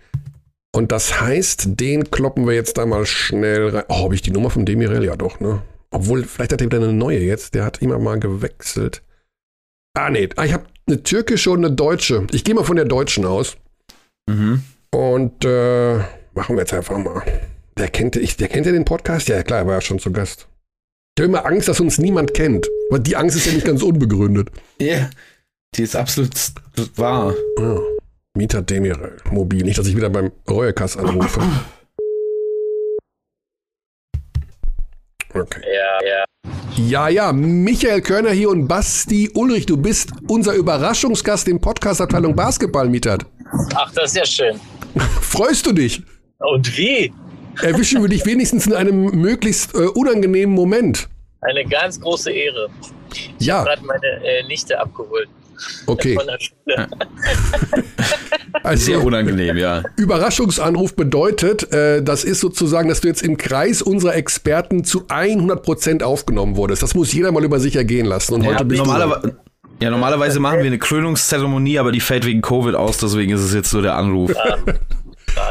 [0.75, 3.83] Und das heißt, den kloppen wir jetzt da mal schnell rein.
[3.87, 5.05] Oh, habe ich die Nummer von Demirel?
[5.05, 5.61] Ja, doch, ne?
[5.91, 7.53] Obwohl, vielleicht hat er wieder eine neue jetzt.
[7.53, 9.03] Der hat immer mal gewechselt.
[9.93, 10.27] Ah, nee.
[10.35, 12.27] Ah, ich habe eine türkische und eine deutsche.
[12.31, 13.55] Ich gehe mal von der deutschen aus.
[14.27, 14.63] Mhm.
[14.91, 15.97] Und äh,
[16.33, 17.21] machen wir jetzt einfach mal.
[17.77, 19.27] Der kennt, ich, der kennt ja den Podcast?
[19.29, 20.47] Ja, klar, er war ja schon zu Gast.
[21.15, 22.67] Ich habe immer Angst, dass uns niemand kennt.
[22.89, 24.49] Aber die Angst ist ja nicht ganz unbegründet.
[24.79, 25.09] Ja, yeah,
[25.75, 26.31] die ist absolut
[26.95, 27.35] wahr.
[27.59, 27.79] Ja.
[28.35, 29.63] Mieter Demirel, mobil.
[29.63, 31.39] Nicht, dass ich wieder beim Reuekass anrufe.
[35.35, 35.61] Okay.
[35.61, 36.25] Ja, ja.
[36.77, 42.89] Ja, ja, Michael Körner hier und Basti Ulrich, du bist unser Überraschungsgast im Podcast-Abteilung Basketball,
[42.89, 43.27] Mietert.
[43.75, 44.59] Ach, das ist ja schön.
[45.21, 46.01] Freust du dich?
[46.39, 47.13] Und wie?
[47.61, 51.07] Erwischen wir dich wenigstens in einem möglichst äh, unangenehmen Moment.
[51.41, 52.69] Eine ganz große Ehre.
[53.39, 53.57] Ich ja.
[53.57, 55.29] habe gerade meine äh, Nichte abgeholt.
[55.85, 56.17] Okay.
[58.63, 59.83] also, Sehr unangenehm, ja.
[59.97, 66.03] Überraschungsanruf bedeutet, äh, das ist sozusagen, dass du jetzt im Kreis unserer Experten zu 100%
[66.03, 66.83] aufgenommen wurdest.
[66.83, 68.33] Das muss jeder mal über sich ergehen lassen.
[68.35, 69.37] Und ja, heute bist normalerweise,
[69.81, 73.53] ja, normalerweise machen wir eine Krönungszeremonie, aber die fällt wegen Covid aus, deswegen ist es
[73.53, 74.33] jetzt so der Anruf.
[74.33, 74.57] Ja,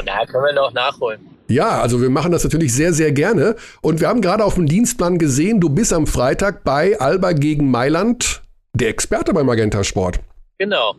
[0.05, 1.21] da können wir noch nachholen.
[1.49, 3.57] Ja, also wir machen das natürlich sehr, sehr gerne.
[3.83, 7.71] Und wir haben gerade auf dem Dienstplan gesehen, du bist am Freitag bei Alba gegen
[7.71, 10.21] Mailand der Experte beim Magenta Sport.
[10.59, 10.95] Genau.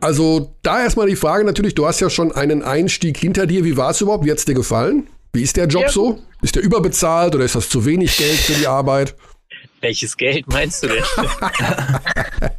[0.00, 3.64] Also da erstmal die Frage natürlich, du hast ja schon einen Einstieg hinter dir.
[3.64, 4.24] Wie war es überhaupt?
[4.24, 5.08] Wie hat es dir gefallen?
[5.32, 5.88] Wie ist der Job ja.
[5.90, 6.18] so?
[6.42, 9.14] Ist der überbezahlt oder ist das zu wenig Geld für die Arbeit?
[9.80, 11.04] Welches Geld meinst du denn?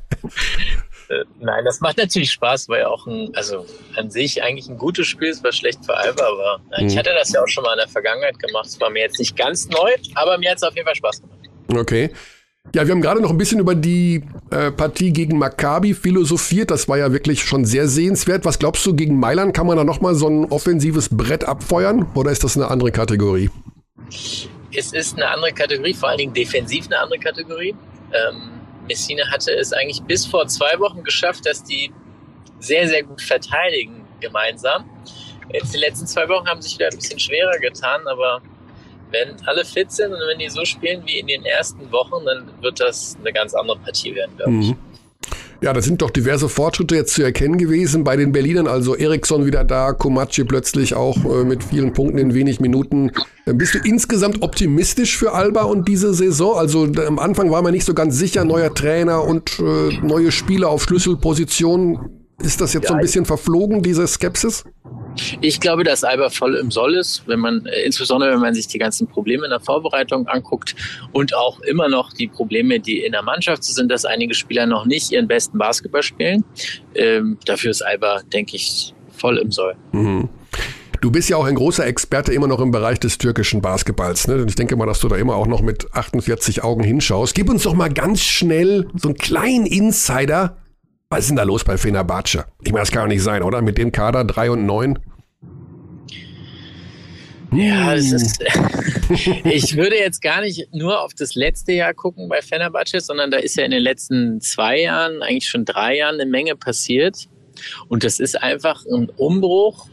[1.12, 3.66] Äh, nein, das macht natürlich Spaß, weil ja auch ein, also
[3.98, 6.62] an sich eigentlich ein gutes Spiel ist, was schlecht für Alba war.
[6.80, 6.88] Mhm.
[6.88, 8.68] Ich hatte das ja auch schon mal in der Vergangenheit gemacht.
[8.68, 11.22] Es war mir jetzt nicht ganz neu, aber mir hat es auf jeden Fall Spaß
[11.22, 11.40] gemacht.
[11.74, 12.12] Okay.
[12.74, 16.72] Ja, wir haben gerade noch ein bisschen über die äh, Partie gegen Maccabi philosophiert.
[16.72, 18.46] Das war ja wirklich schon sehr sehenswert.
[18.46, 22.08] Was glaubst du, gegen Mailand kann man da nochmal so ein offensives Brett abfeuern?
[22.14, 23.50] Oder ist das eine andere Kategorie?
[24.74, 27.76] Es ist eine andere Kategorie, vor allen Dingen defensiv eine andere Kategorie.
[28.14, 31.92] Ähm, Messina hatte es eigentlich bis vor zwei Wochen geschafft, dass die
[32.60, 34.90] sehr, sehr gut verteidigen gemeinsam.
[35.52, 38.42] Jetzt die letzten zwei Wochen haben sich wieder ein bisschen schwerer getan, aber
[39.12, 42.50] wenn alle fit sind und wenn die so spielen wie in den ersten Wochen, dann
[42.62, 44.68] wird das eine ganz andere Partie werden, glaube ich.
[44.70, 44.78] Mhm.
[45.64, 48.66] Ja, da sind doch diverse Fortschritte jetzt zu erkennen gewesen bei den Berlinern.
[48.66, 53.12] Also Eriksson wieder da, Komachi plötzlich auch äh, mit vielen Punkten in wenig Minuten.
[53.46, 56.58] Äh, bist du insgesamt optimistisch für Alba und diese Saison?
[56.58, 60.70] Also am Anfang war man nicht so ganz sicher, neuer Trainer und äh, neue Spieler
[60.70, 62.21] auf Schlüsselpositionen.
[62.44, 64.64] Ist das jetzt ja, so ein bisschen verflogen, diese Skepsis?
[65.42, 68.68] Ich glaube, dass Alba voll im Soll ist, wenn man, äh, insbesondere wenn man sich
[68.68, 70.76] die ganzen Probleme in der Vorbereitung anguckt
[71.12, 74.86] und auch immer noch die Probleme, die in der Mannschaft sind, dass einige Spieler noch
[74.86, 76.44] nicht ihren besten Basketball spielen.
[76.96, 79.76] Ähm, dafür ist Alba, denke ich, voll im Soll.
[79.92, 80.30] Mhm.
[81.02, 84.28] Du bist ja auch ein großer Experte immer noch im Bereich des türkischen Basketballs.
[84.28, 84.36] Ne?
[84.36, 87.34] Und ich denke mal, dass du da immer auch noch mit 48 Augen hinschaust.
[87.34, 90.61] Gib uns doch mal ganz schnell so einen kleinen Insider
[91.12, 92.46] was ist denn da los bei Fenerbahce?
[92.64, 93.62] Ich meine, das kann doch nicht sein, oder?
[93.62, 94.98] Mit dem Kader 3 und 9?
[97.52, 98.42] Ja, das ist.
[99.44, 103.40] ich würde jetzt gar nicht nur auf das letzte Jahr gucken bei Fenerbahce, sondern da
[103.40, 107.28] ist ja in den letzten zwei Jahren, eigentlich schon drei Jahren, eine Menge passiert.
[107.90, 109.88] Und das ist einfach ein Umbruch,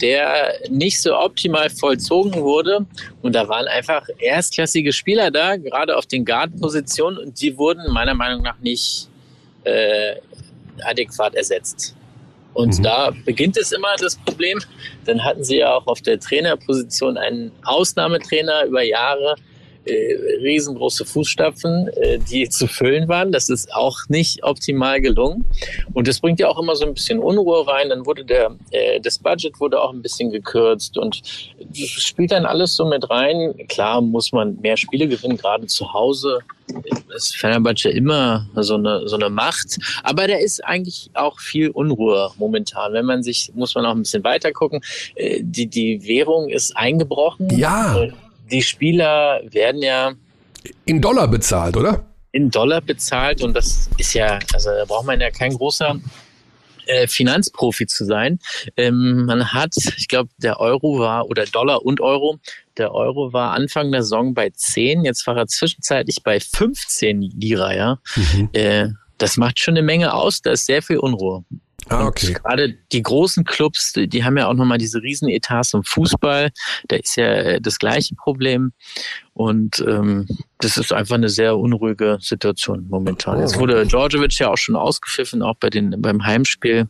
[0.00, 2.86] der nicht so optimal vollzogen wurde.
[3.20, 8.14] Und da waren einfach erstklassige Spieler da, gerade auf den Guard-Positionen, und die wurden meiner
[8.14, 9.10] Meinung nach nicht
[9.64, 10.14] äh,
[10.84, 11.94] adäquat ersetzt.
[12.54, 12.82] Und mhm.
[12.82, 14.58] da beginnt es immer das Problem.
[15.04, 19.36] Dann hatten sie ja auch auf der Trainerposition einen Ausnahmetrainer über Jahre,
[19.86, 23.32] riesengroße Fußstapfen, äh, die zu füllen waren.
[23.32, 25.44] Das ist auch nicht optimal gelungen.
[25.92, 27.88] Und das bringt ja auch immer so ein bisschen Unruhe rein.
[27.88, 31.22] Dann wurde der, äh, das Budget wurde auch ein bisschen gekürzt und
[31.74, 33.54] spielt dann alles so mit rein.
[33.68, 36.40] Klar muss man mehr Spiele gewinnen, gerade zu Hause
[37.16, 39.78] ist Fenerbahce immer so eine, so eine Macht.
[40.04, 42.92] Aber da ist eigentlich auch viel Unruhe momentan.
[42.92, 44.80] Wenn man sich, muss man auch ein bisschen weiter gucken.
[45.16, 47.48] Äh, die, die Währung ist eingebrochen.
[47.58, 48.08] Ja
[48.50, 50.12] die Spieler werden ja
[50.84, 52.04] in Dollar bezahlt, oder?
[52.32, 55.98] In Dollar bezahlt und das ist ja, also da braucht man ja kein großer
[56.86, 58.38] äh, Finanzprofi zu sein.
[58.76, 62.38] Ähm, man hat, ich glaube, der Euro war, oder Dollar und Euro,
[62.76, 67.74] der Euro war Anfang der Saison bei 10, jetzt war er zwischenzeitlich bei 15 Lira,
[67.74, 67.98] ja.
[68.16, 68.48] Mhm.
[68.52, 68.88] Äh,
[69.18, 71.44] das macht schon eine Menge aus, da ist sehr viel Unruhe.
[71.90, 72.34] Ah, okay.
[72.34, 76.50] Gerade die großen Clubs, die haben ja auch nochmal diese Riesenetats im Fußball.
[76.86, 78.72] Da ist ja äh, das gleiche Problem.
[79.40, 80.26] Und ähm,
[80.58, 83.40] das ist einfach eine sehr unruhige Situation momentan.
[83.40, 83.60] Jetzt oh.
[83.60, 86.88] wurde Djordjevic ja auch schon ausgepfiffen, auch bei den, beim Heimspiel.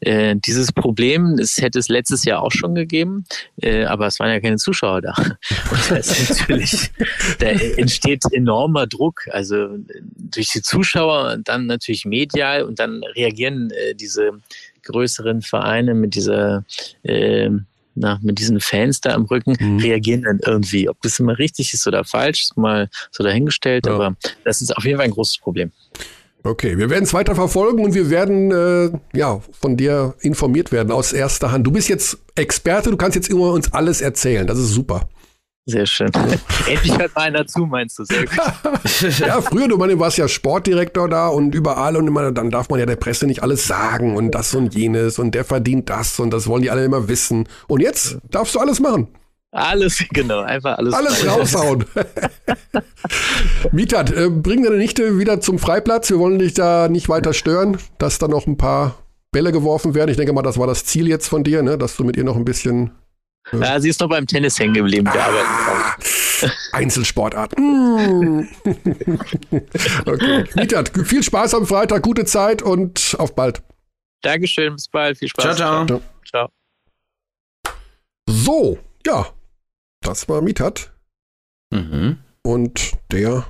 [0.00, 3.26] Äh, dieses Problem, das hätte es letztes Jahr auch schon gegeben,
[3.62, 5.14] äh, aber es waren ja keine Zuschauer da.
[5.16, 6.90] Und da ist natürlich,
[7.38, 9.28] da entsteht enormer Druck.
[9.30, 9.78] Also
[10.16, 14.32] durch die Zuschauer und dann natürlich medial und dann reagieren äh, diese
[14.82, 16.64] größeren Vereine mit dieser
[17.04, 17.50] äh,
[17.94, 19.78] na, mit diesen Fans da am Rücken mhm.
[19.78, 20.88] reagieren dann irgendwie.
[20.88, 23.94] Ob das immer richtig ist oder falsch, ist mal so dahingestellt, ja.
[23.94, 25.70] aber das ist auf jeden Fall ein großes Problem.
[26.46, 30.92] Okay, wir werden es weiter verfolgen und wir werden äh, ja von dir informiert werden
[30.92, 31.66] aus erster Hand.
[31.66, 34.46] Du bist jetzt Experte, du kannst jetzt immer uns alles erzählen.
[34.46, 35.08] Das ist super.
[35.66, 36.10] Sehr schön.
[36.68, 38.04] Endlich hört mal einer zu, meinst du?
[38.04, 38.36] Sehr gut.
[39.18, 42.78] ja, früher, du meine, warst ja Sportdirektor da und überall und immer, dann darf man
[42.78, 46.30] ja der Presse nicht alles sagen und das und jenes und der verdient das und
[46.32, 47.48] das wollen die alle immer wissen.
[47.66, 49.08] Und jetzt darfst du alles machen.
[49.52, 50.92] Alles, genau, einfach alles.
[50.92, 51.86] Alles raushauen.
[53.72, 56.10] Mietat, äh, bring deine Nichte wieder zum Freiplatz.
[56.10, 58.96] Wir wollen dich da nicht weiter stören, dass da noch ein paar
[59.32, 60.10] Bälle geworfen werden.
[60.10, 61.78] Ich denke mal, das war das Ziel jetzt von dir, ne?
[61.78, 62.90] dass du mit ihr noch ein bisschen
[63.52, 65.06] ja, sie ist noch beim Tennis hängen geblieben.
[65.12, 65.96] Wir ah,
[66.72, 67.58] Einzelsportart.
[67.58, 68.40] Mm.
[70.06, 70.44] okay.
[70.54, 73.62] Mietat, viel Spaß am Freitag, gute Zeit und auf bald.
[74.22, 75.18] Dankeschön, bis bald.
[75.18, 75.56] Viel Spaß.
[75.56, 76.00] Ciao, ciao.
[76.24, 76.48] ciao.
[78.26, 79.26] So, ja.
[80.00, 80.92] Das war Mietat.
[81.70, 82.18] Mhm.
[82.42, 83.46] Und der.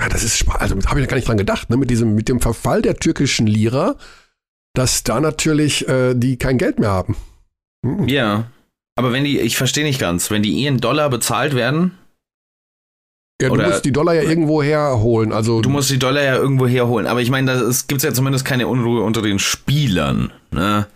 [0.00, 1.76] Ja, das ist also habe ich ja gar nicht dran gedacht, ne?
[1.76, 3.96] Mit diesem, mit dem Verfall der türkischen Lira,
[4.74, 7.16] dass da natürlich äh, die kein Geld mehr haben.
[7.82, 8.08] Mhm.
[8.08, 8.50] Ja.
[8.98, 11.96] Aber wenn die, ich verstehe nicht ganz, wenn die in Dollar bezahlt werden.
[13.40, 15.32] Ja, du oder, musst die Dollar ja irgendwo herholen.
[15.32, 17.06] Also du musst die Dollar ja irgendwo herholen.
[17.06, 20.32] Aber ich meine, es gibt ja zumindest keine Unruhe unter den Spielern.
[20.50, 20.88] Ne?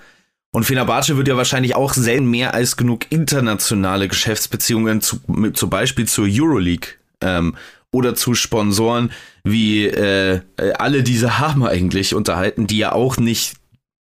[0.51, 5.70] Und Fenerbahce wird ja wahrscheinlich auch selten mehr als genug internationale Geschäftsbeziehungen zu, mit, zum
[5.70, 7.55] Beispiel zur Euroleague ähm,
[7.93, 9.12] oder zu Sponsoren
[9.44, 10.40] wie äh,
[10.76, 13.61] alle diese haben eigentlich unterhalten, die ja auch nicht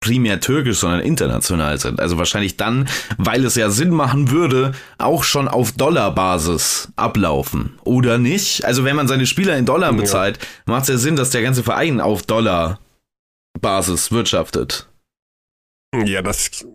[0.03, 1.99] primär türkisch, sondern international sind.
[1.99, 7.79] Also wahrscheinlich dann, weil es ja Sinn machen würde, auch schon auf Dollarbasis ablaufen.
[7.85, 8.67] Oder nicht?
[8.67, 10.75] Also wenn man seine Spieler in Dollar bezahlt, ja.
[10.75, 14.89] macht es ja Sinn, dass der ganze Verein auf Dollarbasis wirtschaftet.
[16.05, 16.67] Ja, das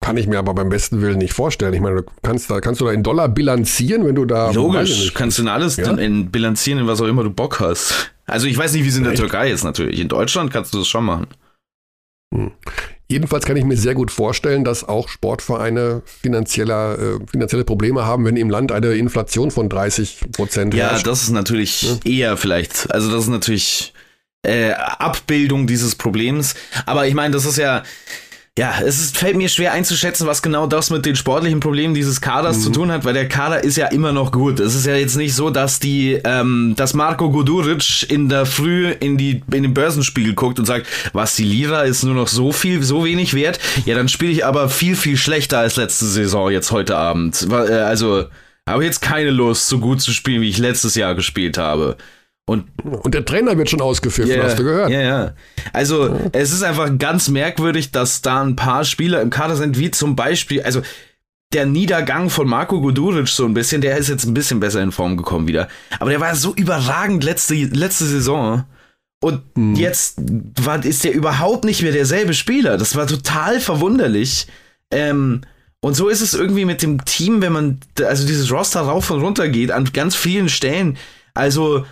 [0.00, 1.74] kann ich mir aber beim besten Willen nicht vorstellen.
[1.74, 4.50] Ich meine, du kannst da, kannst du da in Dollar bilanzieren, wenn du da.
[4.52, 5.90] Logisch, kannst du in alles ja?
[5.92, 8.12] in bilanzieren, in was auch immer du Bock hast.
[8.26, 9.20] Also ich weiß nicht, wie es in der Echt?
[9.20, 9.98] Türkei ist natürlich.
[9.98, 11.26] In Deutschland kannst du das schon machen.
[12.34, 12.52] Hm.
[13.10, 18.26] Jedenfalls kann ich mir sehr gut vorstellen, dass auch Sportvereine finanzieller, äh, finanzielle Probleme haben,
[18.26, 21.06] wenn im Land eine Inflation von 30 Prozent Ja, herrscht.
[21.06, 22.10] das ist natürlich ja.
[22.10, 23.94] eher vielleicht, also das ist natürlich
[24.42, 26.54] äh, Abbildung dieses Problems.
[26.84, 27.82] Aber ich meine, das ist ja,
[28.58, 32.20] ja, es ist, fällt mir schwer einzuschätzen, was genau das mit den sportlichen Problemen dieses
[32.20, 32.62] Kaders mhm.
[32.62, 34.58] zu tun hat, weil der Kader ist ja immer noch gut.
[34.58, 38.90] Es ist ja jetzt nicht so, dass die, ähm, dass Marco Goduric in der Früh
[38.90, 42.50] in die in den Börsenspiegel guckt und sagt, was die Lira ist nur noch so
[42.50, 43.60] viel, so wenig wert.
[43.86, 47.46] Ja, dann spiele ich aber viel viel schlechter als letzte Saison jetzt heute Abend.
[47.48, 48.24] Äh, also
[48.68, 51.96] habe jetzt keine Lust, so gut zu spielen, wie ich letztes Jahr gespielt habe.
[52.48, 54.88] Und, und der Trainer wird schon ausgepfiffen, yeah, hast du gehört?
[54.88, 55.34] Ja, ja.
[55.74, 59.90] Also, es ist einfach ganz merkwürdig, dass da ein paar Spieler im Kader sind, wie
[59.90, 60.80] zum Beispiel, also
[61.52, 64.92] der Niedergang von Marco Guduric so ein bisschen, der ist jetzt ein bisschen besser in
[64.92, 65.68] Form gekommen wieder.
[65.98, 68.64] Aber der war so überragend letzte, letzte Saison.
[69.20, 69.74] Und hm.
[69.74, 70.16] jetzt
[70.62, 72.78] war, ist der überhaupt nicht mehr derselbe Spieler.
[72.78, 74.46] Das war total verwunderlich.
[74.90, 75.42] Ähm,
[75.82, 79.20] und so ist es irgendwie mit dem Team, wenn man, also dieses Roster rauf und
[79.20, 80.96] runter geht, an ganz vielen Stellen.
[81.34, 81.84] Also,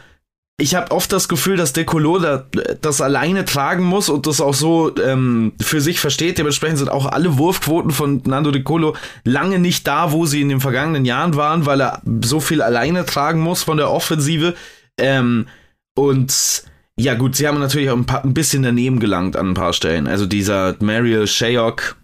[0.58, 2.46] ich habe oft das Gefühl, dass Decolo da,
[2.80, 6.38] das alleine tragen muss und das auch so ähm, für sich versteht.
[6.38, 10.60] Dementsprechend sind auch alle Wurfquoten von Nando Decolo lange nicht da, wo sie in den
[10.60, 14.54] vergangenen Jahren waren, weil er so viel alleine tragen muss von der Offensive.
[14.98, 15.46] Ähm,
[15.94, 16.64] und
[16.98, 19.74] ja gut, sie haben natürlich auch ein, paar, ein bisschen daneben gelangt an ein paar
[19.74, 20.06] Stellen.
[20.06, 21.96] Also dieser Mariel Shayok,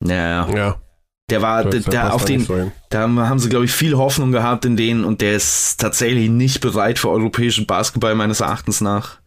[0.00, 0.48] naja.
[0.52, 0.80] Ja.
[1.28, 2.46] Der war, der, der auf den,
[2.88, 6.60] da haben sie, glaube ich, viel Hoffnung gehabt in denen und der ist tatsächlich nicht
[6.60, 9.18] bereit für europäischen Basketball meines Erachtens nach.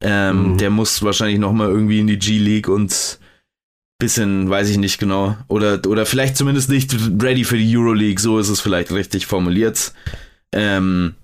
[0.00, 0.58] Ähm, mhm.
[0.58, 3.20] Der muss wahrscheinlich noch mal irgendwie in die G-League und
[3.98, 8.38] bisschen, weiß ich nicht genau, oder, oder vielleicht zumindest nicht ready für die Euroleague, so
[8.38, 9.92] ist es vielleicht richtig formuliert.
[10.52, 11.14] Ähm,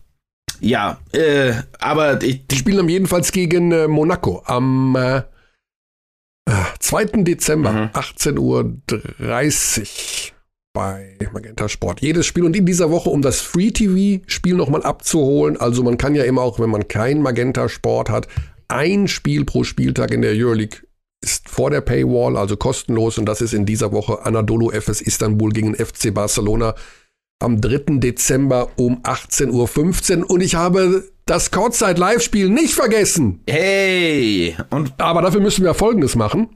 [0.60, 5.22] ja, äh, aber ich, die spielen jedenfalls gegen äh, Monaco am äh,
[6.80, 7.22] 2.
[7.22, 7.90] Dezember, mhm.
[7.92, 8.76] 18.30 Uhr
[10.74, 12.00] bei Magenta Sport.
[12.00, 15.56] Jedes Spiel und in dieser Woche, um das Free TV-Spiel nochmal abzuholen.
[15.56, 18.28] Also man kann ja immer auch, wenn man kein Magenta Sport hat,
[18.68, 20.80] ein Spiel pro Spieltag in der Euroleague
[21.20, 23.18] ist vor der Paywall, also kostenlos.
[23.18, 26.74] Und das ist in dieser Woche Anadolu FS Istanbul gegen FC Barcelona
[27.38, 27.98] am 3.
[27.98, 30.30] Dezember um 18.15 Uhr.
[30.30, 33.40] Und ich habe das Courtside Live-Spiel nicht vergessen.
[33.48, 34.54] Hey!
[34.68, 36.50] Und Aber dafür müssen wir Folgendes machen.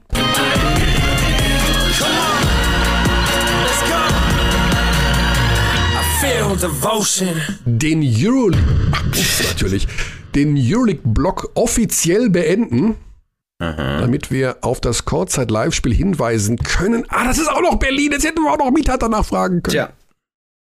[7.65, 8.61] Den Euroleague,
[9.47, 9.87] natürlich,
[10.35, 12.97] den Euroleague-Block offiziell beenden.
[13.59, 14.01] Aha.
[14.01, 17.05] damit wir auf das Courtside Live-Spiel hinweisen können.
[17.09, 18.11] Ah, das ist auch noch Berlin.
[18.11, 19.75] Jetzt hätten wir auch noch Mieter danach fragen können.
[19.77, 19.89] Ja.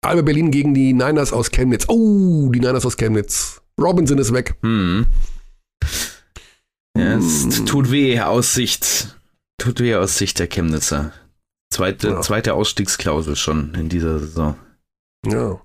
[0.04, 1.84] Alba Berlin gegen die Niners aus Chemnitz.
[1.86, 3.61] Oh, die Niners aus Chemnitz.
[3.80, 4.56] Robinson ist weg.
[4.62, 5.06] Hm.
[6.96, 7.66] Ja, es hm.
[7.66, 9.16] tut weh aus Sicht,
[9.58, 11.12] tut weh aus Sicht der Chemnitzer.
[11.72, 12.20] Zweite, ja.
[12.20, 14.56] zweite Ausstiegsklausel schon in dieser Saison.
[15.26, 15.58] Ja.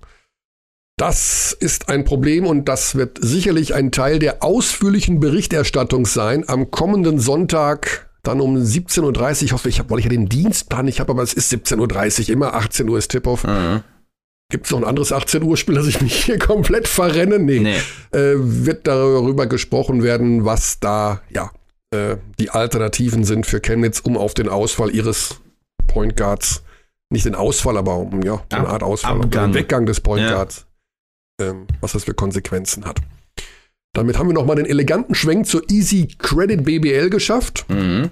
[0.96, 6.72] Das ist ein Problem und das wird sicherlich ein Teil der ausführlichen Berichterstattung sein am
[6.72, 9.42] kommenden Sonntag, dann um 17.30 Uhr.
[9.42, 12.22] Ich hoffe, ich habe, weil ich ja den Dienstplan nicht habe, aber es ist 17.30
[12.22, 13.44] Uhr, immer 18 Uhr ist Tip-Off.
[13.44, 13.82] Mhm.
[14.50, 17.38] Gibt es noch ein anderes 18 Uhr Spiel, dass ich mich hier komplett verrenne?
[17.38, 17.60] Nee.
[17.60, 18.18] nee.
[18.18, 21.50] Äh, wird darüber gesprochen werden, was da ja
[21.90, 25.40] äh, die Alternativen sind für Chemnitz, um auf den Ausfall ihres
[25.86, 26.62] Point Guards,
[27.10, 30.26] nicht den Ausfall, aber um ja, so eine Art Ausfall, um den Weggang des Point
[30.28, 30.66] Guards,
[31.40, 31.48] ja.
[31.48, 33.00] ähm, was das für Konsequenzen hat.
[33.94, 37.66] Damit haben wir nochmal den eleganten Schwenk zur Easy Credit BBL geschafft.
[37.68, 38.10] Mhm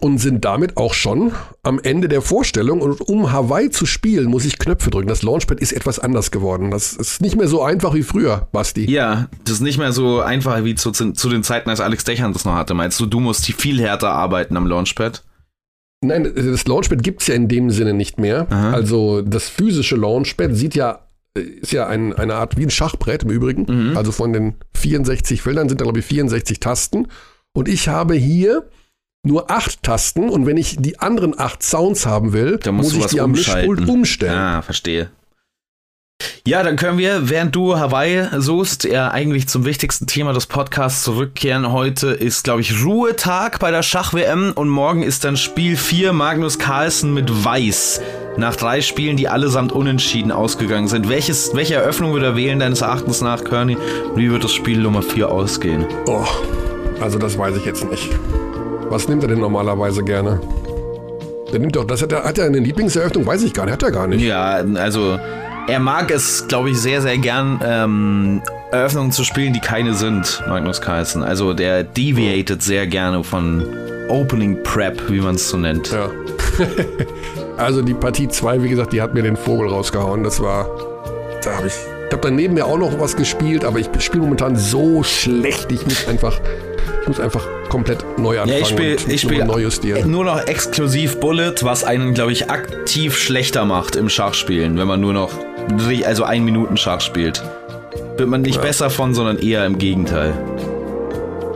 [0.00, 1.32] und sind damit auch schon
[1.62, 2.80] am Ende der Vorstellung.
[2.80, 5.08] Und um Hawaii zu spielen, muss ich Knöpfe drücken.
[5.08, 6.70] Das Launchpad ist etwas anders geworden.
[6.70, 8.90] Das ist nicht mehr so einfach wie früher, Basti.
[8.90, 12.32] Ja, das ist nicht mehr so einfach wie zu, zu den Zeiten, als Alex Dechern
[12.32, 12.74] das noch hatte.
[12.74, 15.24] Meinst du, du musst viel härter arbeiten am Launchpad?
[16.00, 18.46] Nein, das Launchpad gibt es ja in dem Sinne nicht mehr.
[18.50, 18.70] Aha.
[18.70, 21.00] Also das physische Launchpad sieht ja
[21.34, 23.66] ist ja ein, eine Art wie ein Schachbrett im Übrigen.
[23.68, 23.96] Mhm.
[23.96, 27.08] Also von den 64 Feldern sind da, glaube ich, 64 Tasten.
[27.52, 28.64] Und ich habe hier
[29.24, 33.06] nur acht Tasten und wenn ich die anderen acht Sounds haben will, dann muss ich
[33.06, 34.38] die am Mischpult umstellen.
[34.38, 35.10] Ah, verstehe.
[36.44, 41.04] Ja, dann können wir, während du Hawaii suchst, ja eigentlich zum wichtigsten Thema des Podcasts
[41.04, 41.70] zurückkehren.
[41.70, 46.58] Heute ist, glaube ich, Ruhetag bei der Schach-WM und morgen ist dann Spiel 4 Magnus
[46.58, 48.00] Carlsen mit Weiß.
[48.36, 51.08] Nach drei Spielen, die allesamt unentschieden ausgegangen sind.
[51.08, 53.76] Welches, welche Eröffnung wird er wählen, deines Erachtens nach, Kearney?
[54.16, 55.86] wie wird das Spiel Nummer 4 ausgehen?
[56.06, 56.24] Oh,
[57.00, 58.08] also das weiß ich jetzt nicht.
[58.90, 60.40] Was nimmt er denn normalerweise gerne?
[61.52, 63.26] Der nimmt doch, das hat er, hat er eine Lieblingseröffnung?
[63.26, 64.22] Weiß ich gar nicht, hat er gar nicht.
[64.22, 65.18] Ja, also
[65.66, 70.42] er mag es, glaube ich, sehr, sehr gern, ähm, Eröffnungen zu spielen, die keine sind,
[70.46, 71.22] Magnus Carlsen.
[71.22, 73.64] Also der deviated sehr gerne von
[74.08, 75.90] Opening Prep, wie man es so nennt.
[75.90, 76.10] Ja.
[77.56, 80.22] also die Partie 2, wie gesagt, die hat mir den Vogel rausgehauen.
[80.22, 80.68] Das war,
[81.42, 84.56] da habe ich, ich habe daneben mir auch noch was gespielt, aber ich spiele momentan
[84.56, 86.40] so schlecht, ich muss einfach
[87.02, 90.10] Ich muss einfach komplett neu anfangen Ja, ich spiele ich spiel neu justieren.
[90.10, 95.00] nur noch exklusiv Bullet, was einen, glaube ich, aktiv schlechter macht im Schachspielen, wenn man
[95.00, 95.30] nur noch
[96.04, 97.42] also ein Minuten Schach spielt.
[98.16, 100.34] Wird man nicht besser von, sondern eher im Gegenteil.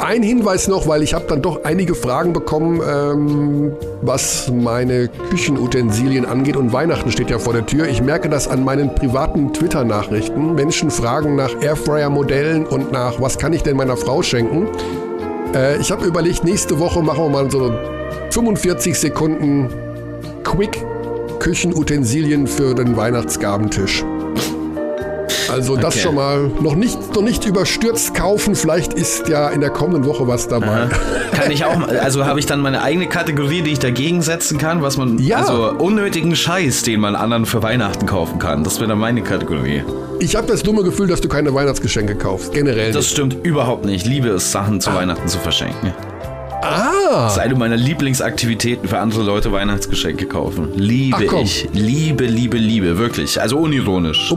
[0.02, 3.72] Ein Hinweis noch, weil ich habe dann doch einige Fragen bekommen, ähm,
[4.02, 7.86] was meine Küchenutensilien angeht und Weihnachten steht ja vor der Tür.
[7.86, 10.56] Ich merke das an meinen privaten Twitter-Nachrichten.
[10.56, 14.66] Menschen fragen nach Airfryer-Modellen und nach, was kann ich denn meiner Frau schenken?
[15.54, 17.72] Äh, ich habe überlegt, nächste Woche machen wir mal so
[18.30, 19.68] 45 Sekunden
[20.44, 20.84] Quick
[21.38, 24.04] Küchenutensilien für den Weihnachtsgabentisch.
[25.52, 26.02] Also das Okay.
[26.04, 28.54] schon mal noch nicht, noch nicht überstürzt kaufen.
[28.54, 30.88] Vielleicht ist ja in der kommenden Woche was dabei.
[31.32, 34.58] Kann ich auch, mal- also habe ich dann meine eigene Kategorie, die ich dagegen setzen
[34.58, 35.38] kann, was man, Ja.
[35.38, 38.64] also unnötigen Scheiß, den man anderen für Weihnachten kaufen kann.
[38.64, 39.82] Das wäre dann meine Kategorie.
[40.20, 42.52] Ich habe das dumme Gefühl, dass du keine Weihnachtsgeschenke kaufst.
[42.52, 44.04] Generell Das stimmt überhaupt nicht.
[44.04, 45.92] Ich liebe es, Sachen zu Weihnachten zu verschenken.
[46.64, 50.68] Ah, Das ist eine meiner Lieblingsaktivitäten für andere Leute Weihnachtsgeschenke kaufen.
[50.76, 51.68] Liebe ich.
[51.72, 52.98] Liebe, liebe, liebe.
[52.98, 53.40] Wirklich.
[53.40, 54.32] Also unironisch.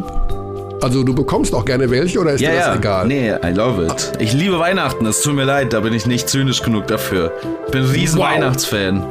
[0.86, 2.76] Also du bekommst auch gerne welche oder ist Ja, dir das ja.
[2.76, 3.07] egal?
[3.07, 4.12] Nee, I love it.
[4.20, 5.03] Ich liebe Weihnachten.
[5.07, 7.32] Es tut mir leid, da bin ich nicht zynisch genug dafür.
[7.72, 8.28] Bin ein riesen Wow.
[8.30, 9.03] Weihnachtsfan.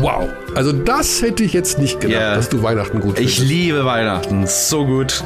[0.00, 0.24] Wow.
[0.54, 2.34] Also das hätte ich jetzt nicht gedacht, Ja.
[2.34, 3.48] dass du Weihnachten gut Ich findest.
[3.50, 4.46] liebe Weihnachten.
[4.46, 5.22] So gut.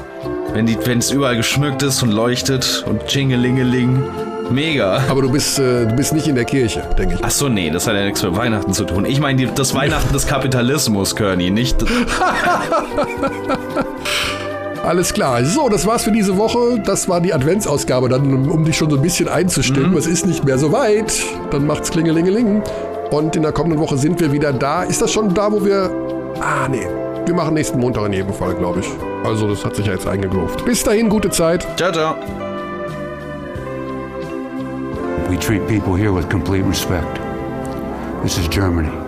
[0.54, 4.02] Wenn es überall geschmückt ist und leuchtet und Chingelingeling.
[4.50, 5.04] Mega.
[5.08, 7.20] Aber du bist, äh, du bist nicht in der Kirche, denke ich.
[7.24, 9.04] Ach so, nee, das hat ja nichts mit Weihnachten zu tun.
[9.06, 11.76] Ich meine das Weihnachten des Kapitalismus, Körny, nicht.
[14.82, 15.44] Alles klar.
[15.44, 16.80] So, das war's für diese Woche.
[16.84, 19.96] Das war die Adventsausgabe, dann, um, um dich schon so ein bisschen einzustimmen.
[19.96, 21.12] Es ist nicht mehr so weit.
[21.50, 22.62] Dann macht's klingelingeling.
[23.10, 24.82] Und in der kommenden Woche sind wir wieder da.
[24.82, 25.90] Ist das schon da, wo wir.
[26.40, 26.86] Ah, nee.
[27.26, 28.86] Wir machen nächsten Montag in jedem Fall, glaube ich.
[29.24, 30.64] Also, das hat sich ja jetzt eingegroovt.
[30.64, 31.66] Bis dahin, gute Zeit.
[31.76, 32.16] ciao, ciao.
[35.28, 37.20] We treat people here with complete respect.
[38.22, 39.01] This is Germany.